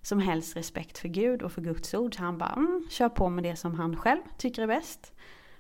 som 0.02 0.20
helst 0.20 0.56
respekt 0.56 0.98
för 0.98 1.09
Gud 1.09 1.42
och 1.42 1.52
för 1.52 1.62
Guds 1.62 1.94
ord. 1.94 2.16
Så 2.16 2.22
han 2.22 2.38
bara, 2.38 2.52
mm, 2.52 2.86
kör 2.90 3.09
på 3.09 3.28
med 3.28 3.44
det 3.44 3.56
som 3.56 3.74
han 3.74 3.96
själv 3.96 4.20
tycker 4.38 4.62
är 4.62 4.66
bäst. 4.66 5.12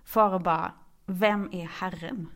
Farao 0.04 0.38
bara, 0.38 0.72
vem 1.06 1.48
är 1.52 1.66
Herren? 1.66 2.28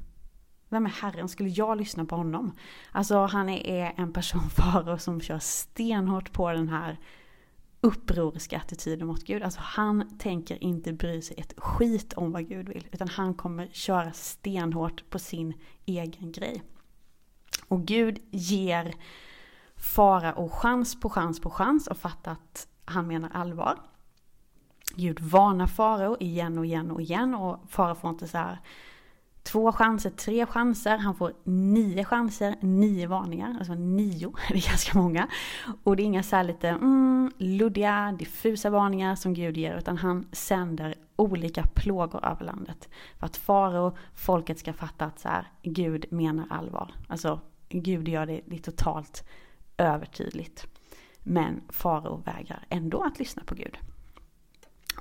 Vem 0.68 0.86
är 0.86 0.90
Herren? 0.90 1.28
Skulle 1.28 1.48
jag 1.48 1.78
lyssna 1.78 2.04
på 2.04 2.16
honom? 2.16 2.52
Alltså 2.92 3.26
han 3.26 3.48
är 3.48 3.92
en 3.96 4.12
person, 4.12 4.50
farao, 4.56 4.98
som 4.98 5.20
kör 5.20 5.38
stenhårt 5.38 6.32
på 6.32 6.52
den 6.52 6.68
här 6.68 6.98
upproriska 7.82 8.56
attityder 8.56 9.06
mot 9.06 9.24
Gud. 9.24 9.42
Alltså 9.42 9.60
han 9.62 10.18
tänker 10.18 10.64
inte 10.64 10.92
bry 10.92 11.22
sig 11.22 11.36
ett 11.40 11.54
skit 11.56 12.12
om 12.12 12.32
vad 12.32 12.48
Gud 12.48 12.68
vill. 12.68 12.88
Utan 12.92 13.08
han 13.08 13.34
kommer 13.34 13.66
köra 13.66 14.12
stenhårt 14.12 15.10
på 15.10 15.18
sin 15.18 15.54
egen 15.86 16.32
grej. 16.32 16.62
Och 17.68 17.84
Gud 17.84 18.18
ger 18.30 18.94
farao 19.76 20.48
chans 20.48 21.00
på 21.00 21.10
chans 21.10 21.40
på 21.40 21.50
chans 21.50 21.86
och 21.86 21.96
fatta 21.96 22.30
att 22.30 22.68
han 22.84 23.06
menar 23.06 23.30
allvar. 23.34 23.78
Gud 24.96 25.20
varnar 25.20 25.66
farao 25.66 26.16
igen 26.20 26.58
och 26.58 26.66
igen 26.66 26.90
och 26.90 27.00
igen 27.00 27.34
och 27.34 27.60
farao 27.68 27.94
får 27.94 28.10
inte 28.10 28.28
så 28.28 28.38
här 28.38 28.58
två 29.42 29.72
chanser, 29.72 30.10
tre 30.10 30.46
chanser, 30.46 30.96
han 30.96 31.14
får 31.14 31.32
nio 31.44 32.04
chanser, 32.04 32.56
nio 32.60 33.06
varningar, 33.06 33.56
alltså 33.58 33.74
nio, 33.74 34.34
det 34.48 34.54
är 34.54 34.68
ganska 34.68 34.98
många. 34.98 35.28
Och 35.82 35.96
det 35.96 36.02
är 36.02 36.04
inga 36.04 36.22
så 36.22 36.36
här 36.36 36.44
lite 36.44 36.68
mm, 36.68 37.32
luddiga, 37.38 38.16
diffusa 38.18 38.70
varningar 38.70 39.16
som 39.16 39.34
Gud 39.34 39.56
ger, 39.56 39.76
utan 39.78 39.96
han 39.96 40.26
sänder 40.32 40.94
olika 41.16 41.62
plågor 41.74 42.24
över 42.24 42.44
landet. 42.44 42.88
För 43.18 43.26
att 43.26 43.36
farao, 43.36 43.96
folket 44.14 44.58
ska 44.58 44.72
fatta 44.72 45.04
att 45.04 45.18
så 45.18 45.28
här, 45.28 45.50
Gud 45.62 46.04
menar 46.10 46.46
allvar. 46.50 46.94
Alltså 47.08 47.40
Gud 47.68 48.08
gör 48.08 48.26
det, 48.26 48.40
det 48.46 48.58
totalt 48.58 49.28
övertydligt. 49.76 50.66
Men 51.18 51.60
farao 51.68 52.16
vägrar 52.16 52.64
ändå 52.68 53.02
att 53.02 53.18
lyssna 53.18 53.42
på 53.44 53.54
Gud. 53.54 53.78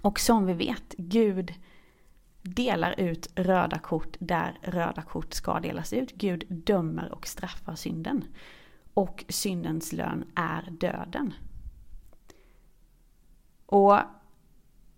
Och 0.02 0.20
som 0.20 0.46
vi 0.46 0.54
vet, 0.54 0.96
Gud 0.98 1.54
delar 2.42 3.00
ut 3.00 3.28
röda 3.36 3.80
kort 3.80 4.16
där 4.20 4.60
röda 4.62 5.02
kort 5.02 5.34
ska 5.34 5.60
delas 5.60 5.94
ut. 5.94 6.12
Gud 6.12 6.46
dömer 6.50 7.12
och 7.12 7.28
straffar 7.28 7.76
synden. 7.76 8.24
Och 8.94 9.26
syndens 9.30 9.94
lön 9.94 10.26
är 10.36 10.72
döden. 10.72 11.34
Och 13.66 14.00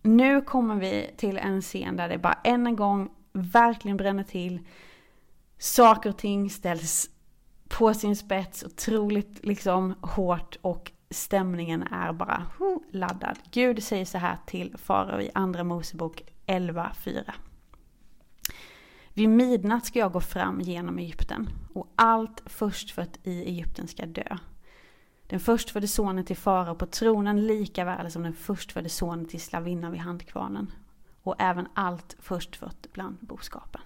nu 0.01 0.41
kommer 0.41 0.75
vi 0.75 1.09
till 1.17 1.37
en 1.37 1.61
scen 1.61 1.95
där 1.95 2.09
det 2.09 2.17
bara 2.17 2.39
än 2.43 2.67
en 2.67 2.75
gång 2.75 3.09
verkligen 3.33 3.97
bränner 3.97 4.23
till. 4.23 4.59
Saker 5.57 6.09
och 6.09 6.17
ting 6.17 6.49
ställs 6.49 7.09
på 7.67 7.93
sin 7.93 8.15
spets 8.15 8.63
otroligt 8.63 9.45
liksom 9.45 9.95
hårt 10.01 10.57
och 10.61 10.91
stämningen 11.13 11.83
är 11.83 12.13
bara 12.13 12.45
laddad. 12.91 13.39
Gud 13.51 13.83
säger 13.83 14.05
så 14.05 14.17
här 14.17 14.37
till 14.45 14.77
farao 14.77 15.21
i 15.21 15.31
andra 15.33 15.63
Mosebok 15.63 16.21
11.4. 16.47 17.31
Vid 19.13 19.29
midnatt 19.29 19.85
ska 19.85 19.99
jag 19.99 20.11
gå 20.11 20.21
fram 20.21 20.61
genom 20.61 20.99
Egypten 20.99 21.49
och 21.73 21.87
allt 21.95 22.43
förstfött 22.45 23.19
i 23.23 23.43
Egypten 23.43 23.87
ska 23.87 24.05
dö. 24.05 24.37
Den 25.27 25.39
förstfödde 25.39 25.87
sonen 25.87 26.25
till 26.25 26.37
farao 26.37 26.75
på 26.75 26.85
tronen 26.85 27.47
lika 27.47 27.85
väl 27.85 28.11
som 28.11 28.23
den 28.23 28.33
förstfödde 28.33 28.89
sonen 28.89 29.25
till 29.25 29.41
slavinnan 29.41 29.91
vid 29.91 30.01
handkvarnen. 30.01 30.73
Och 31.23 31.35
även 31.39 31.67
allt 31.73 32.15
förstfött 32.19 32.87
bland 32.93 33.17
boskapen. 33.19 33.81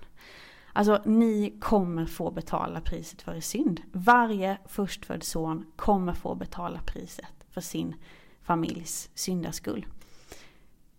Alltså 0.77 1.01
ni 1.05 1.53
kommer 1.59 2.05
få 2.05 2.31
betala 2.31 2.81
priset 2.81 3.21
för 3.21 3.35
er 3.35 3.39
synd. 3.39 3.81
Varje 3.91 4.57
förstfödd 4.65 5.23
son 5.23 5.65
kommer 5.75 6.13
få 6.13 6.35
betala 6.35 6.79
priset 6.85 7.45
för 7.49 7.61
sin 7.61 7.95
familjs 8.41 9.09
syndaskull. 9.13 9.85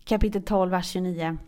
Kapitel 0.05 0.43
12, 0.43 0.71
vers 0.71 0.87
29. 0.87 1.39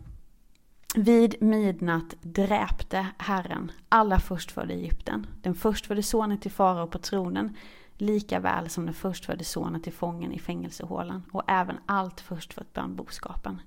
Vid 0.95 1.41
midnatt 1.41 2.15
dräpte 2.21 3.07
Herren 3.17 3.71
alla 3.89 4.19
förstfödda 4.19 4.73
i 4.73 4.79
Egypten. 4.79 5.27
Den 5.41 5.55
förstfödde 5.55 6.03
sonen 6.03 6.37
till 6.37 6.51
farao 6.51 6.87
på 6.87 6.99
tronen, 6.99 7.57
lika 7.97 8.39
väl 8.39 8.69
som 8.69 8.85
den 8.85 8.93
förstfödde 8.93 9.43
sonen 9.43 9.81
till 9.81 9.93
fången 9.93 10.31
i 10.31 10.39
fängelsehålan 10.39 11.23
och 11.31 11.43
även 11.47 11.77
allt 11.85 12.21
förstfött 12.21 12.73
bland 12.73 12.95
boskapen. 12.95 13.61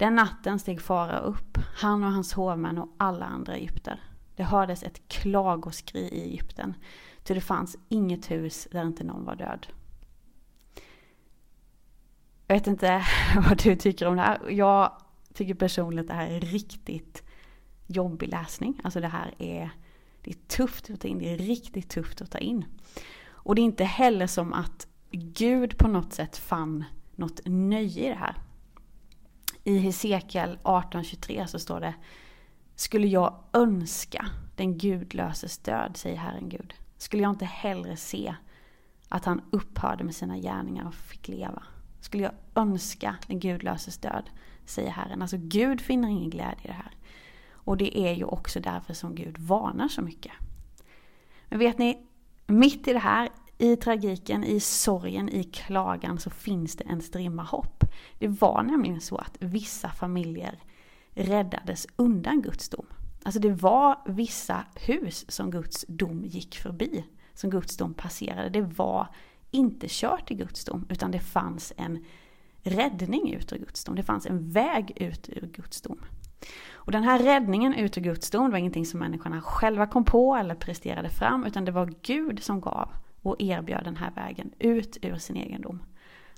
Den 0.00 0.14
natten 0.14 0.58
steg 0.58 0.80
farao 0.80 1.20
upp, 1.20 1.58
han 1.76 2.04
och 2.04 2.12
hans 2.12 2.32
hovmän 2.32 2.78
och 2.78 2.88
alla 2.96 3.24
andra 3.24 3.56
egypter. 3.56 4.00
Det 4.36 4.42
hördes 4.42 4.82
ett 4.82 5.08
klagoskri 5.08 6.00
i 6.00 6.22
Egypten, 6.22 6.74
ty 7.22 7.34
det 7.34 7.40
fanns 7.40 7.76
inget 7.88 8.30
hus 8.30 8.68
där 8.70 8.86
inte 8.86 9.04
någon 9.04 9.24
var 9.24 9.36
död. 9.36 9.66
Jag 12.46 12.54
vet 12.54 12.66
inte 12.66 13.04
vad 13.48 13.62
du 13.62 13.76
tycker 13.76 14.06
om 14.06 14.16
det 14.16 14.22
här. 14.22 14.50
Jag 14.50 14.92
tycker 15.34 15.54
personligen 15.54 16.04
att 16.04 16.08
det 16.08 16.14
här 16.14 16.28
är 16.28 16.40
riktigt 16.40 17.22
jobbig 17.86 18.28
läsning. 18.28 18.80
Alltså 18.84 19.00
det 19.00 19.08
här 19.08 19.34
är, 19.38 19.70
det 20.22 20.30
är 20.30 20.36
tufft 20.48 20.90
att 20.90 21.00
ta 21.00 21.08
in, 21.08 21.18
det 21.18 21.32
är 21.32 21.38
riktigt 21.38 21.90
tufft 21.90 22.20
att 22.20 22.30
ta 22.30 22.38
in. 22.38 22.64
Och 23.28 23.54
det 23.54 23.60
är 23.60 23.64
inte 23.64 23.84
heller 23.84 24.26
som 24.26 24.52
att 24.52 24.86
Gud 25.10 25.78
på 25.78 25.88
något 25.88 26.12
sätt 26.12 26.36
fann 26.36 26.84
något 27.16 27.40
nöje 27.44 28.06
i 28.06 28.08
det 28.08 28.14
här. 28.14 28.36
I 29.64 29.78
Hesekiel 29.78 30.58
18.23 30.62 31.46
så 31.46 31.58
står 31.58 31.80
det 31.80 31.94
Skulle 32.74 33.06
jag 33.06 33.34
önska 33.52 34.26
den 34.56 34.78
gudlöses 34.78 35.58
död, 35.58 35.96
säger 35.96 36.16
Herren 36.16 36.48
Gud, 36.48 36.74
skulle 36.96 37.22
jag 37.22 37.30
inte 37.30 37.44
hellre 37.44 37.96
se 37.96 38.34
att 39.08 39.24
han 39.24 39.40
upphörde 39.50 40.04
med 40.04 40.14
sina 40.14 40.38
gärningar 40.38 40.86
och 40.86 40.94
fick 40.94 41.28
leva. 41.28 41.62
Skulle 42.00 42.22
jag 42.22 42.32
önska 42.54 43.16
den 43.26 43.40
gudlöses 43.40 43.98
död, 43.98 44.30
säger 44.64 44.90
Herren. 44.90 45.22
Alltså 45.22 45.36
Gud 45.40 45.80
finner 45.80 46.08
ingen 46.08 46.30
glädje 46.30 46.64
i 46.64 46.66
det 46.66 46.72
här. 46.72 46.92
Och 47.52 47.76
det 47.76 47.98
är 47.98 48.14
ju 48.14 48.24
också 48.24 48.60
därför 48.60 48.94
som 48.94 49.14
Gud 49.14 49.38
varnar 49.38 49.88
så 49.88 50.02
mycket. 50.02 50.32
Men 51.48 51.58
vet 51.58 51.78
ni, 51.78 52.06
mitt 52.46 52.88
i 52.88 52.92
det 52.92 52.98
här, 52.98 53.28
i 53.58 53.76
tragiken, 53.76 54.44
i 54.44 54.60
sorgen, 54.60 55.28
i 55.28 55.44
klagan 55.44 56.18
så 56.18 56.30
finns 56.30 56.76
det 56.76 56.84
en 56.84 57.02
strimma 57.02 57.42
hopp. 57.42 57.79
Det 58.18 58.28
var 58.28 58.62
nämligen 58.62 59.00
så 59.00 59.16
att 59.16 59.36
vissa 59.40 59.88
familjer 59.88 60.58
räddades 61.14 61.86
undan 61.96 62.42
Guds 62.42 62.68
dom. 62.68 62.86
Alltså 63.22 63.40
det 63.40 63.50
var 63.50 63.98
vissa 64.06 64.64
hus 64.86 65.24
som 65.28 65.50
Guds 65.50 65.84
dom 65.88 66.24
gick 66.24 66.56
förbi, 66.56 67.04
som 67.34 67.50
Guds 67.50 67.76
dom 67.76 67.94
passerade. 67.94 68.48
Det 68.48 68.62
var 68.62 69.08
inte 69.50 69.86
kört 69.90 70.30
i 70.30 70.34
Guds 70.34 70.64
dom, 70.64 70.86
utan 70.90 71.10
det 71.10 71.20
fanns 71.20 71.72
en 71.76 72.04
räddning 72.62 73.32
ut 73.32 73.52
ur 73.52 73.58
Guds 73.58 73.84
dom. 73.84 73.94
Det 73.94 74.02
fanns 74.02 74.26
en 74.26 74.50
väg 74.50 74.92
ut 74.96 75.28
ur 75.28 75.46
Guds 75.46 75.80
dom. 75.80 76.00
Och 76.72 76.92
den 76.92 77.02
här 77.02 77.18
räddningen 77.18 77.74
ut 77.74 77.98
ur 77.98 78.02
Guds 78.02 78.30
dom 78.30 78.50
var 78.50 78.58
ingenting 78.58 78.86
som 78.86 79.00
människorna 79.00 79.40
själva 79.40 79.86
kom 79.86 80.04
på 80.04 80.36
eller 80.36 80.54
presterade 80.54 81.10
fram, 81.10 81.44
utan 81.44 81.64
det 81.64 81.72
var 81.72 81.94
Gud 82.02 82.42
som 82.42 82.60
gav 82.60 82.90
och 83.22 83.36
erbjöd 83.38 83.84
den 83.84 83.96
här 83.96 84.10
vägen 84.10 84.50
ut 84.58 84.98
ur 85.02 85.16
sin 85.16 85.36
egendom. 85.36 85.82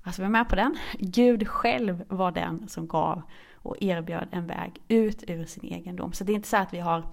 Alltså 0.03 0.23
var 0.23 0.27
är 0.27 0.31
med 0.31 0.49
på 0.49 0.57
den. 0.57 0.79
Gud 0.99 1.49
själv 1.49 2.05
var 2.09 2.31
den 2.31 2.69
som 2.69 2.87
gav 2.89 3.23
och 3.55 3.77
erbjöd 3.81 4.29
en 4.31 4.47
väg 4.47 4.83
ut 4.89 5.25
ur 5.27 5.45
sin 5.45 5.65
egendom. 5.65 6.13
Så 6.13 6.25
det 6.25 6.33
är 6.33 6.35
inte 6.35 6.49
så 6.49 6.57
att 6.57 6.75
vi 6.75 6.79
har 6.79 7.07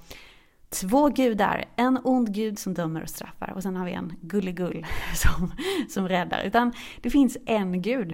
två 0.70 1.10
gudar, 1.10 1.66
en 1.76 2.00
ond 2.04 2.34
gud 2.34 2.60
som 2.60 2.74
dömer 2.74 3.02
och 3.02 3.10
straffar 3.10 3.54
och 3.56 3.64
sen 3.64 3.76
har 3.76 3.86
vi 3.86 3.92
en 3.92 4.14
gulligull 4.22 4.86
som, 5.16 5.54
som 5.90 6.08
räddar. 6.08 6.44
Utan 6.44 6.74
det 7.02 7.10
finns 7.10 7.38
en 7.46 7.82
gud. 7.82 8.14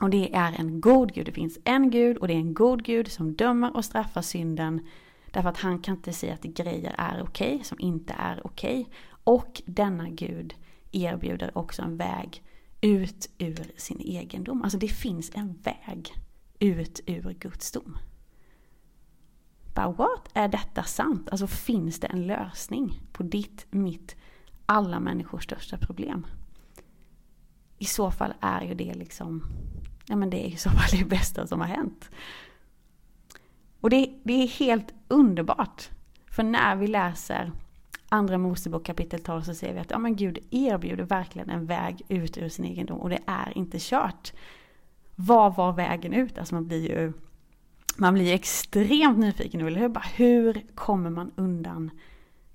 Och 0.00 0.10
det 0.10 0.34
är 0.34 0.52
en 0.52 0.80
god 0.80 1.14
gud. 1.14 1.26
Det 1.26 1.32
finns 1.32 1.58
en 1.64 1.90
gud 1.90 2.16
och 2.16 2.28
det 2.28 2.34
är 2.34 2.38
en 2.38 2.54
god 2.54 2.84
gud 2.84 3.12
som 3.12 3.34
dömer 3.34 3.76
och 3.76 3.84
straffar 3.84 4.22
synden. 4.22 4.86
Därför 5.30 5.48
att 5.48 5.58
han 5.58 5.78
kan 5.78 5.96
inte 5.96 6.12
säga 6.12 6.34
att 6.34 6.42
grejer 6.42 6.94
är 6.98 7.22
okej 7.22 7.54
okay, 7.54 7.64
som 7.64 7.80
inte 7.80 8.14
är 8.18 8.46
okej. 8.46 8.80
Okay. 8.80 8.92
Och 9.24 9.62
denna 9.66 10.08
gud 10.08 10.54
erbjuder 10.92 11.58
också 11.58 11.82
en 11.82 11.96
väg 11.96 12.42
ut 12.86 13.30
ur 13.38 13.72
sin 13.76 14.00
egendom. 14.00 14.62
Alltså 14.62 14.78
det 14.78 14.88
finns 14.88 15.30
en 15.34 15.52
väg 15.62 16.14
ut 16.58 17.00
ur 17.06 17.36
Guds 17.40 17.72
dom. 17.72 17.98
Bara 19.74 19.92
what? 19.92 20.28
Är 20.32 20.48
detta 20.48 20.82
sant? 20.82 21.28
Alltså 21.30 21.46
finns 21.46 22.00
det 22.00 22.06
en 22.06 22.26
lösning 22.26 23.00
på 23.12 23.22
ditt, 23.22 23.66
mitt, 23.70 24.16
alla 24.66 25.00
människors 25.00 25.44
största 25.44 25.78
problem? 25.78 26.26
I 27.78 27.84
så 27.84 28.10
fall 28.10 28.34
är 28.40 28.62
ju 28.62 28.74
det 28.74 28.94
liksom, 28.94 29.42
ja 30.06 30.16
men 30.16 30.30
det 30.30 30.46
är 30.46 30.48
i 30.48 30.56
så 30.56 30.70
fall 30.70 30.98
det 30.98 31.04
bästa 31.04 31.46
som 31.46 31.60
har 31.60 31.68
hänt. 31.68 32.10
Och 33.80 33.90
det, 33.90 34.14
det 34.24 34.42
är 34.42 34.48
helt 34.48 34.94
underbart. 35.08 35.90
För 36.30 36.42
när 36.42 36.76
vi 36.76 36.86
läser 36.86 37.52
Andra 38.08 38.38
Mosebok 38.38 38.84
kapitel 38.84 39.20
12 39.22 39.42
så 39.42 39.54
ser 39.54 39.72
vi 39.72 39.78
att 39.78 39.90
ja, 39.90 39.98
men 39.98 40.16
Gud 40.16 40.38
erbjuder 40.50 41.04
verkligen 41.04 41.50
en 41.50 41.66
väg 41.66 42.02
ut 42.08 42.38
ur 42.38 42.48
sin 42.48 42.64
egendom 42.64 42.98
och 42.98 43.10
det 43.10 43.18
är 43.26 43.58
inte 43.58 43.78
kört. 43.80 44.32
Vad 45.14 45.56
var 45.56 45.72
vägen 45.72 46.12
ut? 46.12 46.38
Alltså 46.38 46.54
man 46.54 46.66
blir 46.66 46.90
ju 46.90 47.12
man 47.96 48.14
blir 48.14 48.34
extremt 48.34 49.18
nyfiken 49.18 49.60
nu, 49.60 49.66
eller 49.66 49.80
hur? 49.80 49.88
Bara, 49.88 50.04
hur 50.14 50.62
kommer 50.74 51.10
man 51.10 51.32
undan 51.36 51.90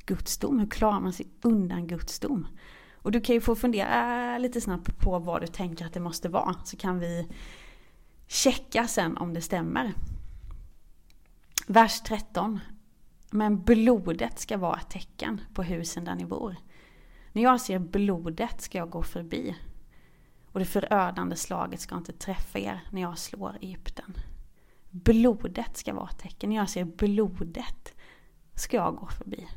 Guds 0.05 0.37
dom? 0.37 0.59
Hur 0.59 0.67
klarar 0.67 0.99
man 0.99 1.13
sig 1.13 1.27
undan 1.41 1.87
Guds 1.87 2.19
dom? 2.19 2.47
Och 2.93 3.11
du 3.11 3.21
kan 3.21 3.35
ju 3.35 3.41
få 3.41 3.55
fundera 3.55 4.37
lite 4.37 4.61
snabbt 4.61 4.99
på 4.99 5.19
vad 5.19 5.41
du 5.41 5.47
tänker 5.47 5.85
att 5.85 5.93
det 5.93 5.99
måste 5.99 6.29
vara, 6.29 6.55
så 6.63 6.77
kan 6.77 6.99
vi 6.99 7.27
checka 8.27 8.87
sen 8.87 9.17
om 9.17 9.33
det 9.33 9.41
stämmer. 9.41 9.93
Vers 11.67 12.01
13. 12.01 12.59
Men 13.33 13.63
blodet 13.63 14.39
ska 14.39 14.57
vara 14.57 14.79
ett 14.79 14.89
tecken 14.89 15.41
på 15.53 15.63
husen 15.63 16.05
där 16.05 16.15
ni 16.15 16.25
bor. 16.25 16.55
När 17.31 17.43
jag 17.43 17.61
ser 17.61 17.79
blodet 17.79 18.61
ska 18.61 18.77
jag 18.77 18.89
gå 18.89 19.03
förbi. 19.03 19.55
Och 20.51 20.59
det 20.59 20.65
förödande 20.65 21.35
slaget 21.35 21.79
ska 21.79 21.97
inte 21.97 22.13
träffa 22.13 22.59
er 22.59 22.81
när 22.91 23.01
jag 23.01 23.17
slår 23.17 23.57
Egypten. 23.61 24.13
Blodet 24.89 25.77
ska 25.77 25.93
vara 25.93 26.09
ett 26.09 26.19
tecken. 26.19 26.49
När 26.49 26.57
jag 26.57 26.69
ser 26.69 26.83
blodet 26.83 27.93
ska 28.55 28.77
jag 28.77 28.95
gå 28.95 29.07
förbi. 29.07 29.47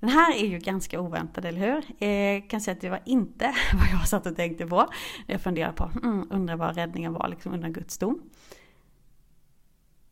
Den 0.00 0.08
här 0.08 0.36
är 0.36 0.46
ju 0.46 0.58
ganska 0.58 1.00
oväntad, 1.00 1.44
eller 1.44 1.60
hur? 1.60 1.84
Eh, 1.98 2.08
jag 2.08 2.50
kan 2.50 2.60
säga 2.60 2.74
att 2.74 2.80
det 2.80 2.90
var 2.90 3.02
inte 3.04 3.44
vad 3.74 4.00
jag 4.00 4.08
satt 4.08 4.26
och 4.26 4.36
tänkte 4.36 4.66
på. 4.66 4.88
Jag 5.26 5.40
funderade 5.40 5.72
på, 5.72 5.90
mm, 6.02 6.28
undrar 6.30 6.56
vad 6.56 6.76
räddningen 6.76 7.12
var 7.12 7.28
liksom 7.28 7.54
undrar 7.54 7.68
Guds 7.68 7.98
dom. 7.98 8.22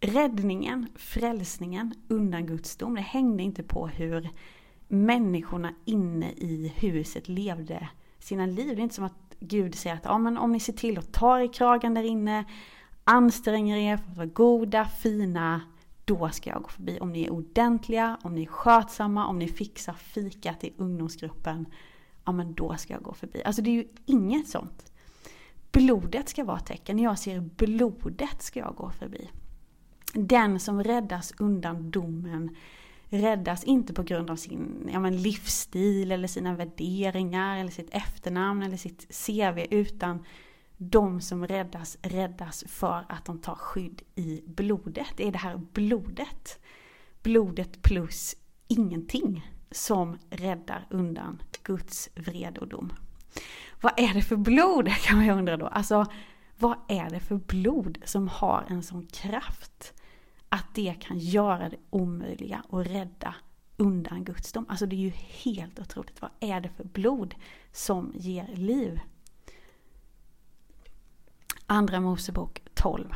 Räddningen, 0.04 0.88
frälsningen 0.94 1.94
undan 2.08 2.46
Guds 2.46 2.76
dom, 2.76 2.94
det 2.94 3.00
hängde 3.00 3.42
inte 3.42 3.62
på 3.62 3.86
hur 3.86 4.28
människorna 4.88 5.74
inne 5.84 6.30
i 6.30 6.72
huset 6.76 7.28
levde 7.28 7.88
sina 8.18 8.46
liv. 8.46 8.76
Det 8.76 8.80
är 8.80 8.82
inte 8.82 8.94
som 8.94 9.04
att 9.04 9.36
Gud 9.40 9.74
säger 9.74 9.96
att 9.96 10.04
ja, 10.04 10.18
men 10.18 10.38
om 10.38 10.52
ni 10.52 10.60
ser 10.60 10.72
till 10.72 10.98
att 10.98 11.12
ta 11.12 11.42
i 11.42 11.48
kragen 11.48 11.94
där 11.94 12.02
inne, 12.02 12.44
anstränger 13.04 13.76
er 13.76 13.96
för 13.96 14.10
att 14.10 14.16
vara 14.16 14.26
goda, 14.26 14.84
fina, 14.84 15.60
då 16.04 16.28
ska 16.28 16.50
jag 16.50 16.62
gå 16.62 16.68
förbi. 16.68 16.98
Om 17.00 17.12
ni 17.12 17.24
är 17.24 17.30
ordentliga, 17.30 18.18
om 18.22 18.34
ni 18.34 18.42
är 18.42 18.46
skötsamma, 18.46 19.26
om 19.26 19.38
ni 19.38 19.48
fixar 19.48 19.94
fika 19.94 20.54
till 20.54 20.72
ungdomsgruppen, 20.76 21.66
ja 22.24 22.32
men 22.32 22.54
då 22.54 22.76
ska 22.76 22.94
jag 22.94 23.02
gå 23.02 23.14
förbi. 23.14 23.42
Alltså 23.44 23.62
det 23.62 23.70
är 23.70 23.74
ju 23.74 23.88
inget 24.06 24.48
sånt. 24.48 24.92
Blodet 25.72 26.28
ska 26.28 26.44
vara 26.44 26.60
tecken. 26.60 26.96
När 26.96 27.04
jag 27.04 27.18
ser 27.18 27.40
blodet 27.40 28.42
ska 28.42 28.60
jag 28.60 28.74
gå 28.74 28.90
förbi. 28.90 29.30
Den 30.12 30.60
som 30.60 30.84
räddas 30.84 31.32
undan 31.38 31.90
domen 31.90 32.56
räddas 33.08 33.64
inte 33.64 33.94
på 33.94 34.02
grund 34.02 34.30
av 34.30 34.36
sin 34.36 34.90
ja, 34.92 35.00
men 35.00 35.22
livsstil 35.22 36.12
eller 36.12 36.28
sina 36.28 36.54
värderingar 36.54 37.58
eller 37.58 37.70
sitt 37.70 37.94
efternamn 37.94 38.62
eller 38.62 38.76
sitt 38.76 39.26
CV 39.26 39.66
utan 39.70 40.24
de 40.76 41.20
som 41.20 41.46
räddas 41.46 41.98
räddas 42.02 42.64
för 42.68 43.04
att 43.08 43.24
de 43.24 43.38
tar 43.38 43.54
skydd 43.54 44.02
i 44.14 44.42
blodet. 44.46 45.06
Det 45.16 45.28
är 45.28 45.32
det 45.32 45.38
här 45.38 45.60
blodet, 45.72 46.60
blodet 47.22 47.82
plus 47.82 48.36
ingenting 48.68 49.52
som 49.70 50.18
räddar 50.30 50.86
undan 50.90 51.42
Guds 51.62 52.10
vrede 52.14 52.60
och 52.60 52.68
dom. 52.68 52.92
Vad 53.80 53.92
är 53.96 54.14
det 54.14 54.22
för 54.22 54.36
blod 54.36 54.88
kan 54.88 55.16
man 55.16 55.26
ju 55.26 55.32
undra 55.32 55.56
då. 55.56 55.66
Alltså, 55.66 56.06
vad 56.58 56.76
är 56.88 57.10
det 57.10 57.20
för 57.20 57.36
blod 57.36 57.98
som 58.04 58.28
har 58.28 58.64
en 58.68 58.82
sån 58.82 59.06
kraft 59.06 59.94
att 60.52 60.74
det 60.74 60.94
kan 61.00 61.18
göra 61.18 61.68
det 61.68 61.76
omöjliga 61.90 62.62
och 62.68 62.84
rädda 62.84 63.34
undan 63.76 64.24
Guds 64.24 64.52
dom. 64.52 64.66
Alltså 64.68 64.86
det 64.86 64.96
är 64.96 65.00
ju 65.00 65.12
helt 65.16 65.80
otroligt. 65.80 66.22
Vad 66.22 66.30
är 66.40 66.60
det 66.60 66.68
för 66.68 66.84
blod 66.84 67.34
som 67.72 68.12
ger 68.14 68.46
liv? 68.56 69.00
Andra 71.66 72.00
Mosebok 72.00 72.62
12. 72.74 73.14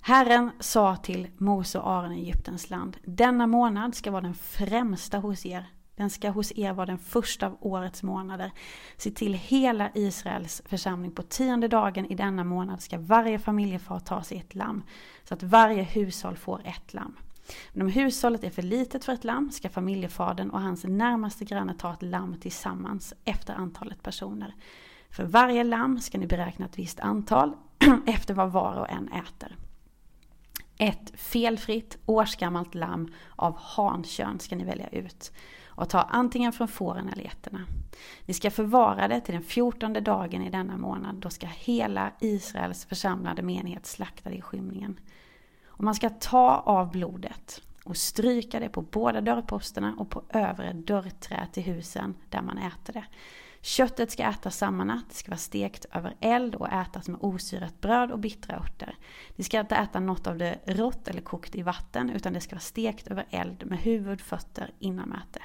Herren 0.00 0.50
sa 0.60 0.96
till 0.96 1.28
Mose 1.36 1.78
och 1.78 1.90
Aron 1.90 2.12
i 2.12 2.20
Egyptens 2.20 2.70
land. 2.70 2.96
Denna 3.04 3.46
månad 3.46 3.94
ska 3.94 4.10
vara 4.10 4.22
den 4.22 4.34
främsta 4.34 5.18
hos 5.18 5.46
er. 5.46 5.66
Den 6.02 6.10
ska 6.10 6.30
hos 6.30 6.52
er 6.56 6.72
vara 6.72 6.86
den 6.86 6.98
första 6.98 7.46
av 7.46 7.56
årets 7.60 8.02
månader. 8.02 8.50
Se 8.96 9.10
till 9.10 9.34
hela 9.34 9.90
Israels 9.94 10.62
församling 10.64 11.10
på 11.10 11.22
tionde 11.22 11.68
dagen 11.68 12.06
i 12.06 12.14
denna 12.14 12.44
månad 12.44 12.82
ska 12.82 12.98
varje 12.98 13.38
familjefar 13.38 13.98
ta 13.98 14.22
sig 14.22 14.38
ett 14.38 14.54
lamm. 14.54 14.82
Så 15.24 15.34
att 15.34 15.42
varje 15.42 15.82
hushåll 15.82 16.36
får 16.36 16.60
ett 16.64 16.94
lamm. 16.94 17.16
Men 17.72 17.82
om 17.82 17.92
hushållet 17.92 18.44
är 18.44 18.50
för 18.50 18.62
litet 18.62 19.04
för 19.04 19.12
ett 19.12 19.24
lamm 19.24 19.50
ska 19.50 19.68
familjefadern 19.68 20.50
och 20.50 20.60
hans 20.60 20.84
närmaste 20.84 21.44
granne 21.44 21.74
ta 21.74 21.92
ett 21.92 22.02
lamm 22.02 22.40
tillsammans 22.40 23.14
efter 23.24 23.54
antalet 23.54 24.02
personer. 24.02 24.54
För 25.10 25.24
varje 25.24 25.64
lamm 25.64 26.00
ska 26.00 26.18
ni 26.18 26.26
beräkna 26.26 26.66
ett 26.66 26.78
visst 26.78 27.00
antal 27.00 27.56
efter 28.06 28.34
vad 28.34 28.52
var 28.52 28.76
och 28.76 28.90
en 28.90 29.08
äter. 29.08 29.56
Ett 30.82 31.12
felfritt 31.14 31.98
årsgammalt 32.06 32.74
lamm 32.74 33.12
av 33.36 33.56
hankön 33.58 34.40
ska 34.40 34.56
ni 34.56 34.64
välja 34.64 34.88
ut. 34.88 35.32
och 35.74 35.88
ta 35.88 36.02
antingen 36.02 36.52
från 36.52 36.68
fåren 36.68 37.08
eller 37.08 37.22
getterna. 37.22 37.66
Ni 38.26 38.34
ska 38.34 38.50
förvara 38.50 39.08
det 39.08 39.20
till 39.20 39.34
den 39.34 39.42
fjortonde 39.42 40.00
dagen 40.00 40.42
i 40.42 40.50
denna 40.50 40.76
månad. 40.76 41.14
Då 41.14 41.30
ska 41.30 41.46
hela 41.46 42.12
Israels 42.20 42.84
församlade 42.84 43.42
menighet 43.42 43.86
slakta 43.86 44.30
det 44.30 44.36
i 44.36 44.42
skymningen. 44.42 45.00
Och 45.66 45.84
man 45.84 45.94
ska 45.94 46.10
ta 46.10 46.56
av 46.56 46.90
blodet 46.90 47.62
och 47.84 47.96
stryka 47.96 48.60
det 48.60 48.68
på 48.68 48.82
båda 48.82 49.20
dörrposterna 49.20 49.94
och 49.98 50.10
på 50.10 50.22
övre 50.28 50.72
dörrträ 50.72 51.46
till 51.52 51.62
husen 51.62 52.14
där 52.30 52.42
man 52.42 52.58
äter 52.58 52.92
det. 52.92 53.04
Köttet 53.64 54.10
ska 54.10 54.22
ätas 54.22 54.56
samma 54.56 54.84
natt, 54.84 55.04
det 55.08 55.14
ska 55.14 55.30
vara 55.30 55.38
stekt 55.38 55.86
över 55.92 56.16
eld 56.20 56.54
och 56.54 56.72
ätas 56.72 57.08
med 57.08 57.20
osyrat 57.20 57.80
bröd 57.80 58.12
och 58.12 58.18
bittra 58.18 58.56
örter. 58.56 58.96
Ni 59.36 59.44
ska 59.44 59.60
inte 59.60 59.74
äta 59.74 60.00
något 60.00 60.26
av 60.26 60.38
det 60.38 60.58
rått 60.66 61.08
eller 61.08 61.20
kokt 61.20 61.54
i 61.54 61.62
vatten 61.62 62.10
utan 62.10 62.32
det 62.32 62.40
ska 62.40 62.54
vara 62.54 62.60
stekt 62.60 63.06
över 63.06 63.26
eld 63.30 63.66
med 63.66 63.78
huvud, 63.78 64.20
fötter, 64.20 64.70
innanmäte. 64.78 65.42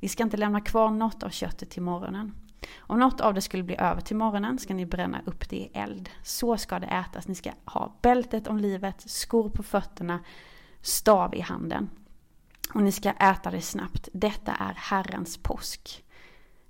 Ni 0.00 0.08
ska 0.08 0.22
inte 0.22 0.36
lämna 0.36 0.60
kvar 0.60 0.90
något 0.90 1.22
av 1.22 1.30
köttet 1.30 1.70
till 1.70 1.82
morgonen. 1.82 2.34
Om 2.78 2.98
något 2.98 3.20
av 3.20 3.34
det 3.34 3.40
skulle 3.40 3.62
bli 3.62 3.76
över 3.76 4.00
till 4.00 4.16
morgonen 4.16 4.58
ska 4.58 4.74
ni 4.74 4.86
bränna 4.86 5.20
upp 5.26 5.48
det 5.48 5.56
i 5.56 5.70
eld. 5.74 6.10
Så 6.22 6.56
ska 6.56 6.78
det 6.78 6.86
ätas. 6.86 7.28
Ni 7.28 7.34
ska 7.34 7.50
ha 7.64 7.98
bältet 8.02 8.46
om 8.46 8.58
livet, 8.58 9.10
skor 9.10 9.50
på 9.50 9.62
fötterna, 9.62 10.20
stav 10.80 11.34
i 11.34 11.40
handen. 11.40 11.90
Och 12.74 12.82
ni 12.82 12.92
ska 12.92 13.10
äta 13.10 13.50
det 13.50 13.60
snabbt. 13.60 14.08
Detta 14.12 14.52
är 14.52 14.74
Herrens 14.74 15.38
påsk. 15.38 16.02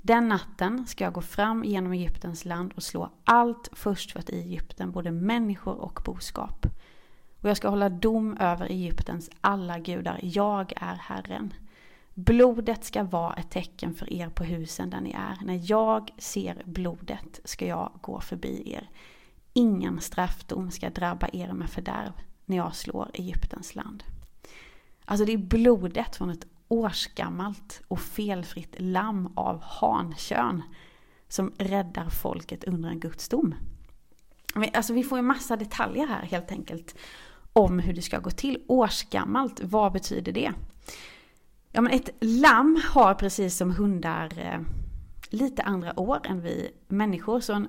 Den 0.07 0.29
natten 0.29 0.87
ska 0.87 1.05
jag 1.05 1.13
gå 1.13 1.21
fram 1.21 1.65
genom 1.65 1.93
Egyptens 1.93 2.45
land 2.45 2.73
och 2.73 2.83
slå 2.83 3.11
allt 3.25 3.69
förstfött 3.73 4.31
i 4.31 4.41
Egypten, 4.41 4.93
både 4.93 5.11
människor 5.11 5.75
och 5.75 6.01
boskap. 6.05 6.67
Och 7.41 7.49
jag 7.49 7.57
ska 7.57 7.69
hålla 7.69 7.89
dom 7.89 8.37
över 8.37 8.67
Egyptens 8.67 9.31
alla 9.41 9.79
gudar. 9.79 10.21
Jag 10.23 10.73
är 10.77 10.95
Herren. 10.95 11.55
Blodet 12.15 12.85
ska 12.85 13.03
vara 13.03 13.35
ett 13.35 13.51
tecken 13.51 13.95
för 13.95 14.13
er 14.13 14.29
på 14.29 14.45
husen 14.45 14.91
där 14.91 15.01
ni 15.01 15.11
är. 15.11 15.45
När 15.45 15.71
jag 15.71 16.11
ser 16.19 16.63
blodet 16.65 17.41
ska 17.45 17.67
jag 17.67 17.93
gå 18.01 18.21
förbi 18.21 18.73
er. 18.73 18.91
Ingen 19.53 20.01
straffdom 20.01 20.71
ska 20.71 20.91
drabba 20.91 21.29
er 21.33 21.53
med 21.53 21.71
fördärv 21.71 22.13
när 22.45 22.57
jag 22.57 22.75
slår 22.75 23.11
Egyptens 23.15 23.75
land. 23.75 24.05
Alltså 25.05 25.25
det 25.25 25.33
är 25.33 25.39
blodet 25.39 26.17
från 26.17 26.31
ett 26.31 26.47
årsgammalt 26.69 27.83
och 27.89 28.01
felfritt 28.01 28.77
lamm 28.79 29.33
av 29.37 29.63
hankön 29.63 30.63
som 31.29 31.53
räddar 31.59 32.11
folket 32.11 32.65
under 32.65 32.89
en 32.89 33.01
gudsdom. 33.01 33.55
Alltså 34.75 34.93
vi 34.93 35.05
får 35.05 35.19
ju 35.19 35.23
massa 35.23 35.57
detaljer 35.57 36.07
här 36.07 36.23
helt 36.23 36.53
enkelt 36.53 36.97
om 37.53 37.79
hur 37.79 37.93
det 37.93 38.03
ska 38.03 38.19
gå 38.19 38.31
till. 38.31 38.63
Årsgammalt, 38.69 39.61
vad 39.65 39.93
betyder 39.93 40.33
det? 40.33 40.53
Ja 41.73 41.81
men 41.81 41.93
ett 41.93 42.11
lamm 42.21 42.81
har 42.91 43.15
precis 43.15 43.57
som 43.57 43.71
hundar 43.71 44.39
eh, 44.39 44.61
lite 45.31 45.63
andra 45.63 46.01
år 46.01 46.21
än 46.25 46.41
vi 46.41 46.71
människor. 46.89 47.41
Så 47.41 47.53
en 47.53 47.69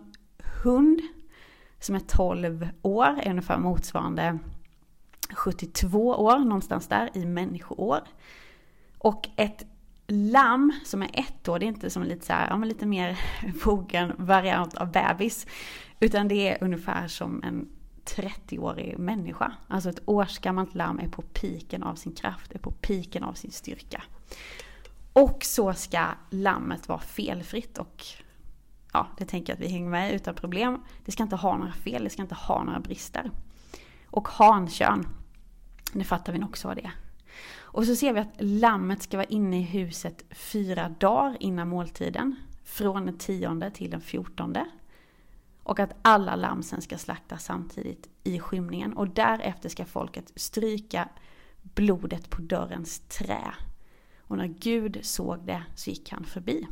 hund 0.64 1.02
som 1.80 1.96
är 1.96 2.00
12 2.00 2.70
år 2.82 3.20
är 3.22 3.30
ungefär 3.30 3.58
motsvarande 3.58 4.40
72 5.34 6.08
år, 6.08 6.40
någonstans 6.40 6.88
där 6.88 7.10
i 7.14 7.26
människoår. 7.26 8.00
Och 8.98 9.30
ett 9.36 9.66
lamm 10.08 10.74
som 10.86 11.04
är 11.04 11.10
ett 11.14 11.48
år, 11.48 11.60
det 11.60 11.66
är 11.66 11.68
inte 11.68 11.90
som 11.90 12.04
lite 12.04 12.26
så 12.26 12.34
här, 12.34 12.48
ja, 12.50 12.58
men 12.58 12.70
lite 12.70 12.86
mer 12.86 13.20
fogen 13.62 14.14
variant 14.18 14.78
av 14.78 14.92
bebis. 14.92 15.48
Utan 16.00 16.28
det 16.28 16.50
är 16.50 16.64
ungefär 16.64 17.08
som 17.08 17.44
en 17.44 17.70
30-årig 18.06 19.00
människa. 19.00 19.52
Alltså 19.68 19.90
ett 19.90 20.02
årsgammalt 20.06 20.76
lamm 20.76 21.00
är 21.00 21.08
på 21.08 21.22
piken 21.22 21.84
av 21.84 21.96
sin 21.96 22.16
kraft, 22.16 22.52
är 22.52 22.60
på 22.60 22.72
piken 22.72 23.24
av 23.24 23.34
sin 23.34 23.52
styrka. 23.52 24.04
Och 25.14 25.44
så 25.44 25.74
ska 25.74 26.06
lammet 26.30 26.88
vara 26.88 27.00
felfritt 27.00 27.78
och 27.78 28.06
ja, 28.94 29.08
det 29.18 29.26
tänker 29.26 29.54
jag 29.54 29.58
att 29.58 29.66
vi 29.66 29.72
hänger 29.72 29.90
med 29.90 30.14
utan 30.14 30.36
problem. 30.36 30.82
Det 31.06 31.12
ska 31.12 31.24
inte 31.24 31.36
ha 31.36 31.58
några 31.58 31.74
fel, 31.74 32.04
det 32.04 32.10
ska 32.10 32.22
inte 32.22 32.36
ha 32.36 32.64
några 32.64 32.80
brister. 32.80 33.32
Och 34.06 34.28
hankön, 34.28 35.08
det 35.94 36.04
fattar 36.04 36.34
vi 36.34 36.40
nog 36.40 36.50
också 36.50 36.68
vad 36.68 36.78
det 36.78 36.84
är. 36.84 37.07
Och 37.56 37.86
så 37.86 37.96
ser 37.96 38.14
vi 38.14 38.20
att 38.20 38.36
lammet 38.38 39.02
ska 39.02 39.18
vara 39.18 39.28
inne 39.28 39.60
i 39.60 39.64
huset 39.64 40.24
fyra 40.30 40.90
dagar 40.90 41.38
innan 41.40 41.68
måltiden. 41.68 42.36
Från 42.64 43.06
den 43.06 43.18
tionde 43.18 43.72
till 43.72 43.92
den 43.92 44.02
fjortonde. 44.02 44.66
Och 45.64 45.80
att 45.80 45.96
alla 46.02 46.36
lamm 46.36 46.64
sen 46.64 46.82
ska 46.82 46.98
slaktas 46.98 47.46
samtidigt 47.46 48.10
i 48.24 48.40
skymningen. 48.40 48.94
Och 48.94 49.08
därefter 49.08 49.70
ska 49.70 49.86
folket 49.86 50.32
stryka 50.36 51.10
blodet 51.62 52.30
på 52.30 52.42
dörrens 52.42 53.00
trä. 53.00 53.54
Och 54.20 54.38
när 54.38 54.48
Gud 54.48 55.00
såg 55.02 55.46
det 55.46 55.64
så 55.76 55.90
gick 55.90 56.12
han 56.12 56.24
förbi. 56.24 56.68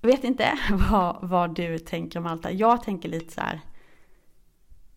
Jag 0.00 0.08
vet 0.08 0.24
inte 0.24 0.58
vad, 0.90 1.28
vad 1.28 1.54
du 1.54 1.78
tänker 1.78 2.18
om 2.18 2.26
allt 2.26 2.42
det. 2.42 2.50
Jag 2.50 2.82
tänker 2.82 3.08
lite 3.08 3.34
så 3.34 3.40
här. 3.40 3.60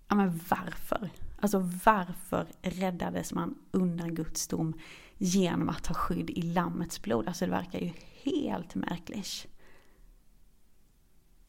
Ja 0.08 0.16
men 0.16 0.42
varför? 0.50 1.10
Alltså 1.42 1.60
varför 1.86 2.48
räddades 2.62 3.34
man 3.34 3.56
undan 3.72 4.16
Guds 4.16 4.48
dom 4.48 4.74
genom 5.18 5.70
att 5.70 5.84
ta 5.84 5.94
skydd 5.94 6.30
i 6.30 6.42
Lammets 6.42 7.02
blod? 7.02 7.28
Alltså 7.28 7.46
det 7.46 7.52
verkar 7.52 7.80
ju 7.80 7.92
helt 8.24 8.76
märkligt. 8.76 9.48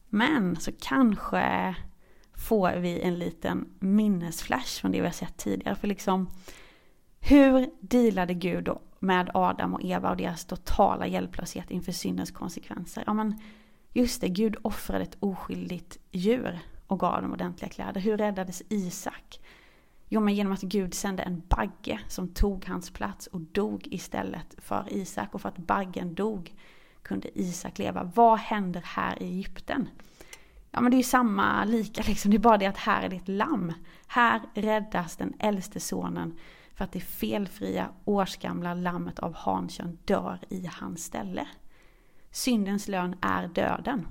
Men 0.09 0.55
så 0.55 0.71
kanske 0.79 1.75
får 2.33 2.71
vi 2.71 3.01
en 3.01 3.19
liten 3.19 3.69
minnesflash 3.79 4.81
från 4.81 4.91
det 4.91 4.99
vi 4.99 5.05
har 5.05 5.13
sett 5.13 5.37
tidigare. 5.37 5.75
För 5.75 5.87
liksom, 5.87 6.29
hur 7.19 7.69
dealade 7.79 8.33
Gud 8.33 8.63
då 8.63 8.81
med 8.99 9.31
Adam 9.33 9.73
och 9.73 9.83
Eva 9.83 10.09
och 10.09 10.17
deras 10.17 10.45
totala 10.45 11.07
hjälplöshet 11.07 11.71
inför 11.71 11.91
syndens 11.91 12.31
konsekvenser? 12.31 13.03
Ja 13.07 13.13
men 13.13 13.39
just 13.93 14.21
det, 14.21 14.29
Gud 14.29 14.55
offrade 14.61 15.03
ett 15.03 15.17
oskyldigt 15.19 15.97
djur 16.11 16.59
och 16.87 16.99
gav 16.99 17.21
dem 17.21 17.31
ordentliga 17.31 17.69
kläder. 17.69 18.01
Hur 18.01 18.17
räddades 18.17 18.63
Isak? 18.69 19.39
Jo, 20.13 20.21
men 20.21 20.35
genom 20.35 20.53
att 20.53 20.61
Gud 20.61 20.93
sände 20.93 21.23
en 21.23 21.41
bagge 21.49 21.99
som 22.07 22.27
tog 22.27 22.65
hans 22.65 22.91
plats 22.91 23.27
och 23.27 23.41
dog 23.41 23.87
istället 23.91 24.55
för 24.57 24.93
Isak. 24.93 25.35
Och 25.35 25.41
för 25.41 25.49
att 25.49 25.57
baggen 25.57 26.15
dog 26.15 26.55
kunde 27.01 27.39
Isak 27.39 27.79
leva. 27.79 28.11
Vad 28.15 28.39
händer 28.39 28.81
här 28.85 29.23
i 29.23 29.25
Egypten? 29.25 29.89
Ja 30.71 30.81
men 30.81 30.91
det 30.91 30.95
är 30.95 30.97
ju 30.97 31.03
samma 31.03 31.65
lika 31.65 32.03
liksom, 32.07 32.31
det 32.31 32.37
är 32.37 32.39
bara 32.39 32.57
det 32.57 32.65
att 32.65 32.77
här 32.77 33.03
är 33.03 33.09
det 33.09 33.15
ett 33.15 33.27
lamm. 33.27 33.73
Här 34.07 34.41
räddas 34.53 35.17
den 35.17 35.33
äldste 35.39 35.79
sonen 35.79 36.39
för 36.73 36.83
att 36.83 36.91
det 36.91 36.99
felfria 36.99 37.89
årsgamla 38.05 38.73
lammet 38.73 39.19
av 39.19 39.33
hankön 39.33 39.97
dör 40.05 40.39
i 40.49 40.69
hans 40.79 41.03
ställe. 41.03 41.47
Syndens 42.31 42.87
lön 42.87 43.15
är 43.21 43.47
döden. 43.47 44.07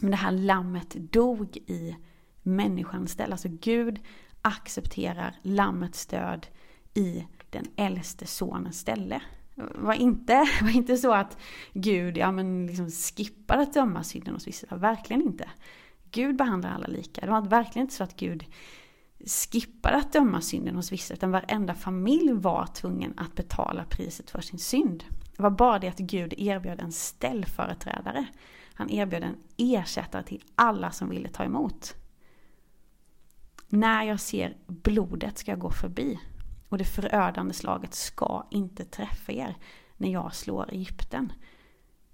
Men 0.00 0.10
det 0.10 0.16
här 0.16 0.32
lammet 0.32 0.90
dog 0.94 1.56
i 1.56 1.96
människans 2.42 3.10
ställe. 3.10 3.32
Alltså 3.32 3.48
Gud 3.48 4.00
accepterar 4.42 5.34
lammets 5.42 6.06
död 6.06 6.46
i 6.94 7.26
den 7.50 7.64
äldste 7.76 8.26
sonens 8.26 8.78
ställe. 8.78 9.20
Var 9.74 9.94
inte, 9.94 10.48
var 10.62 10.76
inte 10.76 10.96
så 10.96 11.12
att 11.12 11.38
Gud 11.72 12.16
ja, 12.16 12.32
men 12.32 12.66
liksom 12.66 12.90
skippade 12.90 13.62
att 13.62 13.74
döma 13.74 14.02
synden 14.04 14.34
hos 14.34 14.46
vissa, 14.46 14.76
verkligen 14.76 15.22
inte. 15.22 15.48
Gud 16.10 16.36
behandlar 16.36 16.70
alla 16.70 16.86
lika. 16.86 17.20
Det 17.20 17.30
var 17.30 17.42
verkligen 17.42 17.86
inte 17.86 17.94
så 17.94 18.04
att 18.04 18.16
Gud 18.16 18.44
skippade 19.26 19.96
att 19.96 20.12
döma 20.12 20.40
synden 20.40 20.76
hos 20.76 20.92
vissa, 20.92 21.14
utan 21.14 21.30
varenda 21.30 21.74
familj 21.74 22.32
var 22.32 22.66
tvungen 22.66 23.14
att 23.16 23.34
betala 23.34 23.84
priset 23.84 24.30
för 24.30 24.40
sin 24.40 24.58
synd. 24.58 25.04
Det 25.36 25.42
var 25.42 25.50
bara 25.50 25.78
det 25.78 25.88
att 25.88 25.98
Gud 25.98 26.34
erbjöd 26.36 26.80
en 26.80 26.92
ställföreträdare. 26.92 28.26
Han 28.74 28.90
erbjöd 28.90 29.22
en 29.22 29.36
ersättare 29.56 30.22
till 30.22 30.44
alla 30.54 30.90
som 30.90 31.08
ville 31.08 31.28
ta 31.28 31.44
emot. 31.44 31.94
När 33.68 34.02
jag 34.02 34.20
ser 34.20 34.56
blodet 34.66 35.38
ska 35.38 35.50
jag 35.52 35.58
gå 35.58 35.70
förbi. 35.70 36.18
Och 36.68 36.78
det 36.78 36.84
förödande 36.84 37.54
slaget 37.54 37.94
ska 37.94 38.46
inte 38.50 38.84
träffa 38.84 39.32
er 39.32 39.56
när 39.96 40.12
jag 40.12 40.34
slår 40.34 40.70
Egypten. 40.72 41.32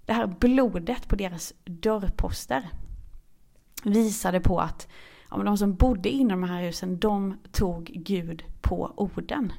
Det 0.05 0.13
här 0.13 0.27
blodet 0.27 1.07
på 1.07 1.15
deras 1.15 1.53
dörrposter 1.63 2.69
visade 3.83 4.39
på 4.39 4.59
att 4.59 4.87
ja, 5.31 5.37
de 5.37 5.57
som 5.57 5.75
bodde 5.75 6.09
inom 6.09 6.41
de 6.41 6.49
här 6.49 6.61
husen, 6.61 6.99
de 6.99 7.37
tog 7.51 7.85
Gud 7.85 8.43
på 8.61 8.93
orden. 8.95 9.53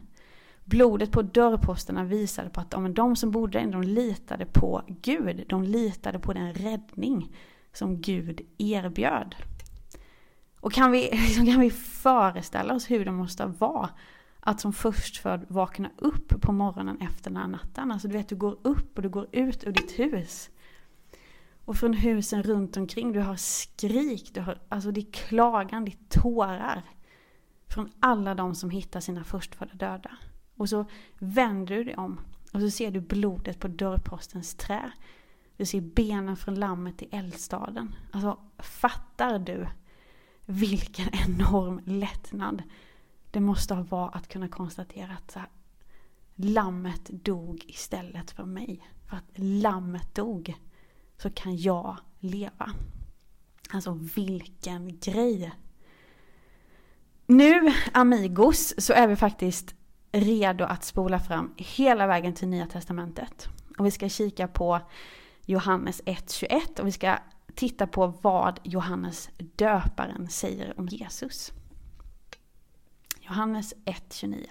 Blodet 0.64 1.12
på 1.12 1.22
dörrposterna 1.22 2.04
visade 2.04 2.50
på 2.50 2.60
att 2.60 2.72
ja, 2.72 2.78
de 2.78 3.16
som 3.16 3.30
bodde 3.30 3.60
där 3.60 3.72
de 3.72 3.82
litade 3.82 4.46
på 4.46 4.82
Gud. 4.88 5.44
De 5.48 5.62
litade 5.62 6.18
på 6.18 6.32
den 6.32 6.54
räddning 6.54 7.36
som 7.72 8.00
Gud 8.00 8.40
erbjöd. 8.58 9.34
Och 10.66 10.72
kan 10.72 10.92
vi, 10.92 11.10
liksom, 11.12 11.46
kan 11.46 11.60
vi 11.60 11.70
föreställa 11.70 12.74
oss 12.74 12.90
hur 12.90 13.04
det 13.04 13.12
måste 13.12 13.46
vara 13.46 13.90
att 14.40 14.60
som 14.60 14.72
förstfödd 14.72 15.46
vakna 15.48 15.90
upp 15.96 16.40
på 16.40 16.52
morgonen 16.52 17.00
efter 17.00 17.30
den 17.30 17.36
här 17.36 17.48
natten. 17.48 17.92
Alltså 17.92 18.08
du 18.08 18.16
vet, 18.16 18.28
du 18.28 18.36
går 18.36 18.58
upp 18.62 18.96
och 18.96 19.02
du 19.02 19.08
går 19.08 19.26
ut 19.32 19.64
ur 19.64 19.72
ditt 19.72 19.98
hus. 19.98 20.50
Och 21.64 21.76
från 21.76 21.92
husen 21.94 22.42
runt 22.42 22.76
omkring, 22.76 23.12
du 23.12 23.20
har 23.20 23.36
skrik, 23.36 24.30
du 24.34 24.40
har, 24.40 24.58
alltså 24.68 24.90
det 24.90 25.00
är 25.00 25.12
klagan, 25.12 25.84
det 25.84 25.90
är 25.90 26.20
tårar. 26.20 26.82
Från 27.68 27.92
alla 28.00 28.34
de 28.34 28.54
som 28.54 28.70
hittar 28.70 29.00
sina 29.00 29.24
förstfödda 29.24 29.74
döda. 29.74 30.10
Och 30.56 30.68
så 30.68 30.84
vänder 31.18 31.76
du 31.76 31.84
dig 31.84 31.96
om 31.96 32.20
Och 32.52 32.60
så 32.60 32.70
ser 32.70 32.90
du 32.90 33.00
blodet 33.00 33.60
på 33.60 33.68
dörrpostens 33.68 34.54
trä. 34.54 34.92
Du 35.56 35.66
ser 35.66 35.80
benen 35.80 36.36
från 36.36 36.54
lammet 36.54 37.02
i 37.02 37.08
eldstaden. 37.10 37.94
Alltså, 38.12 38.38
fattar 38.58 39.38
du 39.38 39.66
vilken 40.46 41.08
enorm 41.12 41.80
lättnad 41.84 42.62
det 43.30 43.40
måste 43.40 43.74
ha 43.74 43.82
varit 43.82 44.16
att 44.16 44.28
kunna 44.28 44.48
konstatera 44.48 45.12
att 45.12 45.30
så 45.30 45.38
här, 45.38 45.48
lammet 46.34 47.08
dog 47.08 47.64
istället 47.66 48.30
för 48.30 48.44
mig. 48.44 48.88
För 49.10 49.16
att 49.16 49.30
lammet 49.34 50.14
dog 50.14 50.54
så 51.16 51.30
kan 51.30 51.56
jag 51.56 51.96
leva. 52.18 52.72
Alltså 53.70 53.92
vilken 54.14 54.98
grej! 54.98 55.52
Nu, 57.26 57.72
amigos, 57.92 58.74
så 58.78 58.92
är 58.92 59.08
vi 59.08 59.16
faktiskt 59.16 59.74
redo 60.12 60.64
att 60.64 60.84
spola 60.84 61.20
fram 61.20 61.54
hela 61.56 62.06
vägen 62.06 62.34
till 62.34 62.48
Nya 62.48 62.66
Testamentet. 62.66 63.48
Och 63.78 63.86
vi 63.86 63.90
ska 63.90 64.08
kika 64.08 64.48
på 64.48 64.80
Johannes 65.46 66.02
1.21 66.02 66.80
och 66.80 66.86
vi 66.86 66.92
ska 66.92 67.18
titta 67.56 67.86
på 67.86 68.06
vad 68.06 68.60
Johannes 68.62 69.30
döparen 69.56 70.28
säger 70.28 70.78
om 70.80 70.88
Jesus. 70.88 71.52
Johannes 73.20 73.74
1.29 73.74 74.46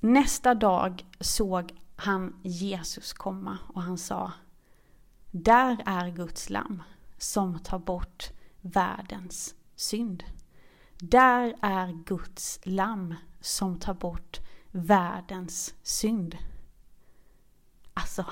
Nästa 0.00 0.54
dag 0.54 1.06
såg 1.20 1.74
han 1.96 2.40
Jesus 2.42 3.12
komma 3.12 3.58
och 3.74 3.82
han 3.82 3.98
sa 3.98 4.32
Där 5.30 5.82
är 5.86 6.10
Guds 6.10 6.50
lamm 6.50 6.82
som 7.18 7.58
tar 7.58 7.78
bort 7.78 8.30
världens 8.60 9.54
synd. 9.74 10.24
Där 10.98 11.54
är 11.62 12.04
Guds 12.04 12.60
lamm 12.64 13.14
som 13.40 13.78
tar 13.78 13.94
bort 13.94 14.40
världens 14.70 15.74
synd. 15.82 16.36
Alltså, 17.94 18.24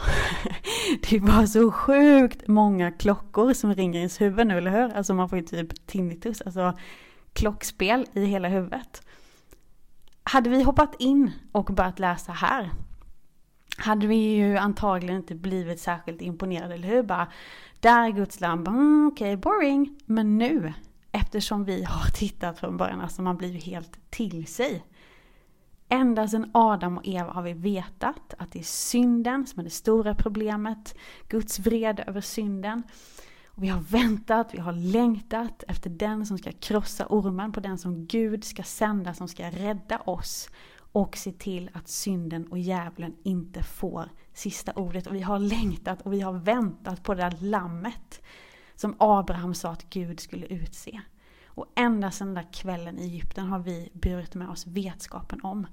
det 1.11 1.19
var 1.19 1.47
så 1.47 1.73
sjukt 1.73 2.49
många 2.49 2.91
klockor 2.91 3.53
som 3.53 3.75
ringer 3.75 3.95
i 3.95 3.99
ens 3.99 4.21
huvud 4.21 4.47
nu, 4.47 4.59
eller 4.59 4.71
hur? 4.71 4.97
Alltså 4.97 5.15
man 5.15 5.29
får 5.29 5.39
ju 5.39 5.45
typ 5.45 5.87
tinnitus, 5.87 6.43
alltså 6.43 6.79
klockspel 7.33 8.07
i 8.13 8.25
hela 8.25 8.49
huvudet. 8.49 9.03
Hade 10.25 10.51
vi 10.51 10.63
hoppat 10.63 10.95
in 10.99 11.31
och 11.53 11.65
börjat 11.65 11.99
läsa 11.99 12.33
här 12.33 12.71
hade 13.77 14.07
vi 14.07 14.35
ju 14.35 14.57
antagligen 14.57 15.17
inte 15.17 15.35
blivit 15.35 15.81
särskilt 15.81 16.23
imponerade, 16.23 16.75
eller 16.75 16.89
hur? 16.89 17.03
Bara, 17.03 17.29
där 17.81 18.05
är 18.05 18.11
Guds 18.11 18.41
lamm, 18.41 18.67
mm, 18.67 19.11
okej, 19.13 19.35
okay, 19.35 19.37
boring. 19.37 19.99
Men 20.07 20.39
nu, 20.39 20.73
eftersom 21.13 21.65
vi 21.65 21.85
har 21.85 22.11
tittat 22.11 22.59
från 22.59 22.77
början, 22.77 23.01
alltså 23.01 23.23
man 23.23 23.37
blir 23.37 23.49
ju 23.49 23.59
helt 23.59 24.11
till 24.11 24.47
sig. 24.47 24.85
Ända 25.93 26.29
sedan 26.29 26.51
Adam 26.55 26.99
och 26.99 27.07
Eva 27.07 27.33
har 27.33 27.43
vi 27.43 27.53
vetat 27.53 28.35
att 28.39 28.53
det 28.53 28.59
är 28.59 28.63
synden 28.63 29.47
som 29.47 29.61
är 29.61 29.65
det 29.65 29.71
stora 29.71 30.15
problemet. 30.15 30.95
Guds 31.29 31.59
vrede 31.59 32.03
över 32.03 32.21
synden. 32.21 32.83
Och 33.47 33.63
vi 33.63 33.69
har 33.69 33.81
väntat, 33.81 34.55
vi 34.55 34.59
har 34.59 34.73
längtat 34.73 35.65
efter 35.69 35.91
den 35.91 36.27
som 36.27 36.39
ska 36.39 36.53
krossa 36.53 37.07
ormen, 37.09 37.53
på 37.53 37.61
den 37.61 37.79
som 37.79 38.07
Gud 38.07 38.45
ska 38.45 38.63
sända, 38.63 39.15
som 39.15 39.29
ska 39.29 39.51
rädda 39.51 39.99
oss 39.99 40.51
och 40.93 41.17
se 41.17 41.33
till 41.33 41.71
att 41.73 41.89
synden 41.89 42.47
och 42.47 42.59
djävulen 42.59 43.17
inte 43.23 43.63
får 43.63 44.09
sista 44.33 44.73
ordet. 44.73 45.07
Och 45.07 45.15
vi 45.15 45.23
har 45.23 45.39
längtat 45.39 46.03
och 46.03 46.13
vi 46.13 46.21
har 46.21 46.33
väntat 46.33 47.03
på 47.03 47.15
det 47.15 47.23
där 47.23 47.37
lammet 47.41 48.23
som 48.75 48.97
Abraham 48.99 49.55
sa 49.55 49.71
att 49.71 49.91
Gud 49.91 50.21
skulle 50.21 50.47
utse. 50.47 51.01
Och 51.55 51.67
ända 51.75 52.11
sedan 52.11 52.27
den 52.27 52.45
där 52.45 52.53
kvällen 52.53 52.99
i 52.99 53.03
Egypten 53.03 53.47
har 53.47 53.59
vi 53.59 53.91
burit 53.93 54.35
med 54.35 54.49
oss 54.49 54.67
vetskapen 54.67 55.41
om 55.43 55.67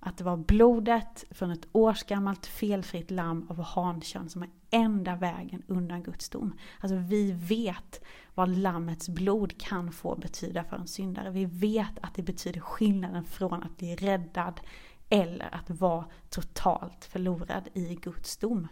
att 0.00 0.18
det 0.18 0.24
var 0.24 0.36
blodet 0.36 1.24
från 1.30 1.50
ett 1.50 1.66
årsgammalt 1.72 2.46
felfritt 2.46 3.10
lamm 3.10 3.46
av 3.50 3.62
hankön 3.62 4.28
som 4.28 4.42
är 4.42 4.48
enda 4.70 5.16
vägen 5.16 5.62
undan 5.66 6.02
Guds 6.02 6.28
dom. 6.28 6.58
Alltså 6.80 6.96
vi 6.96 7.32
vet 7.32 8.04
vad 8.34 8.48
lammets 8.48 9.08
blod 9.08 9.60
kan 9.60 9.92
få 9.92 10.16
betyda 10.16 10.64
för 10.64 10.76
en 10.76 10.86
syndare. 10.86 11.30
Vi 11.30 11.44
vet 11.44 11.98
att 12.02 12.14
det 12.14 12.22
betyder 12.22 12.60
skillnaden 12.60 13.24
från 13.24 13.62
att 13.62 13.76
bli 13.76 13.96
räddad 13.96 14.60
eller 15.08 15.54
att 15.54 15.70
vara 15.70 16.04
totalt 16.30 17.04
förlorad 17.04 17.68
i 17.74 17.94
Guds 17.94 18.36
dom. 18.36 18.68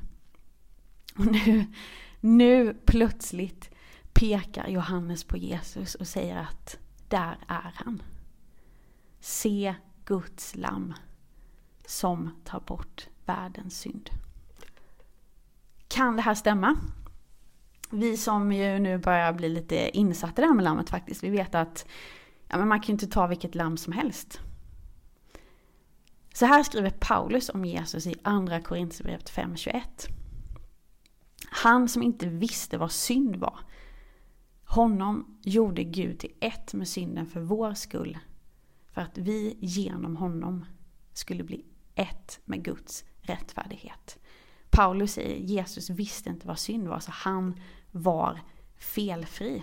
Och 1.18 1.26
nu, 1.26 1.66
nu 2.20 2.74
plötsligt 2.74 3.70
pekar 4.12 4.68
Johannes 4.68 5.24
på 5.24 5.36
Jesus 5.36 5.94
och 5.94 6.06
säger 6.06 6.36
att 6.36 6.78
där 7.08 7.38
är 7.48 7.72
han. 7.74 8.02
Se 9.20 9.74
Guds 10.04 10.56
lamm 10.56 10.94
som 11.86 12.30
tar 12.44 12.60
bort 12.60 13.08
världens 13.26 13.80
synd. 13.80 14.10
Kan 15.88 16.16
det 16.16 16.22
här 16.22 16.34
stämma? 16.34 16.76
Vi 17.90 18.16
som 18.16 18.52
ju 18.52 18.78
nu 18.78 18.98
börjar 18.98 19.32
bli 19.32 19.48
lite 19.48 19.96
insatta 19.98 20.42
i 20.42 20.44
det 20.44 20.48
här 20.48 20.54
med 20.54 20.64
lammet 20.64 20.90
faktiskt, 20.90 21.22
vi 21.22 21.30
vet 21.30 21.54
att 21.54 21.86
ja, 22.48 22.58
men 22.58 22.68
man 22.68 22.80
kan 22.80 22.86
ju 22.86 22.92
inte 22.92 23.06
ta 23.06 23.26
vilket 23.26 23.54
lamm 23.54 23.76
som 23.76 23.92
helst. 23.92 24.40
Så 26.34 26.46
här 26.46 26.62
skriver 26.62 26.90
Paulus 26.90 27.48
om 27.48 27.64
Jesus 27.64 28.06
i 28.06 28.14
andra 28.22 28.60
Korinthierbrevet 28.60 29.30
5.21. 29.30 29.82
Han 31.50 31.88
som 31.88 32.02
inte 32.02 32.26
visste 32.26 32.78
vad 32.78 32.92
synd 32.92 33.36
var, 33.36 33.58
honom 34.72 35.38
gjorde 35.42 35.84
Gud 35.84 36.18
till 36.18 36.32
ett 36.40 36.74
med 36.74 36.88
synden 36.88 37.26
för 37.26 37.40
vår 37.40 37.74
skull, 37.74 38.18
för 38.92 39.00
att 39.00 39.18
vi 39.18 39.56
genom 39.60 40.16
honom 40.16 40.64
skulle 41.12 41.44
bli 41.44 41.64
ett 41.94 42.40
med 42.44 42.64
Guds 42.64 43.04
rättfärdighet. 43.20 44.18
Paulus 44.70 45.12
säger 45.12 45.36
Jesus 45.36 45.90
visste 45.90 46.30
inte 46.30 46.46
vad 46.46 46.58
synd 46.58 46.88
var, 46.88 47.00
så 47.00 47.10
han 47.14 47.60
var 47.90 48.40
felfri. 48.76 49.62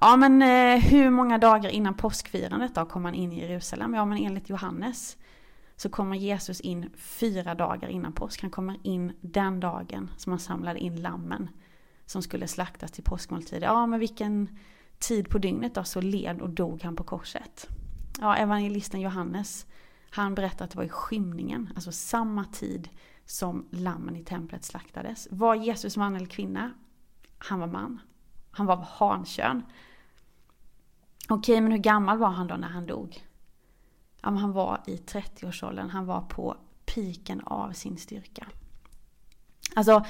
Ja 0.00 0.16
men 0.16 0.42
eh, 0.42 0.84
hur 0.84 1.10
många 1.10 1.38
dagar 1.38 1.70
innan 1.70 1.94
påskfirandet 1.94 2.74
då 2.74 2.84
kom 2.84 3.04
han 3.04 3.14
in 3.14 3.32
i 3.32 3.40
Jerusalem? 3.40 3.94
Ja 3.94 4.04
men 4.04 4.18
enligt 4.18 4.48
Johannes 4.48 5.16
så 5.76 5.88
kommer 5.88 6.16
Jesus 6.16 6.60
in 6.60 6.90
fyra 6.96 7.54
dagar 7.54 7.88
innan 7.88 8.12
påsk. 8.12 8.42
Han 8.42 8.50
kommer 8.50 8.76
in 8.82 9.12
den 9.20 9.60
dagen 9.60 10.10
som 10.16 10.32
han 10.32 10.38
samlade 10.38 10.78
in 10.78 11.02
lammen 11.02 11.48
som 12.10 12.22
skulle 12.22 12.48
slaktas 12.48 12.90
till 12.90 13.04
påskmåltid. 13.04 13.62
Ja 13.62 13.86
men 13.86 14.00
vilken 14.00 14.58
tid 14.98 15.28
på 15.28 15.38
dygnet 15.38 15.74
då 15.74 15.84
så 15.84 16.00
led 16.00 16.40
och 16.40 16.50
dog 16.50 16.82
han 16.82 16.96
på 16.96 17.04
korset. 17.04 17.68
Ja 18.20 18.36
evangelisten 18.36 19.00
Johannes 19.00 19.66
han 20.10 20.34
berättar 20.34 20.64
att 20.64 20.70
det 20.70 20.76
var 20.76 20.84
i 20.84 20.88
skymningen, 20.88 21.72
alltså 21.74 21.92
samma 21.92 22.44
tid 22.44 22.88
som 23.24 23.66
lammen 23.70 24.16
i 24.16 24.24
templet 24.24 24.64
slaktades. 24.64 25.28
Var 25.30 25.54
Jesus 25.54 25.96
man 25.96 26.16
eller 26.16 26.26
kvinna? 26.26 26.72
Han 27.38 27.60
var 27.60 27.66
man. 27.66 28.00
Han 28.50 28.66
var 28.66 28.76
av 28.76 28.84
hankön. 28.84 29.62
Okej, 31.28 31.60
men 31.60 31.72
hur 31.72 31.78
gammal 31.78 32.18
var 32.18 32.30
han 32.30 32.46
då 32.46 32.54
när 32.54 32.68
han 32.68 32.86
dog? 32.86 33.26
Ja, 34.22 34.30
han 34.30 34.52
var 34.52 34.82
i 34.86 34.96
30-årsåldern. 34.96 35.90
Han 35.90 36.06
var 36.06 36.20
på 36.20 36.56
piken 36.84 37.40
av 37.40 37.72
sin 37.72 37.96
styrka. 37.96 38.46
Alltså, 39.74 40.04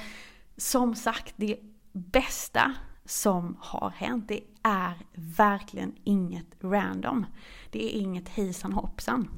som 0.57 0.95
sagt, 0.95 1.35
det 1.37 1.61
bästa 1.93 2.75
som 3.05 3.57
har 3.61 3.91
hänt, 3.91 4.29
det 4.29 4.43
är 4.63 4.95
verkligen 5.15 5.95
inget 6.05 6.47
random. 6.61 7.27
Det 7.71 7.85
är 7.85 8.01
inget 8.01 8.29
hejsan 8.29 8.73
hoppsan. 8.73 9.29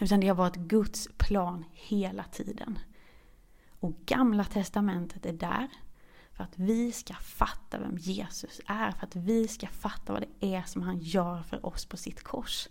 Utan 0.00 0.20
det 0.20 0.28
har 0.28 0.34
varit 0.34 0.56
Guds 0.56 1.08
plan 1.16 1.64
hela 1.72 2.24
tiden. 2.24 2.78
Och 3.80 3.96
gamla 4.06 4.44
testamentet 4.44 5.26
är 5.26 5.32
där 5.32 5.68
för 6.32 6.44
att 6.44 6.58
vi 6.58 6.92
ska 6.92 7.14
fatta 7.14 7.78
vem 7.78 7.96
Jesus 7.98 8.60
är. 8.66 8.90
För 8.90 9.06
att 9.06 9.16
vi 9.16 9.48
ska 9.48 9.66
fatta 9.66 10.12
vad 10.12 10.22
det 10.22 10.54
är 10.54 10.62
som 10.62 10.82
han 10.82 10.98
gör 10.98 11.42
för 11.42 11.66
oss 11.66 11.86
på 11.86 11.96
sitt 11.96 12.22
kors. 12.22 12.68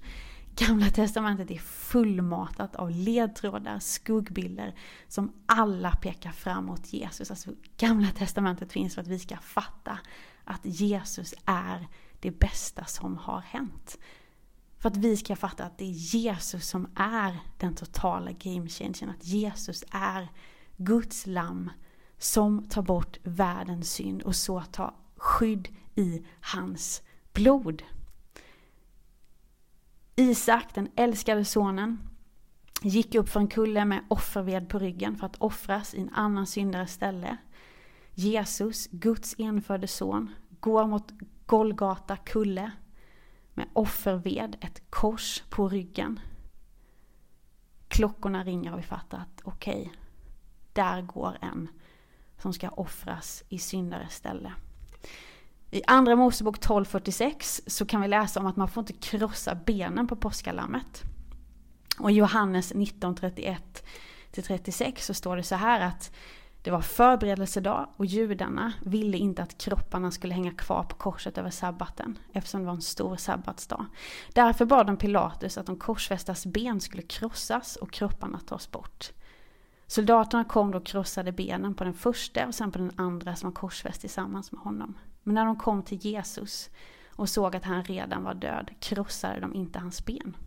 Gamla 0.60 0.90
testamentet 0.90 1.52
är 1.52 1.58
fullmatat 1.58 2.76
av 2.76 2.92
ledtrådar, 2.92 3.80
skuggbilder 3.80 4.76
som 5.08 5.34
alla 5.46 5.92
pekar 5.92 6.32
fram 6.32 6.66
mot 6.66 6.94
Jesus. 6.94 7.32
Alltså 7.32 7.52
gamla 7.78 8.08
testamentet 8.08 8.72
finns 8.72 8.96
för 8.96 9.02
att 9.02 9.08
vi 9.08 9.20
ska 9.20 9.38
fatta 9.38 10.00
att 10.44 10.62
Jesus 10.64 11.34
är 11.46 11.88
det 12.20 12.32
bästa 12.32 12.86
som 12.86 13.18
har 13.18 13.40
hänt. 13.40 13.98
För 14.80 14.90
att 14.90 14.98
vi 14.98 15.18
ska 15.18 15.36
fatta 15.36 15.66
att 15.66 15.78
det 15.78 15.86
är 15.86 15.92
Jesus 15.92 16.68
som 16.68 16.88
är 16.96 17.40
den 17.58 17.76
totala 17.76 18.32
game 18.32 18.70
changern. 18.70 19.10
Att 19.10 19.26
Jesus 19.26 19.84
är 19.92 20.28
Guds 20.78 21.28
lamm 21.28 21.70
som 22.18 22.70
tar 22.70 22.82
bort 22.82 23.18
världens 23.24 23.92
synd 23.92 24.22
och 24.22 24.36
så 24.36 24.62
tar 24.62 24.94
skydd 25.16 25.68
i 25.96 26.26
hans 26.42 27.02
blod. 27.34 27.84
Isak, 30.20 30.76
den 30.76 30.90
älskade 30.96 31.46
sonen, 31.46 32.00
gick 32.82 33.16
upp 33.16 33.30
för 33.30 33.40
en 33.40 33.48
kulle 33.48 33.86
med 33.86 34.06
offerved 34.08 34.70
på 34.70 34.80
ryggen 34.80 35.16
för 35.16 35.26
att 35.26 35.36
offras 35.42 35.94
i 35.94 36.02
en 36.02 36.14
annan 36.14 36.48
syndares 36.48 36.94
ställe. 36.94 37.38
Jesus, 38.14 38.88
Guds 38.92 39.36
enfödde 39.38 39.88
son, 39.88 40.30
går 40.60 40.88
mot 40.88 41.12
Golgata 41.46 42.18
kulle 42.18 42.72
med 43.54 43.68
offerved, 43.74 44.58
ett 44.62 44.92
kors 44.92 45.44
på 45.50 45.70
ryggen. 45.70 46.20
klockorna 47.88 48.44
ringer 48.44 48.74
och 48.74 48.80
vi 48.80 48.84
fattar 48.84 49.18
att 49.18 49.42
okej, 49.44 49.82
okay, 49.82 49.94
där 50.74 51.02
går 51.02 51.38
en 51.42 51.70
som 52.38 52.54
ska 52.54 52.70
offras 52.70 53.44
i 53.50 53.60
syndares 53.60 54.16
ställe. 54.16 54.54
I 55.72 55.82
Andra 55.88 56.16
Mosebok 56.16 56.60
12.46 56.60 57.62
så 57.68 57.86
kan 57.86 58.02
vi 58.02 58.08
läsa 58.08 58.40
om 58.40 58.46
att 58.46 58.56
man 58.56 58.68
får 58.68 58.82
inte 58.82 58.94
krossa 58.94 59.56
benen 59.56 60.08
på 60.08 60.16
påskalammet. 60.16 61.04
Och 62.00 62.12
i 62.12 62.14
Johannes 62.14 62.74
19.31-36 62.74 65.00
så 65.00 65.14
står 65.14 65.36
det 65.36 65.44
så 65.44 65.56
här 65.56 65.82
att 65.82 66.12
det 66.62 66.72
var 66.72 66.82
förberedelsedag 66.82 67.90
och 67.98 68.06
judarna 68.06 68.74
ville 68.86 69.18
inte 69.18 69.44
att 69.44 69.58
kropparna 69.58 70.12
skulle 70.12 70.34
hänga 70.34 70.52
kvar 70.52 70.84
på 70.84 70.96
korset 70.96 71.38
över 71.38 71.50
sabbaten 71.50 72.20
eftersom 72.34 72.62
det 72.62 72.68
var 72.68 72.74
en 72.74 72.82
stor 72.82 73.16
sabbatsdag. 73.16 73.86
Därför 74.34 74.66
bad 74.66 74.88
de 74.88 74.98
Pilatus 74.98 75.58
att 75.58 75.66
de 75.66 75.80
korsfästas 75.80 76.46
ben 76.46 76.82
skulle 76.82 77.04
krossas 77.04 77.76
och 77.76 77.92
kropparna 77.92 78.40
tas 78.40 78.72
bort. 78.72 79.12
Soldaterna 79.88 80.44
kom 80.44 80.72
då 80.72 80.78
och 80.78 80.86
krossade 80.86 81.32
benen 81.32 81.74
på 81.74 81.84
den 81.84 81.94
första 81.94 82.48
och 82.48 82.56
sen 82.56 82.72
på 82.72 82.78
den 82.78 82.92
andra 82.96 83.36
som 83.36 83.50
var 83.50 83.56
korsfäst 83.56 84.02
tillsammans 84.02 84.52
med 84.52 84.62
honom. 84.62 84.98
Men 85.28 85.34
när 85.34 85.46
de 85.46 85.56
kom 85.56 85.84
till 85.84 85.98
Jesus 85.98 86.70
och 87.10 87.30
såg 87.30 87.56
att 87.56 87.64
han 87.64 87.84
redan 87.84 88.24
var 88.24 88.34
död 88.34 88.72
krossade 88.80 89.40
de 89.40 89.54
inte 89.54 89.80
hans 89.80 90.06
ben. 90.06 90.38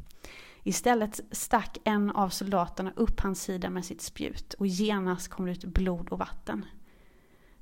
Istället 0.63 1.21
stack 1.31 1.79
en 1.85 2.11
av 2.11 2.29
soldaterna 2.29 2.93
upp 2.97 3.21
hans 3.21 3.43
sida 3.43 3.71
med 3.71 3.85
sitt 3.85 4.03
spjut 4.03 4.55
och 4.55 4.67
genast 4.67 5.29
kom 5.29 5.47
det 5.47 5.53
ut 5.53 5.65
blod 5.65 6.09
och 6.09 6.19
vatten. 6.19 6.65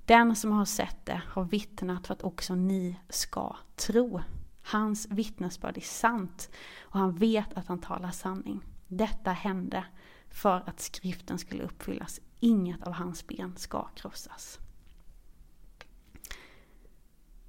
Den 0.04 0.36
som 0.36 0.52
har 0.52 0.64
sett 0.64 1.06
det 1.06 1.22
har 1.26 1.44
vittnat 1.44 2.06
för 2.06 2.14
att 2.14 2.22
också 2.22 2.54
ni 2.54 2.98
ska 3.08 3.56
tro. 3.76 4.20
Hans 4.62 5.06
vittnesbörd 5.10 5.76
är 5.76 5.80
sant 5.80 6.50
och 6.80 6.98
han 6.98 7.14
vet 7.14 7.54
att 7.54 7.66
han 7.66 7.80
talar 7.80 8.10
sanning. 8.10 8.60
Detta 8.88 9.30
hände 9.32 9.84
för 10.28 10.62
att 10.66 10.80
skriften 10.80 11.38
skulle 11.38 11.62
uppfyllas. 11.62 12.20
Inget 12.40 12.82
av 12.82 12.92
hans 12.92 13.26
ben 13.26 13.56
ska 13.56 13.88
krossas. 13.94 14.60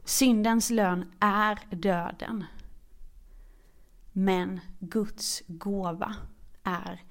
Syndens 0.09 0.69
lön 0.69 1.11
är 1.19 1.75
döden. 1.75 2.45
Men 4.11 4.59
Guds 4.79 5.43
gåva 5.47 6.15
är 6.63 7.03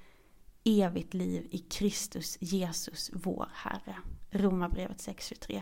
evigt 0.63 1.13
liv 1.13 1.47
i 1.51 1.57
Kristus 1.57 2.37
Jesus, 2.41 3.11
vår 3.13 3.49
Herre. 3.53 3.95
Romarbrevet 4.31 4.97
6.23. 4.97 5.61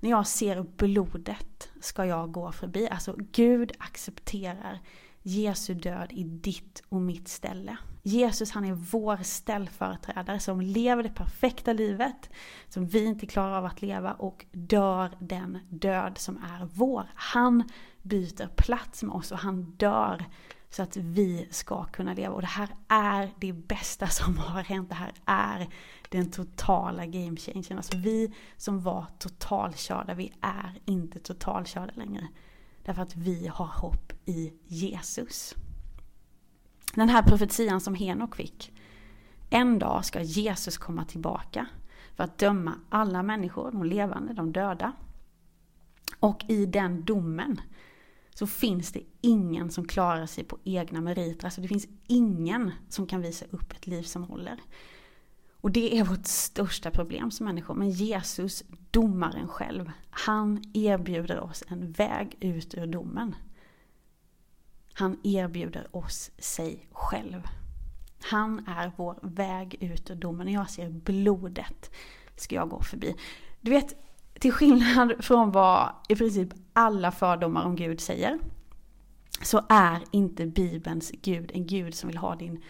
När 0.00 0.10
jag 0.10 0.26
ser 0.26 0.62
blodet 0.62 1.68
ska 1.80 2.06
jag 2.06 2.32
gå 2.32 2.52
förbi. 2.52 2.88
Alltså 2.88 3.14
Gud 3.18 3.72
accepterar 3.78 4.80
Jesu 5.28 5.74
död 5.74 6.12
i 6.12 6.24
ditt 6.24 6.82
och 6.88 7.00
mitt 7.00 7.28
ställe. 7.28 7.76
Jesus 8.02 8.50
han 8.50 8.64
är 8.64 8.72
vår 8.72 9.22
ställföreträdare 9.22 10.40
som 10.40 10.60
lever 10.60 11.02
det 11.02 11.10
perfekta 11.10 11.72
livet 11.72 12.30
som 12.68 12.86
vi 12.86 13.04
inte 13.04 13.26
klarar 13.26 13.58
av 13.58 13.64
att 13.64 13.82
leva 13.82 14.12
och 14.12 14.46
dör 14.52 15.10
den 15.18 15.58
död 15.68 16.18
som 16.18 16.36
är 16.36 16.68
vår. 16.72 17.10
Han 17.14 17.68
byter 18.02 18.48
plats 18.56 19.02
med 19.02 19.14
oss 19.14 19.32
och 19.32 19.38
han 19.38 19.62
dör 19.62 20.24
så 20.70 20.82
att 20.82 20.96
vi 20.96 21.48
ska 21.50 21.84
kunna 21.84 22.14
leva. 22.14 22.34
Och 22.34 22.40
det 22.40 22.46
här 22.46 22.68
är 22.88 23.30
det 23.38 23.52
bästa 23.52 24.06
som 24.06 24.38
har 24.38 24.62
hänt. 24.62 24.88
Det 24.88 24.94
här 24.94 25.12
är 25.24 25.68
den 26.08 26.30
totala 26.30 27.06
game 27.06 27.36
changen. 27.36 27.76
Alltså 27.76 27.96
vi 27.96 28.34
som 28.56 28.80
var 28.80 29.06
totalkörda, 29.18 30.14
vi 30.14 30.32
är 30.40 30.78
inte 30.84 31.18
totalkörda 31.18 31.92
längre. 31.94 32.28
Därför 32.86 33.02
att 33.02 33.16
vi 33.16 33.46
har 33.46 33.66
hopp 33.66 34.12
i 34.24 34.52
Jesus. 34.66 35.54
Den 36.94 37.08
här 37.08 37.22
profetian 37.22 37.80
som 37.80 37.94
Henok 37.94 38.36
fick. 38.36 38.72
En 39.50 39.78
dag 39.78 40.04
ska 40.04 40.22
Jesus 40.22 40.78
komma 40.78 41.04
tillbaka 41.04 41.66
för 42.14 42.24
att 42.24 42.38
döma 42.38 42.74
alla 42.88 43.22
människor, 43.22 43.72
de 43.72 43.84
levande, 43.84 44.32
de 44.32 44.52
döda. 44.52 44.92
Och 46.20 46.44
i 46.48 46.66
den 46.66 47.04
domen 47.04 47.60
så 48.34 48.46
finns 48.46 48.92
det 48.92 49.02
ingen 49.20 49.70
som 49.70 49.88
klarar 49.88 50.26
sig 50.26 50.44
på 50.44 50.58
egna 50.64 51.00
meriter. 51.00 51.46
Alltså 51.46 51.60
det 51.60 51.68
finns 51.68 51.88
ingen 52.06 52.70
som 52.88 53.06
kan 53.06 53.20
visa 53.20 53.44
upp 53.50 53.72
ett 53.72 53.86
liv 53.86 54.02
som 54.02 54.22
håller. 54.22 54.60
Och 55.60 55.70
det 55.70 55.98
är 55.98 56.04
vårt 56.04 56.26
största 56.26 56.90
problem 56.90 57.30
som 57.30 57.46
människor. 57.46 57.74
Men 57.74 57.90
Jesus, 57.90 58.62
domaren 58.90 59.48
själv, 59.48 59.90
han 60.10 60.64
erbjuder 60.74 61.40
oss 61.40 61.64
en 61.68 61.92
väg 61.92 62.36
ut 62.40 62.74
ur 62.74 62.86
domen. 62.86 63.34
Han 64.92 65.18
erbjuder 65.22 65.96
oss 65.96 66.30
sig 66.38 66.88
själv. 66.92 67.42
Han 68.22 68.68
är 68.68 68.92
vår 68.96 69.18
väg 69.22 69.76
ut 69.80 70.10
ur 70.10 70.14
domen. 70.14 70.46
När 70.46 70.52
jag 70.52 70.70
ser 70.70 70.90
blodet 70.90 71.90
ska 72.36 72.54
jag 72.54 72.68
gå 72.68 72.82
förbi. 72.82 73.14
Du 73.60 73.70
vet, 73.70 73.94
till 74.40 74.52
skillnad 74.52 75.24
från 75.24 75.52
vad 75.52 75.92
i 76.08 76.16
princip 76.16 76.48
alla 76.72 77.12
fördomar 77.12 77.64
om 77.64 77.76
Gud 77.76 78.00
säger, 78.00 78.38
så 79.42 79.66
är 79.68 80.02
inte 80.10 80.46
Bibelns 80.46 81.10
Gud 81.22 81.50
en 81.54 81.66
Gud 81.66 81.94
som 81.94 82.08
vill 82.08 82.18
ha 82.18 82.36
din 82.36 82.62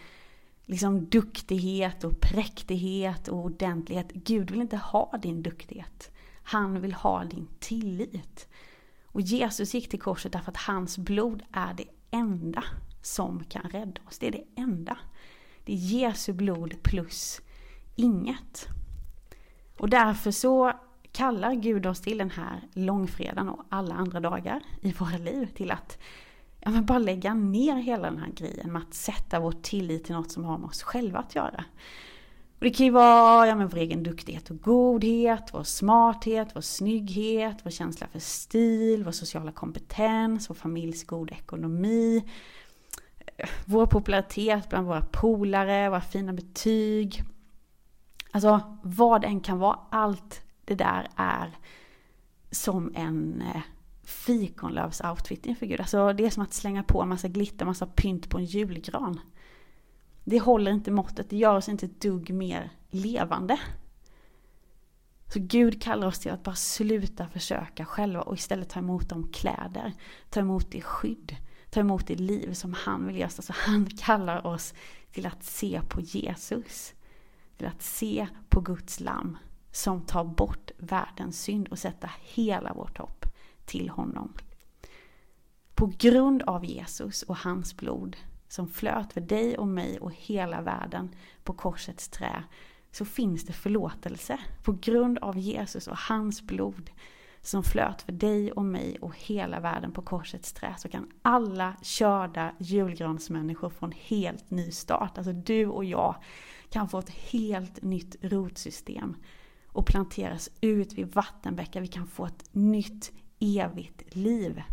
liksom 0.67 1.05
duktighet 1.05 2.03
och 2.03 2.21
präktighet 2.21 3.27
och 3.27 3.37
ordentlighet. 3.37 4.11
Gud 4.13 4.51
vill 4.51 4.61
inte 4.61 4.77
ha 4.77 5.17
din 5.21 5.43
duktighet. 5.43 6.11
Han 6.43 6.81
vill 6.81 6.93
ha 6.93 7.23
din 7.23 7.47
tillit. 7.59 8.47
Och 9.05 9.21
Jesus 9.21 9.73
gick 9.73 9.89
till 9.89 10.01
korset 10.01 10.31
därför 10.31 10.51
att 10.51 10.57
hans 10.57 10.97
blod 10.97 11.43
är 11.51 11.73
det 11.73 11.85
enda 12.11 12.63
som 13.01 13.43
kan 13.43 13.69
rädda 13.69 14.01
oss. 14.07 14.19
Det 14.19 14.27
är 14.27 14.31
det 14.31 14.61
enda. 14.61 14.97
Det 15.65 15.73
är 15.73 15.77
Jesu 15.77 16.33
blod 16.33 16.83
plus 16.83 17.41
inget. 17.95 18.67
Och 19.77 19.89
därför 19.89 20.31
så 20.31 20.73
kallar 21.11 21.53
Gud 21.53 21.85
oss 21.85 22.01
till 22.01 22.17
den 22.17 22.29
här 22.29 22.67
långfredagen 22.73 23.49
och 23.49 23.65
alla 23.69 23.95
andra 23.95 24.19
dagar 24.19 24.61
i 24.81 24.91
våra 24.91 25.17
liv 25.17 25.45
till 25.55 25.71
att 25.71 25.97
ja, 26.59 26.71
men 26.71 26.85
bara 26.85 26.99
lägga 26.99 27.33
ner 27.33 27.75
hela 27.75 28.09
den 28.09 28.19
här 28.19 28.31
grejen 28.31 28.73
med 28.73 28.81
att 28.81 28.93
sätta 28.93 29.39
vår 29.39 29.51
tillit 29.51 30.03
till 30.03 30.15
något 30.15 30.31
som 30.31 30.43
har 30.45 30.57
med 30.57 30.67
oss 30.67 30.83
själva 30.83 31.19
att 31.19 31.35
göra. 31.35 31.63
Och 32.59 32.63
det 32.63 32.69
kan 32.69 32.85
ju 32.85 32.91
vara 32.91 33.47
ja, 33.47 33.55
men 33.55 33.67
vår 33.67 33.77
egen 33.77 34.03
duktighet 34.03 34.49
och 34.49 34.61
godhet, 34.61 35.49
vår 35.53 35.63
smarthet, 35.63 36.47
vår 36.55 36.61
snygghet, 36.61 37.57
vår 37.63 37.71
känsla 37.71 38.07
för 38.07 38.19
stil, 38.19 39.03
vår 39.03 39.11
sociala 39.11 39.51
kompetens, 39.51 40.49
vår 40.49 40.55
familjs 40.55 41.03
goda 41.03 41.33
ekonomi, 41.33 42.23
vår 43.65 43.85
popularitet 43.85 44.69
bland 44.69 44.87
våra 44.87 45.01
polare, 45.01 45.89
våra 45.89 46.01
fina 46.01 46.33
betyg. 46.33 47.23
Alltså 48.31 48.77
vad 48.83 49.21
det 49.21 49.27
än 49.27 49.39
kan 49.39 49.59
vara, 49.59 49.79
allt 49.89 50.41
det 50.65 50.75
där 50.75 51.07
är 51.15 51.57
som 52.51 52.91
en 52.95 53.41
eh, 53.41 53.61
eh, 54.07 54.11
fikonlövsoutfit 54.11 55.45
inför 55.45 55.65
Gud. 55.65 55.79
Alltså 55.79 56.13
det 56.13 56.25
är 56.25 56.29
som 56.29 56.43
att 56.43 56.53
slänga 56.53 56.83
på 56.83 57.01
en 57.01 57.09
massa 57.09 57.27
glitter, 57.27 57.65
massa 57.65 57.87
pynt 57.87 58.29
på 58.29 58.37
en 58.37 58.45
julgran. 58.45 59.19
Det 60.23 60.39
håller 60.39 60.71
inte 60.71 60.91
måttet, 60.91 61.29
det 61.29 61.37
gör 61.37 61.55
oss 61.55 61.69
inte 61.69 61.85
ett 61.85 62.01
dugg 62.01 62.33
mer 62.33 62.71
levande. 62.89 63.59
Så 65.33 65.39
Gud 65.39 65.81
kallar 65.81 66.07
oss 66.07 66.19
till 66.19 66.31
att 66.31 66.43
bara 66.43 66.55
sluta 66.55 67.27
försöka 67.27 67.85
själva 67.85 68.21
och 68.21 68.35
istället 68.35 68.69
ta 68.69 68.79
emot 68.79 69.09
de 69.09 69.27
kläder, 69.31 69.93
ta 70.29 70.39
emot 70.39 70.71
det 70.71 70.81
skydd, 70.81 71.35
ta 71.69 71.79
emot 71.79 72.07
det 72.07 72.15
liv 72.15 72.53
som 72.53 72.73
han 72.73 73.07
vill 73.07 73.15
ge 73.15 73.25
oss. 73.25 73.39
Alltså 73.39 73.53
han 73.55 73.85
kallar 73.85 74.47
oss 74.47 74.73
till 75.11 75.25
att 75.25 75.43
se 75.43 75.81
på 75.89 76.01
Jesus. 76.01 76.93
Till 77.57 77.67
att 77.67 77.81
se 77.81 78.27
på 78.49 78.61
Guds 78.61 78.99
lamm 78.99 79.37
som 79.71 80.01
tar 80.01 80.23
bort 80.23 80.71
världens 80.77 81.41
synd 81.41 81.67
och 81.67 81.79
sätta 81.79 82.09
hela 82.21 82.73
vårt 82.73 82.97
hopp 82.97 83.16
till 83.67 83.89
honom. 83.89 84.33
På 85.75 85.91
grund 85.97 86.41
av 86.41 86.65
Jesus 86.65 87.23
och 87.23 87.37
hans 87.37 87.77
blod 87.77 88.17
som 88.47 88.67
flöt 88.67 89.13
för 89.13 89.21
dig 89.21 89.57
och 89.57 89.67
mig 89.67 89.99
och 89.99 90.11
hela 90.15 90.61
världen 90.61 91.15
på 91.43 91.53
korsets 91.53 92.09
trä 92.09 92.43
så 92.91 93.05
finns 93.05 93.45
det 93.45 93.53
förlåtelse. 93.53 94.39
På 94.63 94.77
grund 94.81 95.17
av 95.17 95.37
Jesus 95.37 95.87
och 95.87 95.97
hans 95.97 96.41
blod 96.41 96.89
som 97.41 97.63
flöt 97.63 98.01
för 98.01 98.11
dig 98.11 98.51
och 98.51 98.65
mig 98.65 98.97
och 99.01 99.17
hela 99.17 99.59
världen 99.59 99.91
på 99.91 100.01
korsets 100.01 100.53
trä 100.53 100.75
så 100.77 100.89
kan 100.89 101.11
alla 101.21 101.75
körda 101.81 102.51
julgransmänniskor 102.59 103.69
få 103.69 103.85
en 103.85 103.91
helt 103.91 104.51
ny 104.51 104.71
start. 104.71 105.17
Alltså 105.17 105.33
du 105.33 105.67
och 105.67 105.85
jag 105.85 106.15
kan 106.69 106.89
få 106.89 106.99
ett 106.99 107.09
helt 107.09 107.81
nytt 107.81 108.15
rotsystem 108.21 109.15
och 109.67 109.85
planteras 109.85 110.49
ut 110.61 110.93
vid 110.93 111.13
vattenbäckar. 111.13 111.81
Vi 111.81 111.87
kan 111.87 112.07
få 112.07 112.25
ett 112.25 112.49
nytt 112.51 113.11
evigt 113.39 114.15
liv. 114.15 114.63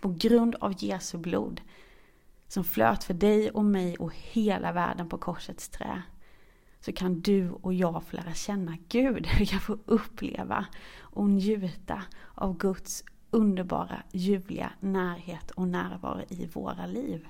På 0.00 0.08
grund 0.18 0.54
av 0.54 0.74
Jesu 0.78 1.18
blod 1.18 1.60
som 2.48 2.64
flöt 2.64 3.04
för 3.04 3.14
dig 3.14 3.50
och 3.50 3.64
mig 3.64 3.96
och 3.96 4.12
hela 4.14 4.72
världen 4.72 5.08
på 5.08 5.18
korsets 5.18 5.68
trä 5.68 6.02
så 6.80 6.92
kan 6.92 7.20
du 7.20 7.50
och 7.50 7.74
jag 7.74 8.02
få 8.02 8.16
lära 8.16 8.34
känna 8.34 8.76
Gud. 8.88 9.28
Vi 9.38 9.46
kan 9.46 9.60
få 9.60 9.78
uppleva 9.84 10.66
och 10.98 11.30
njuta 11.30 12.02
av 12.34 12.56
Guds 12.56 13.04
underbara, 13.30 14.02
ljuvliga 14.12 14.72
närhet 14.80 15.50
och 15.50 15.68
närvaro 15.68 16.24
i 16.28 16.46
våra 16.46 16.86
liv. 16.86 17.26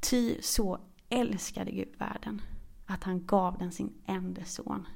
Ty 0.00 0.42
så 0.42 0.78
älskade 1.08 1.70
Gud 1.70 1.94
världen 1.98 2.42
att 2.86 3.04
han 3.04 3.26
gav 3.26 3.58
den 3.58 3.72
sin 3.72 3.92
enda 4.06 4.44
son. 4.44 4.88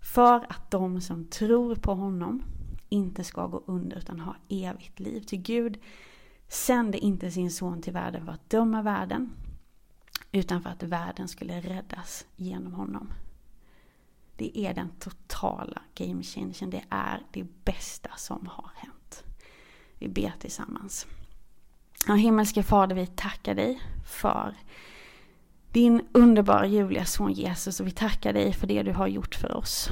För 0.00 0.46
att 0.48 0.70
de 0.70 1.00
som 1.00 1.24
tror 1.24 1.74
på 1.74 1.94
honom 1.94 2.42
inte 2.88 3.24
ska 3.24 3.46
gå 3.46 3.62
under 3.66 3.96
utan 3.98 4.20
ha 4.20 4.36
evigt 4.48 5.00
liv. 5.00 5.20
Till 5.20 5.42
Gud 5.42 5.78
sände 6.48 6.98
inte 6.98 7.30
sin 7.30 7.50
son 7.50 7.82
till 7.82 7.92
världen 7.92 8.24
för 8.24 8.32
att 8.32 8.50
döma 8.50 8.82
världen 8.82 9.32
utan 10.32 10.62
för 10.62 10.70
att 10.70 10.82
världen 10.82 11.28
skulle 11.28 11.60
räddas 11.60 12.26
genom 12.36 12.72
honom. 12.72 13.12
Det 14.36 14.58
är 14.58 14.74
den 14.74 14.90
totala 14.98 15.82
game 15.94 16.22
changen. 16.22 16.70
Det 16.70 16.84
är 16.90 17.22
det 17.32 17.46
bästa 17.64 18.10
som 18.16 18.46
har 18.46 18.70
hänt. 18.74 19.24
Vi 19.98 20.08
ber 20.08 20.32
tillsammans. 20.40 21.06
Ja, 22.06 22.14
himmelske 22.14 22.62
Fader, 22.62 22.94
vi 22.94 23.06
tackar 23.06 23.54
dig 23.54 23.82
för 24.06 24.54
din 25.72 26.08
underbara 26.12 26.66
ljuvliga 26.66 27.04
son 27.04 27.32
Jesus 27.32 27.80
och 27.80 27.86
vi 27.86 27.90
tackar 27.90 28.32
dig 28.32 28.52
för 28.52 28.66
det 28.66 28.82
du 28.82 28.92
har 28.92 29.06
gjort 29.06 29.34
för 29.34 29.56
oss. 29.56 29.88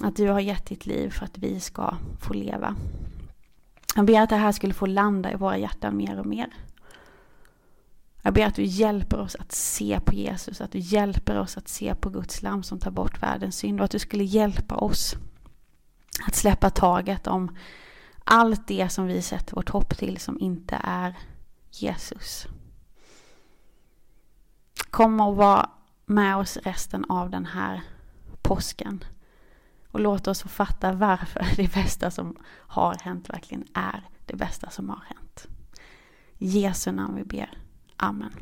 Att 0.00 0.16
du 0.16 0.28
har 0.28 0.40
gett 0.40 0.66
ditt 0.66 0.86
liv 0.86 1.10
för 1.10 1.24
att 1.24 1.38
vi 1.38 1.60
ska 1.60 1.96
få 2.20 2.34
leva. 2.34 2.76
Jag 3.96 4.04
ber 4.04 4.20
att 4.20 4.30
det 4.30 4.36
här 4.36 4.52
skulle 4.52 4.74
få 4.74 4.86
landa 4.86 5.32
i 5.32 5.36
våra 5.36 5.58
hjärtan 5.58 5.96
mer 5.96 6.20
och 6.20 6.26
mer. 6.26 6.48
Jag 8.22 8.34
ber 8.34 8.46
att 8.46 8.54
du 8.54 8.64
hjälper 8.64 9.20
oss 9.20 9.36
att 9.36 9.52
se 9.52 10.00
på 10.00 10.14
Jesus, 10.14 10.60
att 10.60 10.72
du 10.72 10.78
hjälper 10.78 11.38
oss 11.38 11.56
att 11.56 11.68
se 11.68 11.94
på 11.94 12.10
Guds 12.10 12.42
lam 12.42 12.62
som 12.62 12.78
tar 12.78 12.90
bort 12.90 13.22
världens 13.22 13.56
synd 13.56 13.80
och 13.80 13.84
att 13.84 13.90
du 13.90 13.98
skulle 13.98 14.24
hjälpa 14.24 14.74
oss 14.74 15.14
att 16.26 16.34
släppa 16.34 16.70
taget 16.70 17.26
om 17.26 17.56
allt 18.24 18.66
det 18.68 18.88
som 18.88 19.06
vi 19.06 19.22
sätter 19.22 19.54
vårt 19.54 19.68
hopp 19.68 19.98
till 19.98 20.18
som 20.18 20.40
inte 20.40 20.80
är 20.82 21.18
Jesus. 21.70 22.46
Kom 24.90 25.20
och 25.20 25.36
var 25.36 25.70
med 26.06 26.36
oss 26.36 26.56
resten 26.56 27.04
av 27.08 27.30
den 27.30 27.46
här 27.46 27.82
påsken. 28.42 29.04
Och 29.90 30.00
låt 30.00 30.28
oss 30.28 30.42
få 30.42 30.48
fatta 30.48 30.92
varför 30.92 31.46
det 31.56 31.74
bästa 31.74 32.10
som 32.10 32.36
har 32.52 32.96
hänt 33.02 33.30
verkligen 33.30 33.64
är 33.74 34.08
det 34.26 34.36
bästa 34.36 34.70
som 34.70 34.88
har 34.88 35.02
hänt. 35.06 35.46
I 36.38 36.46
Jesu 36.46 36.92
namn 36.92 37.16
vi 37.16 37.24
ber. 37.24 37.58
Amen. 37.96 38.32